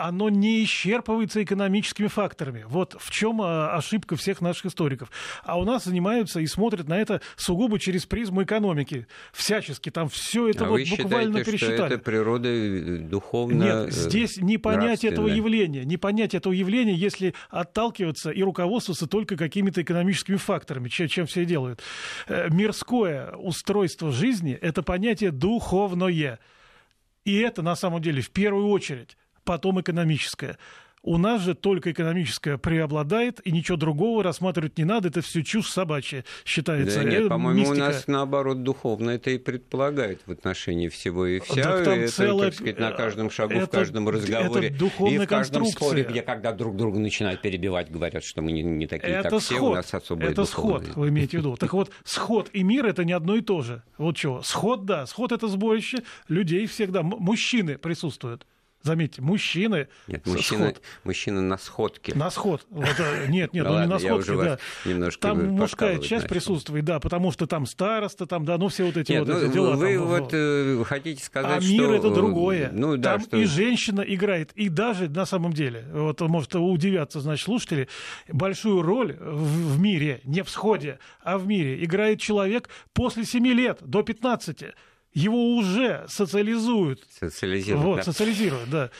оно 0.00 0.28
не 0.28 0.64
исчерпывается 0.64 1.42
экономическими 1.42 2.06
факторами. 2.06 2.64
Вот 2.66 2.96
в 2.98 3.10
чем 3.10 3.42
а, 3.42 3.74
ошибка 3.76 4.16
всех 4.16 4.40
наших 4.40 4.66
историков. 4.66 5.10
А 5.44 5.58
у 5.58 5.64
нас 5.64 5.84
занимаются 5.84 6.40
и 6.40 6.46
смотрят 6.46 6.88
на 6.88 6.98
это 6.98 7.20
сугубо 7.36 7.78
через 7.78 8.06
призму 8.06 8.42
экономики. 8.42 9.06
Всячески 9.32 9.90
там 9.90 10.08
все 10.08 10.48
это 10.48 10.66
а 10.66 10.68
вот 10.68 10.80
вы 10.80 10.86
буквально 10.96 11.38
считаете, 11.38 11.50
пересчитали. 11.50 11.76
Что 11.76 11.86
это 11.86 11.98
природа 11.98 12.48
э, 12.48 12.98
духовно 12.98 13.62
Нет, 13.62 13.92
здесь 13.92 14.38
не 14.38 14.58
понять 14.58 15.04
этого 15.04 15.28
явления. 15.28 15.84
Не 15.84 15.98
понять 15.98 16.34
этого 16.34 16.52
явления, 16.52 16.94
если 16.94 17.34
отталкиваться 17.50 18.30
и 18.30 18.42
руководствоваться 18.42 19.06
только 19.06 19.36
какими-то 19.36 19.82
экономическими 19.82 20.36
факторами, 20.36 20.88
чем, 20.88 21.08
чем 21.08 21.26
все 21.26 21.44
делают. 21.44 21.82
Э, 22.26 22.48
мирское 22.50 23.32
устройство 23.32 24.12
жизни– 24.12 24.52
это 24.60 24.82
понятие 24.82 25.30
духовное. 25.30 26.38
И 27.24 27.36
это 27.36 27.60
на 27.60 27.76
самом 27.76 28.00
деле 28.00 28.22
в 28.22 28.30
первую 28.30 28.68
очередь 28.68 29.16
потом 29.50 29.80
экономическое. 29.80 30.58
У 31.02 31.18
нас 31.18 31.42
же 31.42 31.54
только 31.54 31.90
экономическое 31.90 32.56
преобладает, 32.56 33.40
и 33.44 33.50
ничего 33.50 33.76
другого 33.76 34.22
рассматривать 34.22 34.78
не 34.78 34.84
надо. 34.84 35.08
Это 35.08 35.22
все 35.22 35.42
чушь 35.42 35.68
собачья 35.68 36.24
считается. 36.44 37.02
Да 37.02 37.10
нет, 37.10 37.28
по-моему, 37.28 37.70
у 37.70 37.74
нас 37.74 38.06
наоборот 38.06 38.62
духовно 38.62 39.10
это 39.10 39.30
и 39.30 39.38
предполагает 39.38 40.20
в 40.24 40.30
отношении 40.30 40.88
всего 40.88 41.26
и 41.26 41.40
вся. 41.40 41.64
Так 41.64 41.84
там 41.84 41.98
это, 41.98 42.12
целое... 42.12 42.50
так 42.50 42.54
сказать, 42.54 42.78
на 42.78 42.92
каждом 42.92 43.30
шагу, 43.30 43.54
это, 43.54 43.66
в 43.66 43.70
каждом 43.70 44.08
разговоре. 44.08 44.68
Это 44.68 45.04
и 45.08 45.18
в 45.18 45.26
каждом 45.26 45.66
споре, 45.66 46.04
где 46.04 46.22
когда 46.22 46.52
друг 46.52 46.76
друга 46.76 47.00
начинают 47.00 47.42
перебивать, 47.42 47.90
говорят, 47.90 48.22
что 48.22 48.40
мы 48.42 48.52
не, 48.52 48.62
не 48.62 48.86
такие, 48.86 49.14
это 49.14 49.30
как 49.30 49.40
сход. 49.40 49.56
все, 49.56 49.64
у 49.64 49.74
нас 49.74 49.92
особые 49.92 50.30
Это 50.30 50.44
сход, 50.44 50.86
вы 50.94 51.08
имеете 51.08 51.38
в 51.38 51.40
виду. 51.40 51.56
Так 51.56 51.72
вот, 51.72 51.90
сход 52.04 52.50
и 52.52 52.62
мир 52.62 52.86
это 52.86 53.04
не 53.04 53.14
одно 53.14 53.34
и 53.34 53.40
то 53.40 53.62
же. 53.62 53.82
Вот 53.98 54.16
чего. 54.16 54.42
Сход, 54.42 54.84
да, 54.84 55.06
сход 55.06 55.32
это 55.32 55.48
сборище 55.48 56.04
людей 56.28 56.66
всегда. 56.66 57.02
Мужчины 57.02 57.78
присутствуют. 57.78 58.46
Заметьте, 58.82 59.20
мужчины... 59.20 59.88
Нет, 60.06 60.26
мужчины, 60.26 60.74
мужчины 61.04 61.42
на 61.42 61.58
сходке. 61.58 62.14
На 62.14 62.30
сход. 62.30 62.66
Вот, 62.70 62.88
э, 62.98 63.26
нет, 63.28 63.52
нет, 63.52 63.66
ну, 63.66 63.74
ну 63.74 63.80
не 63.80 63.86
на 63.86 63.98
сходке, 63.98 64.36
да. 64.36 64.58
Немножко 64.86 65.20
там 65.20 65.48
мужская 65.50 65.98
часть 65.98 66.10
начал. 66.10 66.28
присутствует, 66.28 66.84
да, 66.86 66.98
потому 66.98 67.30
что 67.30 67.46
там 67.46 67.66
староста, 67.66 68.24
там, 68.24 68.46
да, 68.46 68.56
ну 68.56 68.68
все 68.68 68.86
вот 68.86 68.96
эти 68.96 69.12
нет, 69.12 69.26
вот 69.26 69.34
ну, 69.34 69.46
эти 69.46 69.52
дела. 69.52 69.76
Вы 69.76 69.96
там, 69.96 70.06
вот 70.06 70.30
э, 70.32 70.84
хотите 70.86 71.22
сказать, 71.22 71.58
а 71.58 71.60
что... 71.60 71.70
мир 71.70 71.90
это 71.92 72.10
другое. 72.10 72.70
Ну, 72.72 72.96
да, 72.96 73.12
там 73.12 73.20
что... 73.20 73.36
и 73.36 73.44
женщина 73.44 74.00
играет, 74.00 74.52
и 74.54 74.70
даже 74.70 75.10
на 75.10 75.26
самом 75.26 75.52
деле, 75.52 75.84
вот 75.92 76.20
может 76.22 76.54
удивятся, 76.54 77.20
значит, 77.20 77.44
слушатели, 77.44 77.86
большую 78.28 78.80
роль 78.80 79.14
в, 79.20 79.74
в 79.74 79.78
мире, 79.78 80.22
не 80.24 80.42
в 80.42 80.48
сходе, 80.48 80.98
а 81.22 81.36
в 81.36 81.46
мире 81.46 81.84
играет 81.84 82.18
человек 82.18 82.70
после 82.94 83.24
7 83.24 83.46
лет, 83.48 83.78
до 83.82 84.02
15 84.02 84.74
его 85.12 85.56
уже 85.56 86.04
социализуют. 86.08 87.04
Социализируют. 87.10 87.84
Вот, 87.84 87.96
да. 87.96 88.02
социализируют, 88.02 88.70
да. 88.70 88.90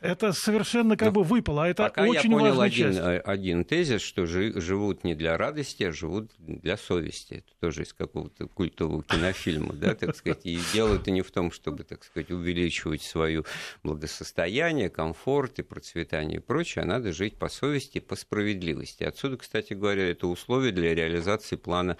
Это 0.00 0.32
совершенно 0.32 0.96
как 0.96 1.08
Но 1.08 1.12
бы 1.12 1.24
выпало, 1.24 1.64
а 1.64 1.68
это 1.68 1.82
пока 1.84 2.04
очень 2.04 2.30
я 2.32 2.38
понял 2.38 2.54
важная 2.54 2.88
один, 2.88 2.94
часть. 2.94 3.26
один 3.26 3.64
тезис, 3.66 4.00
что 4.00 4.24
живут 4.24 5.04
не 5.04 5.14
для 5.14 5.36
радости, 5.36 5.82
а 5.82 5.92
живут 5.92 6.30
для 6.38 6.78
совести. 6.78 7.34
Это 7.34 7.60
тоже 7.60 7.82
из 7.82 7.92
какого-то 7.92 8.46
культового 8.48 9.02
кинофильма, 9.02 9.74
да, 9.74 9.94
так 9.94 10.16
сказать. 10.16 10.40
И 10.44 10.58
дело 10.72 10.94
это 10.94 11.10
не 11.10 11.20
в 11.20 11.30
том, 11.30 11.52
чтобы, 11.52 11.84
так 11.84 12.02
сказать, 12.02 12.30
увеличивать 12.30 13.02
свое 13.02 13.44
благосостояние, 13.82 14.88
комфорт 14.88 15.58
и 15.58 15.62
процветание 15.62 16.38
и 16.38 16.40
прочее, 16.40 16.84
а 16.84 16.86
надо 16.86 17.12
жить 17.12 17.36
по 17.36 17.50
совести, 17.50 17.98
по 17.98 18.16
справедливости. 18.16 19.04
Отсюда, 19.04 19.36
кстати 19.36 19.74
говоря, 19.74 20.10
это 20.10 20.28
условие 20.28 20.72
для 20.72 20.94
реализации 20.94 21.56
плана 21.56 21.98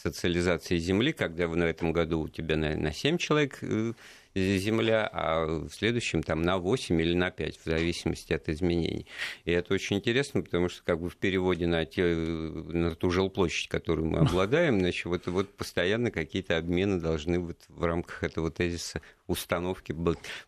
социализации 0.00 0.78
Земли, 0.78 1.12
когда 1.12 1.46
в 1.46 1.54
этом 1.54 1.92
году 1.92 2.20
у 2.20 2.28
тебя 2.28 2.56
на, 2.56 2.76
на 2.76 2.92
7 2.92 3.18
человек 3.18 3.58
э, 3.62 3.92
земля, 4.34 5.08
а 5.12 5.46
в 5.46 5.70
следующем 5.70 6.22
там 6.22 6.42
на 6.42 6.58
8 6.58 7.00
или 7.00 7.14
на 7.14 7.30
5, 7.30 7.58
в 7.58 7.64
зависимости 7.64 8.32
от 8.32 8.48
изменений. 8.48 9.06
И 9.44 9.52
это 9.52 9.74
очень 9.74 9.96
интересно, 9.96 10.42
потому 10.42 10.68
что 10.68 10.82
как 10.84 11.00
бы 11.00 11.10
в 11.10 11.16
переводе 11.16 11.66
на, 11.66 11.84
те, 11.84 12.04
на 12.04 12.94
ту 12.94 13.10
жилплощадь, 13.10 13.68
которую 13.68 14.08
мы 14.08 14.18
обладаем, 14.20 14.80
значит, 14.80 15.06
вот, 15.06 15.26
вот 15.26 15.54
постоянно 15.54 16.10
какие-то 16.10 16.56
обмены 16.56 17.00
должны 17.00 17.38
вот 17.38 17.58
в 17.68 17.84
рамках 17.84 18.22
этого 18.24 18.50
тезиса 18.50 19.00
установки 19.26 19.94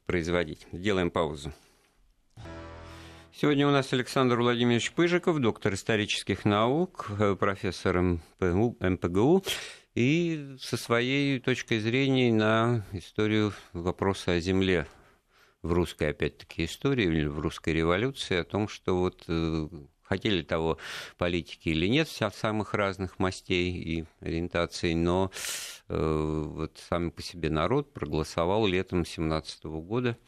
производить. 0.06 0.66
Делаем 0.72 1.10
паузу. 1.10 1.52
Сегодня 3.34 3.66
у 3.66 3.70
нас 3.70 3.90
Александр 3.94 4.38
Владимирович 4.38 4.92
Пыжиков, 4.92 5.40
доктор 5.40 5.72
исторических 5.72 6.44
наук, 6.44 7.10
э, 7.18 7.34
профессор 7.34 8.02
МПГУ, 8.02 8.76
МПГУ 8.78 9.42
и 9.94 10.56
со 10.60 10.76
своей 10.76 11.40
точкой 11.40 11.80
зрения 11.80 12.30
на 12.30 12.84
историю 12.92 13.54
вопроса 13.72 14.32
о 14.32 14.40
земле 14.40 14.86
в 15.62 15.72
русской, 15.72 16.10
опять-таки, 16.10 16.66
истории 16.66 17.06
или 17.06 17.24
в 17.24 17.40
русской 17.40 17.70
революции 17.70 18.36
о 18.36 18.44
том, 18.44 18.68
что 18.68 18.98
вот 18.98 19.24
э, 19.28 19.68
хотели 20.02 20.42
того 20.42 20.76
политики 21.16 21.70
или 21.70 21.86
нет, 21.86 22.08
самых 22.08 22.74
разных 22.74 23.18
мастей 23.18 23.72
и 23.72 24.04
ориентаций, 24.20 24.94
но 24.94 25.30
э, 25.88 26.42
вот 26.48 26.78
сам 26.86 27.10
по 27.10 27.22
себе 27.22 27.48
народ 27.48 27.94
проголосовал 27.94 28.66
летом 28.66 29.06
17 29.06 29.64
года 29.64 30.18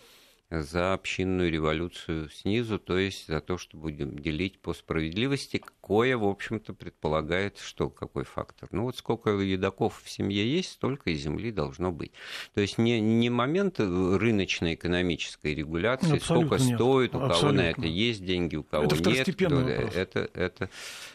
за 0.51 0.93
общинную 0.93 1.51
революцию 1.51 2.29
снизу, 2.31 2.79
то 2.79 2.99
есть 2.99 3.27
за 3.27 3.41
то, 3.41 3.59
что 3.59 3.77
будем 3.77 4.19
делить 4.19 4.61
по 4.61 4.75
справедливости, 4.75 5.63
кое, 5.81 6.17
в 6.17 6.25
общем-то, 6.25 6.75
предполагает, 6.75 7.59
что 7.59 7.91
какой 7.91 8.25
фактор. 8.25 8.69
Ну 8.73 8.85
вот 8.85 8.97
сколько 8.97 9.31
едоков 9.31 10.03
в 10.05 10.11
семье 10.11 10.47
есть, 10.47 10.73
столько 10.73 11.11
и 11.11 11.15
земли 11.15 11.51
должно 11.51 11.93
быть. 11.93 12.13
То 12.55 12.61
есть 12.61 12.79
не, 12.79 13.01
не 13.01 13.31
момент 13.31 13.81
рыночной 13.81 14.75
экономической 14.75 15.55
регуляции, 15.55 16.17
Абсолютно 16.17 16.59
сколько 16.59 16.65
нет. 16.65 16.79
стоит, 16.79 17.15
у 17.15 17.19
Абсолютно. 17.19 17.41
кого 17.41 17.53
на 17.53 17.71
это 17.71 17.87
есть 17.87 18.25
деньги, 18.25 18.57
у 18.57 18.63
кого 18.63 18.85
это 18.85 19.11
нет. 19.11 19.29
Это, 19.95 20.31
это, 20.35 20.71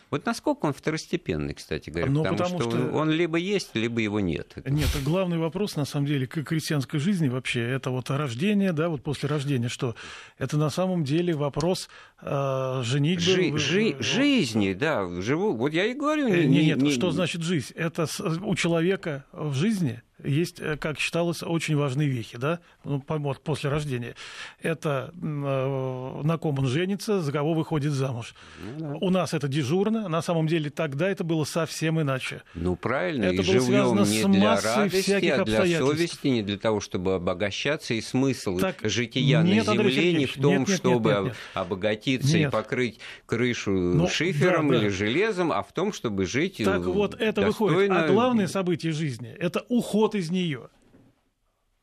вот 0.09 0.25
насколько 0.25 0.65
он 0.65 0.73
второстепенный, 0.73 1.53
кстати 1.53 1.89
говоря, 1.89 2.09
Но 2.09 2.23
потому, 2.23 2.37
потому 2.37 2.61
что, 2.61 2.71
что 2.71 2.97
он 2.97 3.11
либо 3.11 3.37
есть, 3.37 3.75
либо 3.75 4.01
его 4.01 4.19
нет. 4.19 4.53
Нет, 4.65 4.89
главный 5.03 5.37
вопрос, 5.37 5.75
на 5.75 5.85
самом 5.85 6.07
деле, 6.07 6.25
к 6.27 6.43
крестьянской 6.43 6.99
жизни 6.99 7.29
вообще, 7.29 7.61
это 7.61 7.91
вот 7.91 8.09
рождение, 8.09 8.73
да, 8.73 8.89
вот 8.89 9.03
после 9.03 9.29
рождения, 9.29 9.69
что 9.69 9.95
это 10.37 10.57
на 10.57 10.69
самом 10.69 11.03
деле 11.03 11.35
вопрос 11.35 11.89
э, 12.21 12.81
женитьбы. 12.83 13.21
Жи- 13.21 13.57
жи- 13.57 13.95
жизни, 13.99 14.73
да, 14.73 15.07
живу, 15.21 15.53
вот 15.53 15.73
я 15.73 15.85
и 15.85 15.93
говорю. 15.93 16.27
Не, 16.27 16.45
не, 16.45 16.65
нет, 16.65 16.81
не, 16.81 16.91
что 16.91 17.11
значит 17.11 17.41
жизнь? 17.41 17.73
Это 17.75 18.07
у 18.43 18.55
человека 18.55 19.25
в 19.31 19.53
жизни 19.53 20.01
есть, 20.23 20.59
э, 20.59 20.77
как 20.77 20.99
считалось, 20.99 21.43
очень 21.43 21.75
важные 21.75 22.07
вехи, 22.07 22.37
да, 22.37 22.59
ну, 22.83 23.03
вот 23.07 23.41
после 23.43 23.69
рождения. 23.69 24.15
Это 24.61 25.13
э, 25.13 26.21
на 26.23 26.37
ком 26.37 26.59
он 26.59 26.67
женится, 26.67 27.21
за 27.21 27.31
кого 27.31 27.53
выходит 27.53 27.93
замуж. 27.93 28.33
Ну, 28.77 28.99
да. 28.99 29.05
У 29.05 29.09
нас 29.09 29.33
это 29.33 29.47
дежурно, 29.47 30.07
на 30.09 30.21
самом 30.21 30.47
деле 30.47 30.69
тогда 30.69 31.09
это 31.09 31.23
было 31.23 31.43
совсем 31.43 32.01
иначе. 32.01 32.41
Ну, 32.53 32.75
правильно, 32.75 33.25
это 33.25 33.41
и 33.41 33.45
было 33.53 33.59
связано 33.59 33.99
не 34.01 34.21
с 34.21 34.25
для 34.25 34.61
радости, 34.61 35.25
а 35.29 35.45
для 35.45 35.77
совести, 35.77 36.27
не 36.27 36.43
для 36.43 36.57
того, 36.57 36.79
чтобы 36.79 37.15
обогащаться, 37.15 37.93
и 37.93 38.01
смысл 38.01 38.59
так, 38.59 38.77
жития 38.83 39.41
нет, 39.41 39.67
на 39.67 39.73
земле 39.73 40.13
не 40.13 40.25
в 40.25 40.33
том, 40.33 40.59
нет, 40.59 40.67
нет, 40.67 40.77
чтобы 40.77 41.09
нет, 41.09 41.19
нет, 41.19 41.25
нет. 41.27 41.35
обогатиться 41.53 42.37
нет. 42.37 42.49
и 42.49 42.51
покрыть 42.51 42.99
крышу 43.25 43.71
ну, 43.71 44.07
шифером 44.07 44.69
да, 44.69 44.77
или 44.77 44.89
да. 44.89 44.89
железом, 44.89 45.51
а 45.51 45.63
в 45.63 45.71
том, 45.71 45.93
чтобы 45.93 46.25
жить 46.25 46.61
Так 46.63 46.81
вот, 46.83 47.15
это 47.15 47.41
достойно... 47.41 47.75
выходит. 47.77 47.91
А 47.91 48.07
главное 48.11 48.47
событие 48.47 48.91
жизни– 48.91 49.29
это 49.39 49.65
уход 49.69 50.08
уход 50.09 50.15
из 50.15 50.31
нее. 50.31 50.69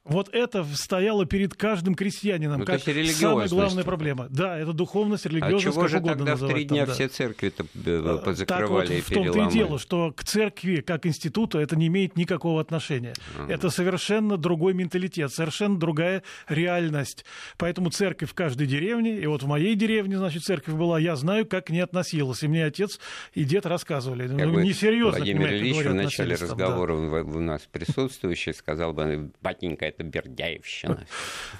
Вот 0.08 0.28
это 0.32 0.64
стояло 0.74 1.26
перед 1.26 1.54
каждым 1.54 1.94
крестьянином, 1.94 2.60
ну, 2.60 2.64
как 2.64 2.80
самая 2.80 3.48
главная 3.48 3.84
проблема. 3.84 4.28
Да, 4.30 4.58
это 4.58 4.72
духовность, 4.72 5.26
религиозность, 5.26 5.66
а 5.66 5.70
чего 5.70 5.80
как 5.82 5.90
же 5.90 5.96
угодно 5.98 6.16
тогда 6.16 6.32
называть. 6.32 6.52
в 6.52 6.54
три 6.54 6.64
дня 6.64 6.86
там, 6.86 6.88
да. 6.88 6.94
все 6.94 7.08
церкви-то 7.08 7.66
э, 7.84 8.34
закрывали 8.34 8.46
так 8.46 8.68
вот, 8.70 8.88
в 8.88 9.14
том-то 9.14 9.48
и 9.48 9.52
дело, 9.52 9.78
что 9.78 10.12
к 10.12 10.24
церкви 10.24 10.76
как 10.76 11.06
институту 11.06 11.58
это 11.58 11.76
не 11.76 11.88
имеет 11.88 12.16
никакого 12.16 12.60
отношения. 12.60 13.14
Uh-huh. 13.36 13.52
Это 13.52 13.70
совершенно 13.70 14.36
другой 14.36 14.74
менталитет, 14.74 15.32
совершенно 15.32 15.78
другая 15.78 16.22
реальность. 16.48 17.24
Поэтому 17.58 17.90
церковь 17.90 18.30
в 18.30 18.34
каждой 18.34 18.66
деревне, 18.66 19.18
и 19.18 19.26
вот 19.26 19.42
в 19.42 19.46
моей 19.46 19.74
деревне, 19.74 20.18
значит, 20.18 20.44
церковь 20.44 20.74
была, 20.74 20.98
я 21.00 21.16
знаю, 21.16 21.46
как 21.46 21.66
к 21.66 21.70
ней 21.70 21.80
относилась. 21.80 22.42
И 22.42 22.48
мне 22.48 22.64
отец 22.64 23.00
и 23.34 23.44
дед 23.44 23.66
рассказывали. 23.66 24.28
Как 24.28 24.46
ну, 24.46 24.60
несерьезно. 24.60 25.18
Владимир 25.18 25.52
Ильич 25.52 25.76
в 25.76 25.94
начале 25.94 26.36
разговора 26.36 26.96
да. 26.96 27.22
у 27.22 27.40
нас 27.40 27.62
присутствующий 27.70 28.54
сказал 28.54 28.92
бы, 28.92 29.30
батенька, 29.42 29.86
это 29.96 30.04
Бердяевщина. 30.04 31.06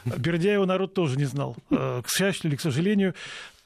Бердяева 0.05 0.65
народ 0.65 0.95
тоже 0.95 1.17
не 1.17 1.25
знал. 1.25 1.57
Э, 1.71 2.03
к 2.05 2.11
счастью 2.11 2.51
или 2.51 2.57
к 2.57 2.61
сожалению, 2.61 3.15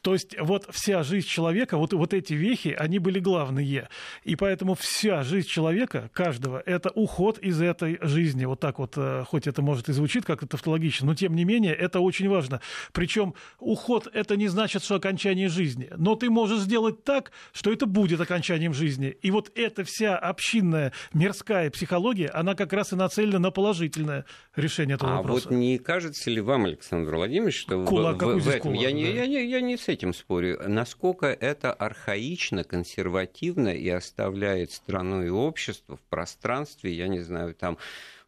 то 0.03 0.15
есть 0.15 0.35
вот 0.41 0.67
вся 0.71 1.03
жизнь 1.03 1.27
человека, 1.27 1.77
вот, 1.77 1.93
вот 1.93 2.15
эти 2.15 2.33
вехи, 2.33 2.75
они 2.79 2.99
были 2.99 3.21
главные. 3.21 3.89
И 4.25 4.37
поэтому 4.37 4.75
вся 4.75 5.23
жизнь 5.23 5.49
человека, 5.49 6.11
каждого, 6.13 6.63
это 6.65 6.91
уход 6.91 7.39
из 7.39 7.61
этой 7.61 7.99
жизни. 8.01 8.45
Вот 8.47 8.61
так 8.61 8.79
вот, 8.79 8.95
э, 8.97 9.25
хоть 9.27 9.47
это 9.47 9.61
может 9.61 9.89
и 9.89 9.93
звучит 9.93 10.25
как-то 10.25 10.47
тавтологично, 10.47 11.07
но 11.07 11.15
тем 11.15 11.35
не 11.35 11.45
менее 11.45 11.75
это 11.75 12.01
очень 12.01 12.29
важно. 12.29 12.61
Причем 12.93 13.35
уход 13.59 14.09
это 14.13 14.37
не 14.37 14.49
значит, 14.49 14.83
что 14.83 14.95
окончание 14.95 15.49
жизни. 15.49 15.91
Но 15.97 16.15
ты 16.15 16.31
можешь 16.31 16.61
сделать 16.61 17.05
так, 17.05 17.33
что 17.53 17.73
это 17.73 17.87
будет 17.87 18.21
окончанием 18.21 18.73
жизни. 18.73 19.09
И 19.23 19.31
вот 19.31 19.53
эта 19.55 19.85
вся 19.85 20.17
общинная 20.17 20.93
мирская 21.13 21.71
психология, 21.71 22.29
она 22.29 22.55
как 22.55 22.73
раз 22.73 22.93
и 22.93 22.97
нацелена 22.97 23.39
на 23.39 23.51
положительное 23.51 24.25
решение 24.57 24.95
этого 24.95 25.13
а 25.13 25.17
вопроса. 25.17 25.49
А 25.49 25.51
вот 25.51 25.59
не 25.59 25.79
кажется 25.79 26.31
ли 26.31 26.41
вам, 26.41 26.65
Александр 26.65 27.17
Владимирович, 27.17 27.61
что 27.61 27.85
кулак, 27.85 28.23
в, 28.23 28.39
в, 28.39 28.43
в 28.43 28.49
этом... 28.49 28.73
Кулак, 28.73 28.81
я, 28.81 28.89
да. 28.89 28.93
не, 28.93 29.13
я, 29.13 29.27
не, 29.27 29.45
я 29.47 29.61
не 29.61 29.77
этим 29.91 30.15
спорю. 30.15 30.59
Насколько 30.67 31.27
это 31.27 31.73
архаично, 31.73 32.65
консервативно 32.65 33.69
и 33.69 33.89
оставляет 33.89 34.73
страну 34.73 35.23
и 35.23 35.29
общество 35.29 35.97
в 35.97 36.03
пространстве, 36.09 36.93
я 36.93 37.09
не 37.09 37.21
знаю, 37.21 37.55
там 37.55 37.79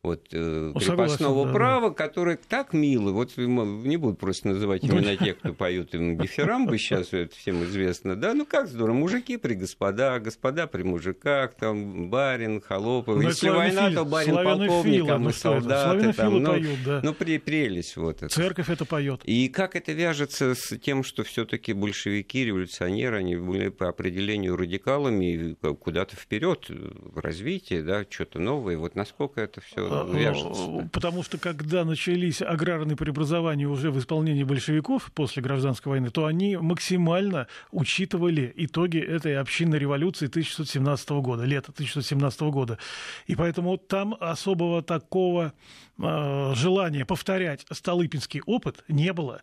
вот, 0.04 0.26
э, 0.32 0.72
ну, 0.74 0.80
крепостного 0.80 1.46
да, 1.46 1.52
права, 1.52 1.88
да. 1.90 1.94
которые 1.94 2.36
так 2.36 2.72
милы. 2.72 3.12
Вот 3.12 3.36
не 3.36 3.96
буду 3.96 4.16
просто 4.16 4.48
называть 4.48 4.82
именно 4.82 5.16
тех, 5.16 5.38
кто 5.38 5.52
поют 5.52 5.94
им 5.94 6.18
дифирамбы, 6.18 6.76
сейчас 6.78 7.12
это 7.12 7.36
всем 7.36 7.62
известно, 7.62 8.16
да, 8.16 8.34
ну 8.34 8.44
как 8.44 8.66
здорово, 8.66 8.96
мужики 8.96 9.36
при 9.36 9.54
господа, 9.54 10.18
господа 10.18 10.66
при 10.66 10.82
мужиках, 10.82 11.54
там 11.54 12.10
барин, 12.10 12.60
холопы, 12.60 13.12
ну, 13.12 13.20
если 13.22 13.48
война, 13.48 13.92
то 13.92 14.04
барин 14.04 14.34
полковник, 14.34 15.08
а 15.08 15.18
мы 15.18 15.32
солдаты, 15.32 16.12
там, 16.14 16.42
ну, 16.42 16.50
поют, 16.50 16.78
да. 16.84 17.00
ну 17.04 17.14
при, 17.14 17.38
прелесть 17.38 17.96
вот 17.96 18.24
это. 18.24 18.28
Церковь 18.28 18.70
это 18.70 18.84
поет. 18.84 19.20
И 19.24 19.48
как 19.48 19.76
это 19.76 19.92
вяжется 19.92 20.56
с 20.56 20.76
тем, 20.78 21.04
что 21.04 21.22
все 21.22 21.44
таки 21.44 21.74
большевики, 21.74 22.44
революционеры, 22.44 23.18
они 23.18 23.36
были 23.36 23.68
по 23.68 23.88
определению 23.88 24.56
радикалами 24.56 25.54
куда-то 25.78 26.16
вперед 26.16 26.66
в 26.68 27.20
развитии, 27.20 27.80
да, 27.82 28.04
что-то 28.10 28.40
новое, 28.40 28.76
вот 28.76 28.96
насколько 28.96 29.40
это 29.40 29.60
все 29.60 29.91
вяжется. 30.08 30.88
Потому 30.92 31.22
что 31.22 31.38
когда 31.38 31.84
начались 31.84 32.42
аграрные 32.42 32.96
преобразования 32.96 33.66
уже 33.66 33.90
в 33.90 33.98
исполнении 33.98 34.44
большевиков 34.44 35.10
после 35.14 35.42
гражданской 35.42 35.90
войны, 35.90 36.10
то 36.10 36.26
они 36.26 36.56
максимально 36.56 37.46
учитывали 37.70 38.52
итоги 38.56 38.98
этой 38.98 39.38
общинной 39.38 39.78
революции 39.78 40.26
1917 40.26 41.10
года, 41.10 41.44
лета 41.44 41.72
1917 41.72 42.40
года. 42.42 42.78
И 43.26 43.36
поэтому 43.36 43.76
там 43.76 44.16
особого 44.20 44.82
такого 44.82 45.52
э, 45.98 46.52
желания 46.54 47.04
повторять 47.04 47.66
Столыпинский 47.70 48.42
опыт 48.46 48.84
не 48.88 49.12
было 49.12 49.42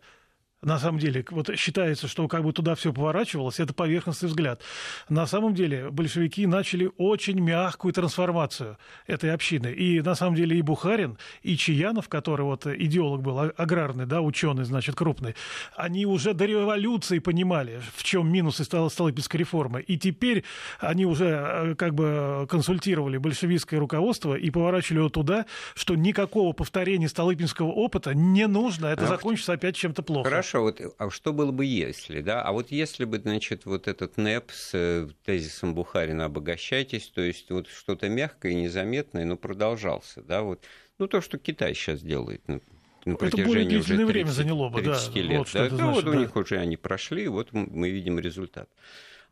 на 0.62 0.78
самом 0.78 0.98
деле, 0.98 1.24
вот 1.30 1.50
считается, 1.56 2.06
что 2.06 2.28
как 2.28 2.44
бы 2.44 2.52
туда 2.52 2.74
все 2.74 2.92
поворачивалось, 2.92 3.60
это 3.60 3.72
поверхностный 3.72 4.28
взгляд. 4.28 4.60
На 5.08 5.26
самом 5.26 5.54
деле 5.54 5.90
большевики 5.90 6.46
начали 6.46 6.90
очень 6.98 7.40
мягкую 7.40 7.94
трансформацию 7.94 8.76
этой 9.06 9.32
общины. 9.32 9.68
И 9.68 10.02
на 10.02 10.14
самом 10.14 10.34
деле 10.34 10.58
и 10.58 10.62
Бухарин, 10.62 11.16
и 11.42 11.56
Чаянов, 11.56 12.10
который 12.10 12.42
вот 12.42 12.66
идеолог 12.66 13.22
был, 13.22 13.38
а, 13.38 13.52
аграрный, 13.56 14.04
да, 14.04 14.20
ученый, 14.20 14.64
значит, 14.64 14.96
крупный, 14.96 15.34
они 15.76 16.04
уже 16.04 16.34
до 16.34 16.44
революции 16.44 17.20
понимали, 17.20 17.80
в 17.94 18.04
чем 18.04 18.30
минусы 18.30 18.64
Столыпинской 18.64 19.40
реформы. 19.40 19.80
И 19.80 19.98
теперь 19.98 20.44
они 20.78 21.06
уже 21.06 21.26
э, 21.26 21.74
как 21.74 21.94
бы 21.94 22.46
консультировали 22.50 23.16
большевистское 23.16 23.80
руководство 23.80 24.34
и 24.34 24.50
поворачивали 24.50 24.98
его 24.98 25.08
туда, 25.08 25.46
что 25.74 25.94
никакого 25.94 26.52
повторения 26.52 27.08
Столыпинского 27.08 27.70
опыта 27.70 28.14
не 28.14 28.46
нужно, 28.46 28.86
это 28.86 29.04
а 29.04 29.08
закончится 29.08 29.54
опять 29.54 29.76
чем-то 29.76 30.02
плохо. 30.02 30.28
Хорошо 30.28 30.49
хорошо, 30.50 30.62
вот, 30.62 30.94
а 30.98 31.10
что 31.10 31.32
было 31.32 31.52
бы 31.52 31.64
если, 31.64 32.20
да? 32.20 32.42
А 32.42 32.52
вот 32.52 32.70
если 32.70 33.04
бы, 33.04 33.18
значит, 33.18 33.64
вот 33.66 33.88
этот 33.88 34.16
НЭП 34.16 34.50
с 34.50 34.70
э, 34.74 35.08
тезисом 35.24 35.74
Бухарина 35.74 36.26
«обогащайтесь», 36.26 37.08
то 37.08 37.20
есть 37.20 37.50
вот 37.50 37.68
что-то 37.68 38.08
мягкое, 38.08 38.54
незаметное, 38.54 39.24
но 39.24 39.36
продолжался, 39.36 40.22
да, 40.22 40.42
вот, 40.42 40.64
ну, 40.98 41.06
то, 41.06 41.20
что 41.20 41.38
Китай 41.38 41.74
сейчас 41.74 42.00
делает, 42.00 42.42
ну, 42.46 42.60
на 43.04 43.16
протяжении 43.16 43.76
уже 43.76 43.96
30, 43.96 44.06
время 44.06 44.30
заняло 44.30 44.68
бы, 44.68 44.82
30 44.82 45.14
да, 45.14 45.20
лет. 45.20 45.38
Вот, 45.38 45.48
да, 45.52 45.66
это 45.66 45.76
значит, 45.76 45.94
вот 45.94 46.04
да. 46.04 46.10
у 46.10 46.14
них 46.20 46.36
уже 46.36 46.58
они 46.58 46.76
прошли, 46.76 47.28
вот 47.28 47.52
мы 47.52 47.90
видим 47.90 48.18
результат. 48.18 48.68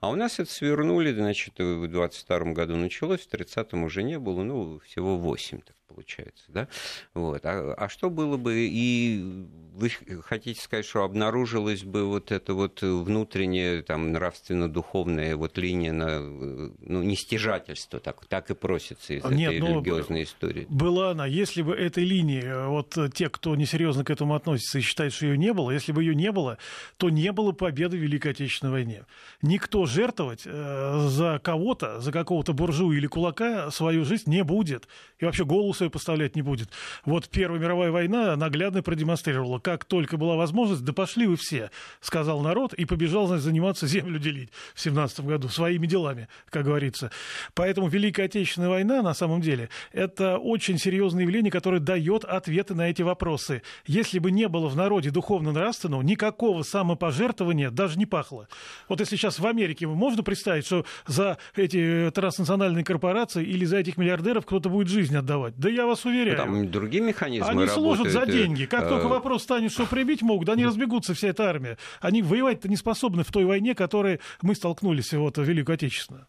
А 0.00 0.10
у 0.10 0.14
нас 0.14 0.38
это 0.38 0.50
свернули, 0.50 1.12
значит, 1.12 1.58
в 1.58 1.88
22 1.88 2.52
году 2.52 2.76
началось, 2.76 3.26
в 3.26 3.34
30-м 3.34 3.82
уже 3.82 4.04
не 4.04 4.18
было, 4.18 4.42
ну, 4.42 4.78
всего 4.78 5.18
8 5.18 5.60
так 5.60 5.77
получается, 5.88 6.44
да? 6.48 6.68
Вот. 7.14 7.44
А, 7.44 7.74
а 7.74 7.88
что 7.88 8.10
было 8.10 8.36
бы, 8.36 8.68
и 8.70 9.46
вы 9.74 9.90
хотите 10.22 10.60
сказать, 10.60 10.86
что 10.86 11.04
обнаружилась 11.04 11.82
бы 11.82 12.04
вот 12.04 12.32
эта 12.32 12.54
вот 12.54 12.82
внутренняя, 12.82 13.82
там, 13.82 14.12
нравственно-духовная 14.12 15.36
вот 15.36 15.56
линия 15.56 15.92
на, 15.92 16.20
ну, 16.20 17.02
нестяжательство, 17.02 18.00
так, 18.00 18.24
так 18.26 18.50
и 18.50 18.54
просится 18.54 19.14
из 19.14 19.24
Нет, 19.24 19.54
этой 19.54 19.60
ну, 19.60 19.76
религиозной 19.76 20.24
истории? 20.24 20.66
Была 20.68 21.12
она. 21.12 21.26
Если 21.26 21.62
бы 21.62 21.74
этой 21.74 22.04
линии, 22.04 22.68
вот 22.68 22.96
те, 23.14 23.28
кто 23.28 23.56
несерьезно 23.56 24.04
к 24.04 24.10
этому 24.10 24.34
относится 24.34 24.78
и 24.78 24.82
считает, 24.82 25.12
что 25.12 25.26
ее 25.26 25.38
не 25.38 25.52
было, 25.52 25.70
если 25.70 25.92
бы 25.92 26.02
ее 26.02 26.14
не 26.14 26.32
было, 26.32 26.58
то 26.96 27.08
не 27.08 27.32
было 27.32 27.52
победы 27.52 27.96
в 27.96 28.00
Великой 28.00 28.32
Отечественной 28.32 28.72
войне. 28.72 29.04
Никто 29.42 29.86
жертвовать 29.86 30.42
э, 30.44 31.06
за 31.08 31.40
кого-то, 31.42 32.00
за 32.00 32.12
какого-то 32.12 32.52
буржуя 32.52 32.96
или 32.96 33.06
кулака 33.06 33.70
свою 33.70 34.04
жизнь 34.04 34.30
не 34.30 34.44
будет. 34.44 34.88
И 35.18 35.24
вообще 35.24 35.44
голову 35.44 35.72
оружие 35.88 35.90
поставлять 35.90 36.36
не 36.36 36.42
будет. 36.42 36.68
Вот 37.04 37.28
Первая 37.28 37.60
мировая 37.60 37.90
война 37.90 38.36
наглядно 38.36 38.82
продемонстрировала, 38.82 39.58
как 39.58 39.84
только 39.84 40.16
была 40.16 40.36
возможность, 40.36 40.84
да 40.84 40.92
пошли 40.92 41.26
вы 41.26 41.36
все, 41.36 41.70
сказал 42.00 42.40
народ, 42.40 42.74
и 42.74 42.84
побежал 42.84 43.26
значит, 43.26 43.44
заниматься 43.44 43.86
землю 43.86 44.18
делить 44.18 44.50
в 44.74 44.80
17 44.80 45.20
году 45.20 45.48
своими 45.48 45.86
делами, 45.86 46.28
как 46.50 46.64
говорится. 46.64 47.10
Поэтому 47.54 47.88
Великая 47.88 48.24
Отечественная 48.24 48.68
война, 48.68 49.02
на 49.02 49.14
самом 49.14 49.40
деле, 49.40 49.68
это 49.92 50.38
очень 50.38 50.78
серьезное 50.78 51.22
явление, 51.22 51.50
которое 51.50 51.80
дает 51.80 52.24
ответы 52.24 52.74
на 52.74 52.90
эти 52.90 53.02
вопросы. 53.02 53.62
Если 53.86 54.18
бы 54.18 54.30
не 54.30 54.48
было 54.48 54.68
в 54.68 54.76
народе 54.76 55.10
духовно-нравственного, 55.10 56.02
никакого 56.02 56.62
самопожертвования 56.62 57.70
даже 57.70 57.98
не 57.98 58.06
пахло. 58.06 58.48
Вот 58.88 59.00
если 59.00 59.16
сейчас 59.16 59.38
в 59.38 59.46
Америке 59.46 59.86
можно 59.86 60.22
представить, 60.22 60.66
что 60.66 60.84
за 61.06 61.38
эти 61.56 62.10
транснациональные 62.14 62.84
корпорации 62.84 63.44
или 63.44 63.64
за 63.64 63.78
этих 63.78 63.96
миллиардеров 63.96 64.44
кто-то 64.44 64.68
будет 64.68 64.88
жизнь 64.88 65.16
отдавать? 65.16 65.54
Да 65.56 65.67
я 65.68 65.86
вас 65.86 66.04
уверяю. 66.04 66.36
Ну, 66.38 66.44
там 66.44 66.70
другие 66.70 67.02
механизмы 67.02 67.48
Они 67.48 67.66
служат 67.66 68.08
за 68.08 68.20
работают. 68.20 68.46
деньги. 68.46 68.64
Как 68.64 68.84
Э, 68.84 68.88
только 68.88 69.08
вопрос 69.08 69.42
станет, 69.42 69.72
что 69.72 69.86
прибить 69.86 70.22
могут, 70.22 70.46
да 70.46 70.52
они 70.54 70.64
разбегутся, 70.66 71.14
вся 71.14 71.28
эта 71.28 71.44
армия. 71.48 71.78
Они 72.00 72.22
воевать-то 72.22 72.68
не 72.68 72.76
способны 72.76 73.24
в 73.24 73.30
той 73.32 73.44
войне, 73.44 73.74
которой 73.74 74.20
мы 74.42 74.54
столкнулись 74.54 75.12
вот, 75.12 75.38
в 75.38 75.42
Великую 75.42 75.74
Отечественную. 75.74 76.26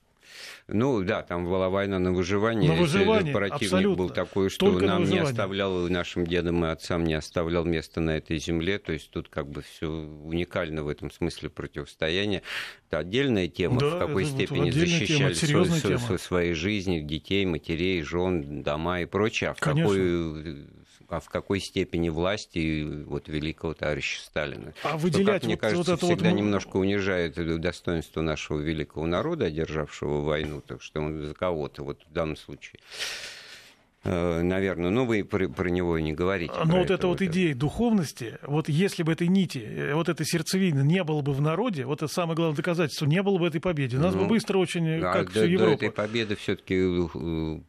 Ну 0.68 1.02
да, 1.04 1.24
там 1.24 1.46
была 1.46 1.70
война 1.70 1.98
на 2.00 2.12
выживание. 2.12 2.72
На 2.72 2.78
выживание, 2.80 3.34
Противник 3.34 3.64
абсолютно. 3.64 3.98
был 3.98 4.10
такой, 4.12 4.50
что 4.50 4.68
Только 4.68 4.86
на 4.86 5.00
нам 5.00 5.10
не 5.10 5.18
оставлял, 5.20 5.88
и 5.88 5.90
нашим 5.90 6.28
дедам 6.28 6.64
и 6.66 6.70
отцам 6.70 7.04
не 7.06 7.16
оставлял 7.16 7.66
места 7.66 8.02
на 8.02 8.18
этой 8.18 8.38
земле. 8.38 8.78
То 8.80 8.94
есть 8.94 9.10
тут 9.12 9.30
как 9.30 9.48
бы 9.50 9.62
все 9.64 9.88
уникально 9.90 10.84
в 10.84 10.88
этом 10.88 11.10
смысле 11.12 11.50
противостояние. 11.50 12.44
Это 12.90 13.00
отдельная 13.00 13.48
тема, 13.48 13.80
Да, 13.80 13.90
в 13.96 14.00
какой 14.00 14.26
степени 14.26 14.72
тема, 14.72 14.86
защищали 14.86 15.34
серьезная 15.34 15.80
свою- 15.80 15.96
тема. 15.98 16.06
свою- 16.06 16.20
свои 16.20 16.54
жизни, 16.54 17.00
детей, 17.00 17.46
матерей, 17.46 18.02
жен, 18.04 18.62
дома 18.64 19.02
и 19.02 19.06
прочее. 19.06 19.52
А 19.52 19.54
в 19.54 19.60
Конечно. 19.60 19.90
какой 19.94 20.58
а 21.10 21.20
в 21.20 21.30
какой 21.30 21.60
степени 21.60 22.10
власти 22.10 22.84
вот 23.06 23.28
великого 23.28 23.74
товарища 23.74 24.22
Сталина. 24.22 24.74
А 24.84 24.90
Что, 24.90 24.98
выделять 24.98 25.42
как 25.42 25.44
мне 25.44 25.54
вот- 25.56 25.62
кажется, 25.62 25.78
вот 25.92 25.98
это 25.98 26.06
вот 26.06 26.14
всегда 26.16 26.30
м- 26.30 26.36
немножко 26.36 26.78
унижает 26.78 27.60
достоинство 27.62 28.22
нашего 28.22 28.60
великого 28.60 29.06
народа, 29.06 29.46
одержавшего 29.46 30.22
войну, 30.22 30.62
так 30.62 30.82
что 30.82 31.02
он 31.02 31.26
за 31.26 31.34
кого-то, 31.34 31.84
вот 31.84 32.04
в 32.10 32.14
данном 32.14 32.36
случае. 32.38 32.80
Э, 34.06 34.42
Наверное, 34.42 34.90
ну 34.92 35.06
вы 35.06 35.26
про, 35.26 35.50
про 35.50 35.70
него 35.70 35.98
и 35.98 36.02
не 36.04 36.14
говорите. 36.14 36.54
Но 36.58 36.66
про 36.72 36.78
вот 36.80 36.90
эта 36.90 37.08
вот 37.08 37.22
идея 37.22 37.54
духовности, 37.54 38.38
вот 38.44 38.70
если 38.70 39.04
бы 39.04 39.12
этой 39.12 39.28
нити, 39.28 39.58
э, 39.60 39.94
вот 39.94 40.08
этой 40.08 40.26
сердцевины 40.26 40.82
не 40.84 41.04
было 41.04 41.22
бы 41.22 41.34
в 41.34 41.42
народе, 41.42 41.86
вот 41.86 42.02
это 42.02 42.12
самое 42.12 42.38
главное 42.38 42.56
доказательство, 42.56 43.06
не 43.06 43.22
было 43.22 43.38
бы 43.38 43.48
этой 43.48 43.60
победы. 43.60 43.98
Нас 44.00 44.16
бы 44.16 44.22
Ну, 44.22 44.28
быстро 44.30 44.58
очень, 44.58 44.88
э, 44.88 45.02
А 45.02 45.12
как 45.14 45.26
до, 45.26 45.32
всю 45.32 45.40
до 45.42 45.46
Европу. 45.48 45.72
этой 45.74 45.92
победы 45.92 46.36
все-таки 46.38 46.80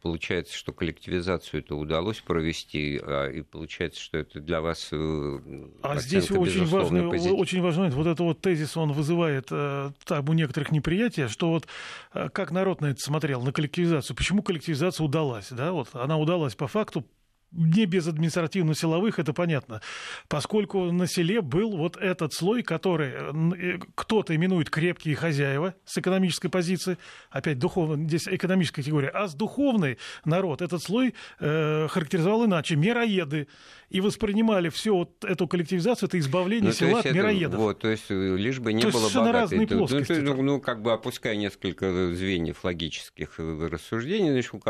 получается, 0.02 0.56
что 0.56 0.72
коллективизацию 0.72 1.62
это 1.62 1.74
удалось 1.74 2.20
провести, 2.20 3.00
а, 3.02 3.28
и 3.28 3.42
получается, 3.42 4.00
что 4.00 4.18
это 4.18 4.40
для 4.40 4.60
вас 4.60 4.90
А 4.92 5.96
здесь 5.96 6.30
очень 6.30 6.64
важный, 6.66 7.08
позитивная. 7.10 7.40
очень 7.40 7.60
важный. 7.60 7.90
Вот 7.90 8.06
это 8.06 8.22
вот 8.22 8.40
тезис, 8.40 8.76
он 8.76 8.92
вызывает 8.92 9.46
там 9.46 10.28
у 10.28 10.32
некоторых 10.32 10.70
неприятие, 10.70 11.26
что 11.28 11.50
вот 11.50 11.66
как 12.12 12.52
народ 12.52 12.80
на 12.82 12.86
это 12.86 13.00
смотрел, 13.00 13.42
на 13.42 13.52
коллективизацию. 13.52 14.14
Почему 14.16 14.42
коллективизация 14.42 15.04
удалась? 15.04 15.48
Да? 15.50 15.72
Вот 15.72 15.88
она 15.94 16.19
удалась 16.20 16.54
по 16.54 16.68
факту 16.68 17.04
не 17.52 17.86
без 17.86 18.06
административно-силовых, 18.06 19.18
это 19.18 19.32
понятно, 19.32 19.80
поскольку 20.28 20.92
на 20.92 21.06
селе 21.06 21.40
был 21.40 21.76
вот 21.76 21.96
этот 21.96 22.32
слой, 22.32 22.62
который 22.62 23.10
э, 23.10 23.32
э, 23.56 23.78
кто-то 23.94 24.34
именует 24.34 24.70
крепкие 24.70 25.16
хозяева 25.16 25.74
с 25.84 25.98
экономической 25.98 26.48
позиции, 26.48 26.96
опять 27.30 27.58
духовно, 27.58 28.02
здесь 28.06 28.28
экономическая 28.28 28.82
категория, 28.82 29.08
а 29.08 29.26
с 29.28 29.34
духовной 29.34 29.98
народ 30.24 30.62
этот 30.62 30.82
слой 30.82 31.14
э, 31.40 31.88
характеризовал 31.88 32.44
иначе, 32.46 32.76
мироеды, 32.76 33.48
и 33.88 34.00
воспринимали 34.00 34.68
всю 34.68 34.98
вот 34.98 35.24
эту 35.24 35.48
коллективизацию, 35.48 36.06
это 36.08 36.18
избавление 36.20 36.68
Ну, 36.68 36.72
села 36.72 37.00
от 37.00 37.06
это- 37.06 37.14
мироедов. 37.14 37.58
Вот, 37.60 37.80
то 37.80 37.88
есть 37.88 38.04
э, 38.08 38.36
лишь 38.36 38.60
бы 38.60 38.72
не 38.72 38.82
То 38.82 38.90
было 38.90 39.00
совершенно 39.00 39.26
богатой. 39.26 39.40
разные 39.58 39.66
ну, 39.70 39.78
плоскости 39.78 40.12
ну, 40.12 40.42
ну, 40.42 40.60
как 40.60 40.82
бы 40.82 40.92
опуская 40.92 41.34
несколько 41.34 42.14
звеньев 42.14 42.62
логических 42.62 43.34
э, 43.38 43.68
рассуждений, 43.70 44.30
значит, 44.30 44.54
у 44.54 44.60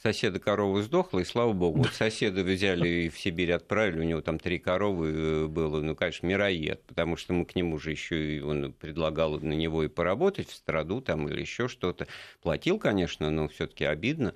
соседа 0.00 0.38
корова 0.38 0.82
сдохла, 0.82 1.18
и 1.18 1.24
слава 1.24 1.52
богу. 1.52 1.78
Вот 1.78 1.92
соседа 2.20 2.42
взяли 2.42 2.88
и 2.88 3.08
в 3.08 3.18
Сибирь 3.18 3.52
отправили, 3.52 4.00
у 4.00 4.02
него 4.02 4.20
там 4.20 4.38
три 4.38 4.58
коровы 4.58 5.08
э, 5.08 5.46
было, 5.46 5.80
ну, 5.80 5.96
конечно, 5.96 6.26
мироед, 6.26 6.82
потому 6.86 7.16
что 7.16 7.32
мы 7.32 7.46
к 7.46 7.54
нему 7.54 7.78
же 7.78 7.92
еще 7.92 8.36
и 8.36 8.40
он 8.40 8.74
предлагал 8.74 9.40
на 9.40 9.54
него 9.54 9.84
и 9.84 9.88
поработать 9.88 10.50
в 10.50 10.54
страду 10.54 11.00
там 11.00 11.28
или 11.28 11.40
еще 11.40 11.66
что-то. 11.66 12.08
Платил, 12.42 12.78
конечно, 12.78 13.30
но 13.30 13.48
все-таки 13.48 13.86
обидно. 13.86 14.34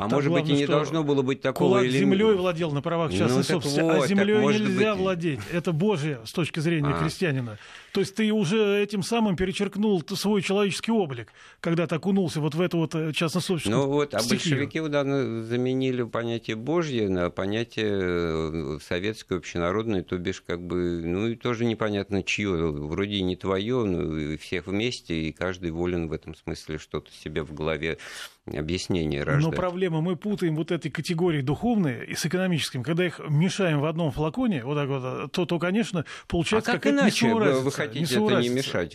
А 0.00 0.08
Там 0.08 0.12
может 0.12 0.32
быть, 0.32 0.48
и 0.48 0.52
не 0.54 0.66
должно 0.66 1.04
было 1.04 1.20
быть 1.20 1.42
такого 1.42 1.68
Кулак 1.72 1.84
или- 1.84 1.98
землей 1.98 2.32
владел 2.32 2.70
на 2.72 2.80
правах 2.80 3.10
Ну, 3.10 3.18
частной 3.18 3.42
так 3.42 3.52
собственности, 3.62 3.80
вот, 3.98 4.04
а 4.04 4.06
землей 4.06 4.38
нельзя 4.38 4.94
быть 4.94 5.00
владеть. 5.02 5.40
Это 5.52 5.72
Божье 5.72 6.20
с 6.24 6.32
точки 6.32 6.58
зрения 6.60 6.94
А. 6.94 7.02
крестьянина. 7.02 7.58
То 7.92 8.00
есть 8.00 8.14
ты 8.14 8.32
уже 8.32 8.82
этим 8.82 9.02
самым 9.02 9.36
перечеркнул 9.36 10.02
свой 10.14 10.40
человеческий 10.40 10.90
облик, 10.90 11.34
когда 11.60 11.86
ты 11.86 11.96
окунулся 11.96 12.40
вот 12.40 12.54
в 12.54 12.60
эту 12.62 12.78
вот 12.78 12.94
э, 12.94 13.12
частно-собственную 13.12 13.82
Ну 13.82 13.88
вот, 13.88 14.14
а 14.14 14.20
большевики 14.26 14.80
да, 14.88 15.04
заменили 15.04 16.04
понятие 16.04 16.56
Божье 16.56 17.10
на 17.10 17.28
понятие 17.28 17.90
э, 17.92 18.78
советское, 18.82 19.36
общенародное, 19.36 20.02
то 20.02 20.16
бишь 20.16 20.40
как 20.46 20.62
бы, 20.62 21.02
ну 21.04 21.26
и 21.28 21.34
тоже 21.34 21.66
непонятно 21.66 22.22
чье, 22.22 22.70
вроде 22.70 23.16
и 23.16 23.22
не 23.22 23.36
твое, 23.36 23.84
но 23.84 24.38
всех 24.38 24.66
вместе, 24.66 25.14
и 25.24 25.32
каждый 25.32 25.72
волен 25.72 26.08
в 26.08 26.12
этом 26.14 26.34
смысле 26.34 26.78
что-то 26.78 27.10
себе 27.12 27.42
в 27.42 27.52
голове 27.52 27.98
объяснение 28.46 29.22
рождать. 29.22 29.44
Но 29.44 29.52
проблема, 29.52 30.00
мы 30.00 30.16
путаем 30.16 30.56
вот 30.56 30.72
эти 30.72 30.88
категории 30.88 31.40
духовные 31.40 32.04
и 32.06 32.14
с 32.14 32.26
экономическими. 32.26 32.82
Когда 32.82 33.06
их 33.06 33.20
мешаем 33.28 33.80
в 33.80 33.84
одном 33.84 34.10
флаконе, 34.10 34.64
вот 34.64 34.74
так 34.76 34.88
вот, 34.88 35.32
то, 35.32 35.46
то 35.46 35.58
конечно, 35.58 36.00
А 36.00 36.04
получается 36.26 36.72
как 36.72 36.82
какая-то 36.82 37.02
иначе? 37.04 37.34
Вы, 37.34 37.70
хотите 37.70 38.14
это 38.14 38.40
не 38.40 38.48
мешать 38.48 38.92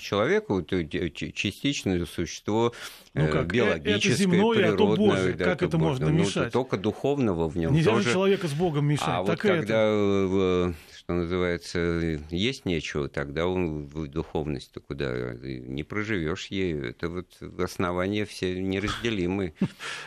человеку, 0.00 0.62
ч- 0.62 1.32
частичное 1.32 2.04
существо 2.06 2.72
Ну 3.14 3.24
э, 3.24 3.28
как, 3.28 3.44
э, 3.44 3.48
биологическое, 3.48 4.12
это 4.12 4.18
земное, 4.22 4.68
а 4.68 4.76
то 4.76 4.76
природное, 4.76 4.96
Божие. 4.96 5.34
да, 5.34 5.44
Как 5.44 5.62
это 5.62 5.78
можно 5.78 6.08
ну, 6.08 6.18
мешать? 6.18 6.52
Только 6.52 6.76
духовного 6.76 7.48
в 7.48 7.56
нем 7.56 7.72
Нельзя 7.74 7.90
тоже 7.92 8.04
же 8.04 8.12
человека 8.12 8.48
с 8.48 8.52
Богом 8.54 8.86
мешать. 8.86 9.08
А 9.08 9.22
вот 9.22 9.26
Так 9.28 9.44
это. 9.44 9.56
когда, 9.58 9.76
э, 9.88 10.72
что 11.06 11.14
называется, 11.14 11.78
есть 12.30 12.64
нечего, 12.64 13.08
тогда 13.08 13.46
он 13.46 13.86
в 13.86 14.08
духовность-то 14.08 14.80
куда? 14.80 15.34
Не 15.34 15.84
проживешь 15.84 16.48
ею. 16.48 16.84
Это 16.90 17.08
вот 17.08 17.40
основания 17.60 18.24
все 18.24 18.60
неразделимы. 18.60 19.54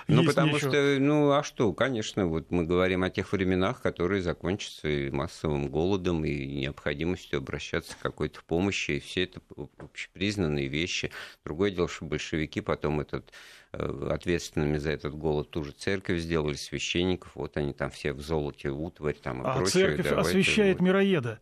Ну, 0.08 0.26
потому 0.26 0.54
нечего. 0.54 0.72
что, 0.72 0.97
ну, 1.00 1.32
а 1.32 1.43
что, 1.43 1.72
конечно, 1.72 2.26
вот 2.26 2.52
мы 2.52 2.66
говорим 2.66 3.04
о 3.04 3.10
тех 3.10 3.32
временах, 3.32 3.82
которые 3.82 4.22
закончатся 4.22 4.89
и 4.89 5.12
массовым 5.12 5.70
голодом, 5.70 6.26
и 6.26 6.47
необходимостью 6.47 7.38
обращаться 7.38 7.95
к 7.95 8.00
какой-то 8.00 8.41
помощи, 8.45 8.91
и 8.91 9.00
все 9.00 9.24
это 9.24 9.39
общепризнанные 9.78 10.68
вещи. 10.68 11.12
Другое 11.45 11.72
дело, 11.72 11.88
что 11.88 12.06
большевики 12.06 12.60
потом 12.60 13.00
этот 13.00 13.32
ответственными 13.72 14.78
за 14.78 14.91
этот 14.91 15.13
голод 15.15 15.49
ту 15.51 15.63
же 15.63 15.72
церковь 15.72 16.20
сделали, 16.20 16.55
священников, 16.55 17.32
вот 17.36 17.57
они 17.57 17.74
там 17.74 17.89
все 17.91 18.13
в 18.13 18.22
золоте, 18.22 18.70
утварь 18.70 19.15
там 19.15 19.41
и 19.41 19.45
А 19.45 19.53
прочее. 19.53 19.72
церковь 19.72 20.09
давайте 20.09 20.30
освещает 20.30 20.80
вот. 20.80 20.86
мироеда. 20.86 21.39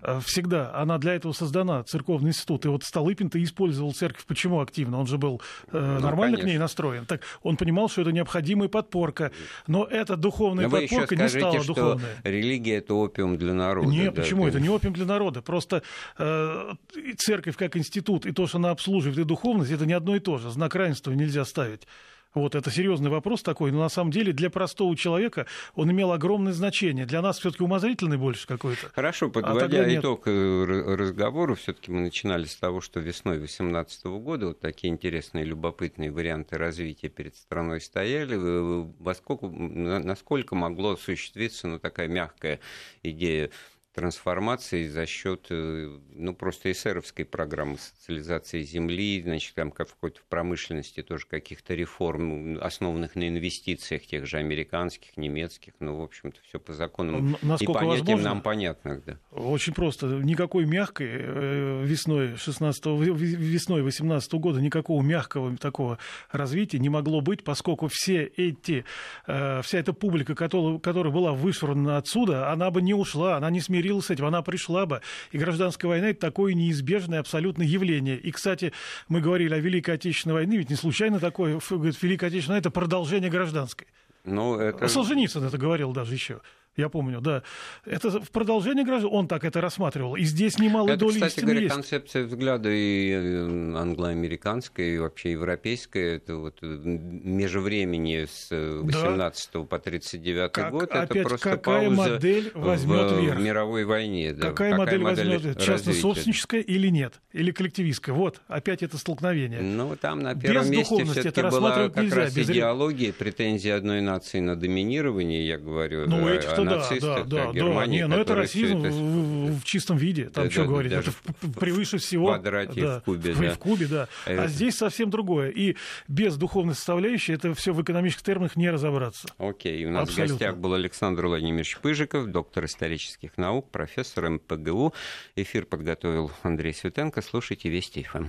Э, 0.00 0.20
Всегда. 0.24 0.74
Она 0.74 0.98
для 0.98 1.14
этого 1.14 1.32
создана, 1.32 1.82
церковный 1.84 2.30
институт. 2.30 2.64
И 2.64 2.68
вот 2.68 2.82
Столыпин-то 2.84 3.42
использовал 3.42 3.92
церковь 3.92 4.24
почему 4.26 4.60
активно? 4.60 4.98
Он 4.98 5.06
же 5.06 5.18
был 5.18 5.40
э, 5.70 5.98
нормально 6.00 6.36
к 6.36 6.40
ней 6.40 6.44
Ну, 6.54 6.58
конечно. 6.58 6.60
настроен. 6.64 7.06
Так 7.06 7.22
он 7.42 7.56
понимал, 7.56 7.88
что 7.88 8.02
это 8.02 8.12
необходимая 8.12 8.68
подпорка. 8.68 9.30
Но 9.66 9.84
эта 9.84 10.16
духовная 10.16 10.64
Но 10.68 10.70
подпорка 10.70 11.14
не 11.14 11.28
скажите, 11.28 11.38
стала 11.40 11.62
что 11.62 11.74
духовной. 11.74 12.08
религия 12.24 12.76
это 12.76 12.94
опиум 12.94 13.36
для 13.38 13.54
народа. 13.54 13.88
Нет, 13.88 14.14
да, 14.14 14.22
почему? 14.22 14.44
да. 14.44 14.48
Это 14.50 14.60
не 14.60 14.68
опиум 14.68 14.94
для 14.94 15.04
народа. 15.06 15.42
Просто 15.42 15.82
э, 16.18 16.72
церковь 17.18 17.56
как 17.56 17.76
институт, 17.76 18.26
и 18.26 18.32
то, 18.32 18.46
что 18.46 18.58
она 18.58 18.70
обслуживает, 18.70 19.18
и 19.18 19.24
духовность, 19.24 19.70
это 19.70 19.86
не 19.86 19.92
одно 19.92 20.16
и 20.16 20.20
то 20.20 20.38
же. 20.38 20.50
Знак 20.50 20.74
равенства 20.74 21.12
нельзя 21.12 21.44
ставить. 21.44 21.86
Вот 22.34 22.54
это 22.54 22.70
серьезный 22.70 23.10
вопрос 23.10 23.42
такой, 23.42 23.72
но 23.72 23.80
на 23.80 23.88
самом 23.88 24.10
деле 24.10 24.32
для 24.32 24.48
простого 24.50 24.96
человека 24.96 25.46
он 25.74 25.90
имел 25.90 26.12
огромное 26.12 26.52
значение. 26.52 27.04
Для 27.04 27.20
нас 27.20 27.38
все-таки 27.38 27.62
умозрительный 27.62 28.16
больше 28.16 28.46
какой-то. 28.46 28.88
Хорошо, 28.94 29.28
тогда 29.28 29.48
подводя 29.52 29.84
нет. 29.84 30.00
итог 30.00 30.22
э, 30.26 30.64
разговору, 30.96 31.54
все-таки 31.56 31.90
мы 31.90 32.00
начинали 32.00 32.44
с 32.44 32.56
того, 32.56 32.80
что 32.80 33.00
весной 33.00 33.36
2018 33.38 34.06
года 34.06 34.46
вот 34.48 34.60
такие 34.60 34.92
интересные, 34.92 35.44
любопытные 35.44 36.10
варианты 36.10 36.56
развития 36.56 37.08
перед 37.08 37.36
страной 37.36 37.80
стояли. 37.80 38.36
Э, 38.38 38.90
Во 38.98 39.14
сколько, 39.14 39.46
на- 39.48 39.98
насколько 39.98 40.54
могло 40.54 40.92
осуществиться 40.92 41.68
ну, 41.68 41.78
такая 41.78 42.08
мягкая 42.08 42.60
идея 43.02 43.50
трансформации 43.94 44.88
за 44.88 45.06
счет, 45.06 45.46
э, 45.50 45.98
ну, 46.14 46.34
просто 46.34 46.72
эсеровской 46.72 47.24
программы 47.24 47.76
социализации 47.78 48.62
земли, 48.62 49.22
значит, 49.22 49.54
там 49.54 49.70
как 49.70 49.88
в 49.88 50.24
промышленности 50.28 51.02
тоже 51.02 51.26
каких-то 51.26 51.74
реформ, 51.74 52.58
основанных 52.60 53.14
на 53.16 53.28
инвестициях 53.28 54.02
тех 54.06 54.26
же 54.26 54.38
американских, 54.38 55.16
немецких, 55.16 55.74
ну, 55.78 55.98
в 55.98 56.02
общем-то, 56.02 56.38
все 56.42 56.58
по 56.58 56.72
законам 56.72 57.36
Насколько 57.42 57.72
и 57.72 57.74
понятиям 57.74 58.06
возможно, 58.06 58.28
нам 58.28 58.40
понятных, 58.42 59.04
да. 59.04 59.18
Очень 59.30 59.74
просто. 59.74 60.06
Никакой 60.06 60.64
мягкой 60.64 61.08
э, 61.10 61.84
весной 61.84 62.36
16 62.36 62.86
весной 62.86 63.82
18 63.82 64.32
года 64.34 64.60
никакого 64.60 65.02
мягкого 65.02 65.56
такого 65.58 65.98
развития 66.30 66.78
не 66.78 66.88
могло 66.88 67.20
быть, 67.20 67.44
поскольку 67.44 67.88
все 67.90 68.24
эти, 68.24 68.84
э, 69.26 69.60
вся 69.62 69.78
эта 69.78 69.92
публика, 69.92 70.34
которая, 70.34 71.12
была 71.12 71.32
вышвырнута 71.32 71.98
отсюда, 71.98 72.50
она 72.50 72.70
бы 72.70 72.80
не 72.80 72.94
ушла, 72.94 73.36
она 73.36 73.50
не 73.50 73.60
смирилась 73.60 73.81
смирилась 73.82 74.06
с 74.06 74.10
этим, 74.10 74.26
она 74.26 74.42
пришла 74.42 74.86
бы. 74.86 75.00
И 75.32 75.38
гражданская 75.38 75.88
война– 75.88 76.08
это 76.10 76.20
такое 76.20 76.54
неизбежное 76.54 77.20
абсолютно 77.20 77.62
явление. 77.62 78.16
И, 78.16 78.30
кстати, 78.30 78.72
мы 79.08 79.20
говорили 79.20 79.54
о 79.54 79.58
Великой 79.58 79.96
Отечественной 79.96 80.34
войне, 80.34 80.58
ведь 80.58 80.70
не 80.70 80.76
случайно 80.76 81.18
такое, 81.18 81.60
говорит, 81.70 82.00
Великая 82.02 82.26
Отечественная– 82.28 82.60
это 82.60 82.70
продолжение 82.70 83.30
гражданской. 83.30 83.86
Ну, 84.24 84.56
это... 84.58 84.86
Солженицын 84.86 85.44
это 85.44 85.58
говорил 85.58 85.92
даже 85.92 86.14
еще 86.14 86.40
я 86.76 86.88
помню, 86.88 87.20
да. 87.20 87.42
Это 87.84 88.20
в 88.20 88.30
продолжение 88.30 88.84
граждан, 88.84 89.10
он 89.12 89.28
так 89.28 89.44
это 89.44 89.60
рассматривал. 89.60 90.16
И 90.16 90.24
здесь 90.24 90.58
немало 90.58 90.88
это, 90.88 91.00
доли 91.00 91.14
кстати 91.14 91.40
говоря, 91.40 91.60
есть. 91.60 91.74
концепция 91.74 92.24
взгляда 92.24 92.70
и 92.70 93.10
э, 93.10 93.74
англоамериканская, 93.76 94.94
и 94.94 94.98
вообще 94.98 95.32
европейская. 95.32 96.16
Это 96.16 96.36
вот 96.36 96.58
э, 96.62 96.66
межвремени 96.66 98.24
с 98.24 98.48
18 98.50 99.50
да. 99.52 99.60
по 99.64 99.78
39 99.78 100.52
как, 100.52 100.70
год. 100.70 100.84
Опять, 100.84 101.10
это 101.10 101.28
просто 101.28 101.50
какая 101.50 101.88
пауза 101.88 102.12
модель 102.12 102.52
возьмет 102.54 103.10
в, 103.10 103.20
верх? 103.20 103.38
в 103.38 103.42
мировой 103.42 103.84
войне. 103.84 104.32
Да. 104.32 104.48
Какая, 104.48 104.70
какая 104.70 104.78
модель, 104.78 105.02
модель 105.02 105.32
возьмет 105.34 105.60
Частно-собственническая 105.60 106.60
или 106.60 106.88
нет? 106.88 107.20
Или 107.32 107.50
коллективистская? 107.50 108.14
Вот, 108.14 108.40
опять 108.48 108.82
это 108.82 108.96
столкновение. 108.96 109.60
Ну, 109.60 109.94
там 109.96 110.20
на 110.20 110.34
первом 110.34 110.70
без 110.70 110.70
месте 110.70 111.04
все-таки 111.04 111.42
была 111.42 111.74
как 111.74 111.96
нельзя, 111.96 112.16
раз 112.16 112.34
без... 112.34 112.48
идеология, 112.48 113.12
претензии 113.12 113.70
одной 113.70 114.00
нации 114.00 114.40
на 114.40 114.56
доминирование, 114.56 115.46
я 115.46 115.58
говорю, 115.58 116.08
ну, 116.08 116.28
этих 116.28 116.54
нацистах. 116.64 117.26
Да, 117.26 117.36
да, 117.36 117.46
да, 117.46 117.52
Германии. 117.52 118.00
Да, 118.00 118.04
не, 118.04 118.06
но 118.08 118.16
ну, 118.16 118.22
это 118.22 118.34
расизм 118.34 118.84
это... 118.84 118.90
В, 118.90 119.60
в 119.60 119.64
чистом 119.64 119.96
виде. 119.96 120.24
Там 120.24 120.44
да, 120.44 120.50
что 120.50 120.62
да, 120.62 120.66
говорить, 120.68 120.92
это 120.92 121.12
превыше 121.60 121.98
всего. 121.98 122.26
В 122.26 122.34
квадрате 122.34 122.80
да, 122.80 123.00
в 123.00 123.04
кубе, 123.04 123.34
да. 123.34 123.54
В 123.54 123.58
кубе, 123.58 123.86
да. 123.86 124.08
А, 124.26 124.46
здесь 124.46 124.76
совсем 124.76 125.10
другое. 125.10 125.50
И 125.50 125.76
без 126.08 126.36
духовной 126.36 126.74
составляющей 126.74 127.32
это 127.32 127.54
все 127.54 127.72
в 127.72 127.82
экономических 127.82 128.22
терминах 128.22 128.56
не 128.56 128.70
разобраться. 128.70 129.28
Окей, 129.38 129.84
у 129.86 129.90
нас 129.90 130.08
Абсолютно. 130.08 130.36
в 130.36 130.38
гостях 130.38 130.56
был 130.56 130.74
Александр 130.74 131.26
Владимирович 131.26 131.78
Пыжиков, 131.78 132.26
доктор 132.26 132.64
исторических 132.64 133.36
наук, 133.36 133.70
профессор 133.70 134.30
МПГУ. 134.30 134.94
Эфир 135.36 135.66
подготовил 135.66 136.30
Андрей 136.42 136.74
Светенко. 136.74 137.22
Слушайте 137.22 137.68
Вести 137.68 138.02
ФМ. 138.02 138.26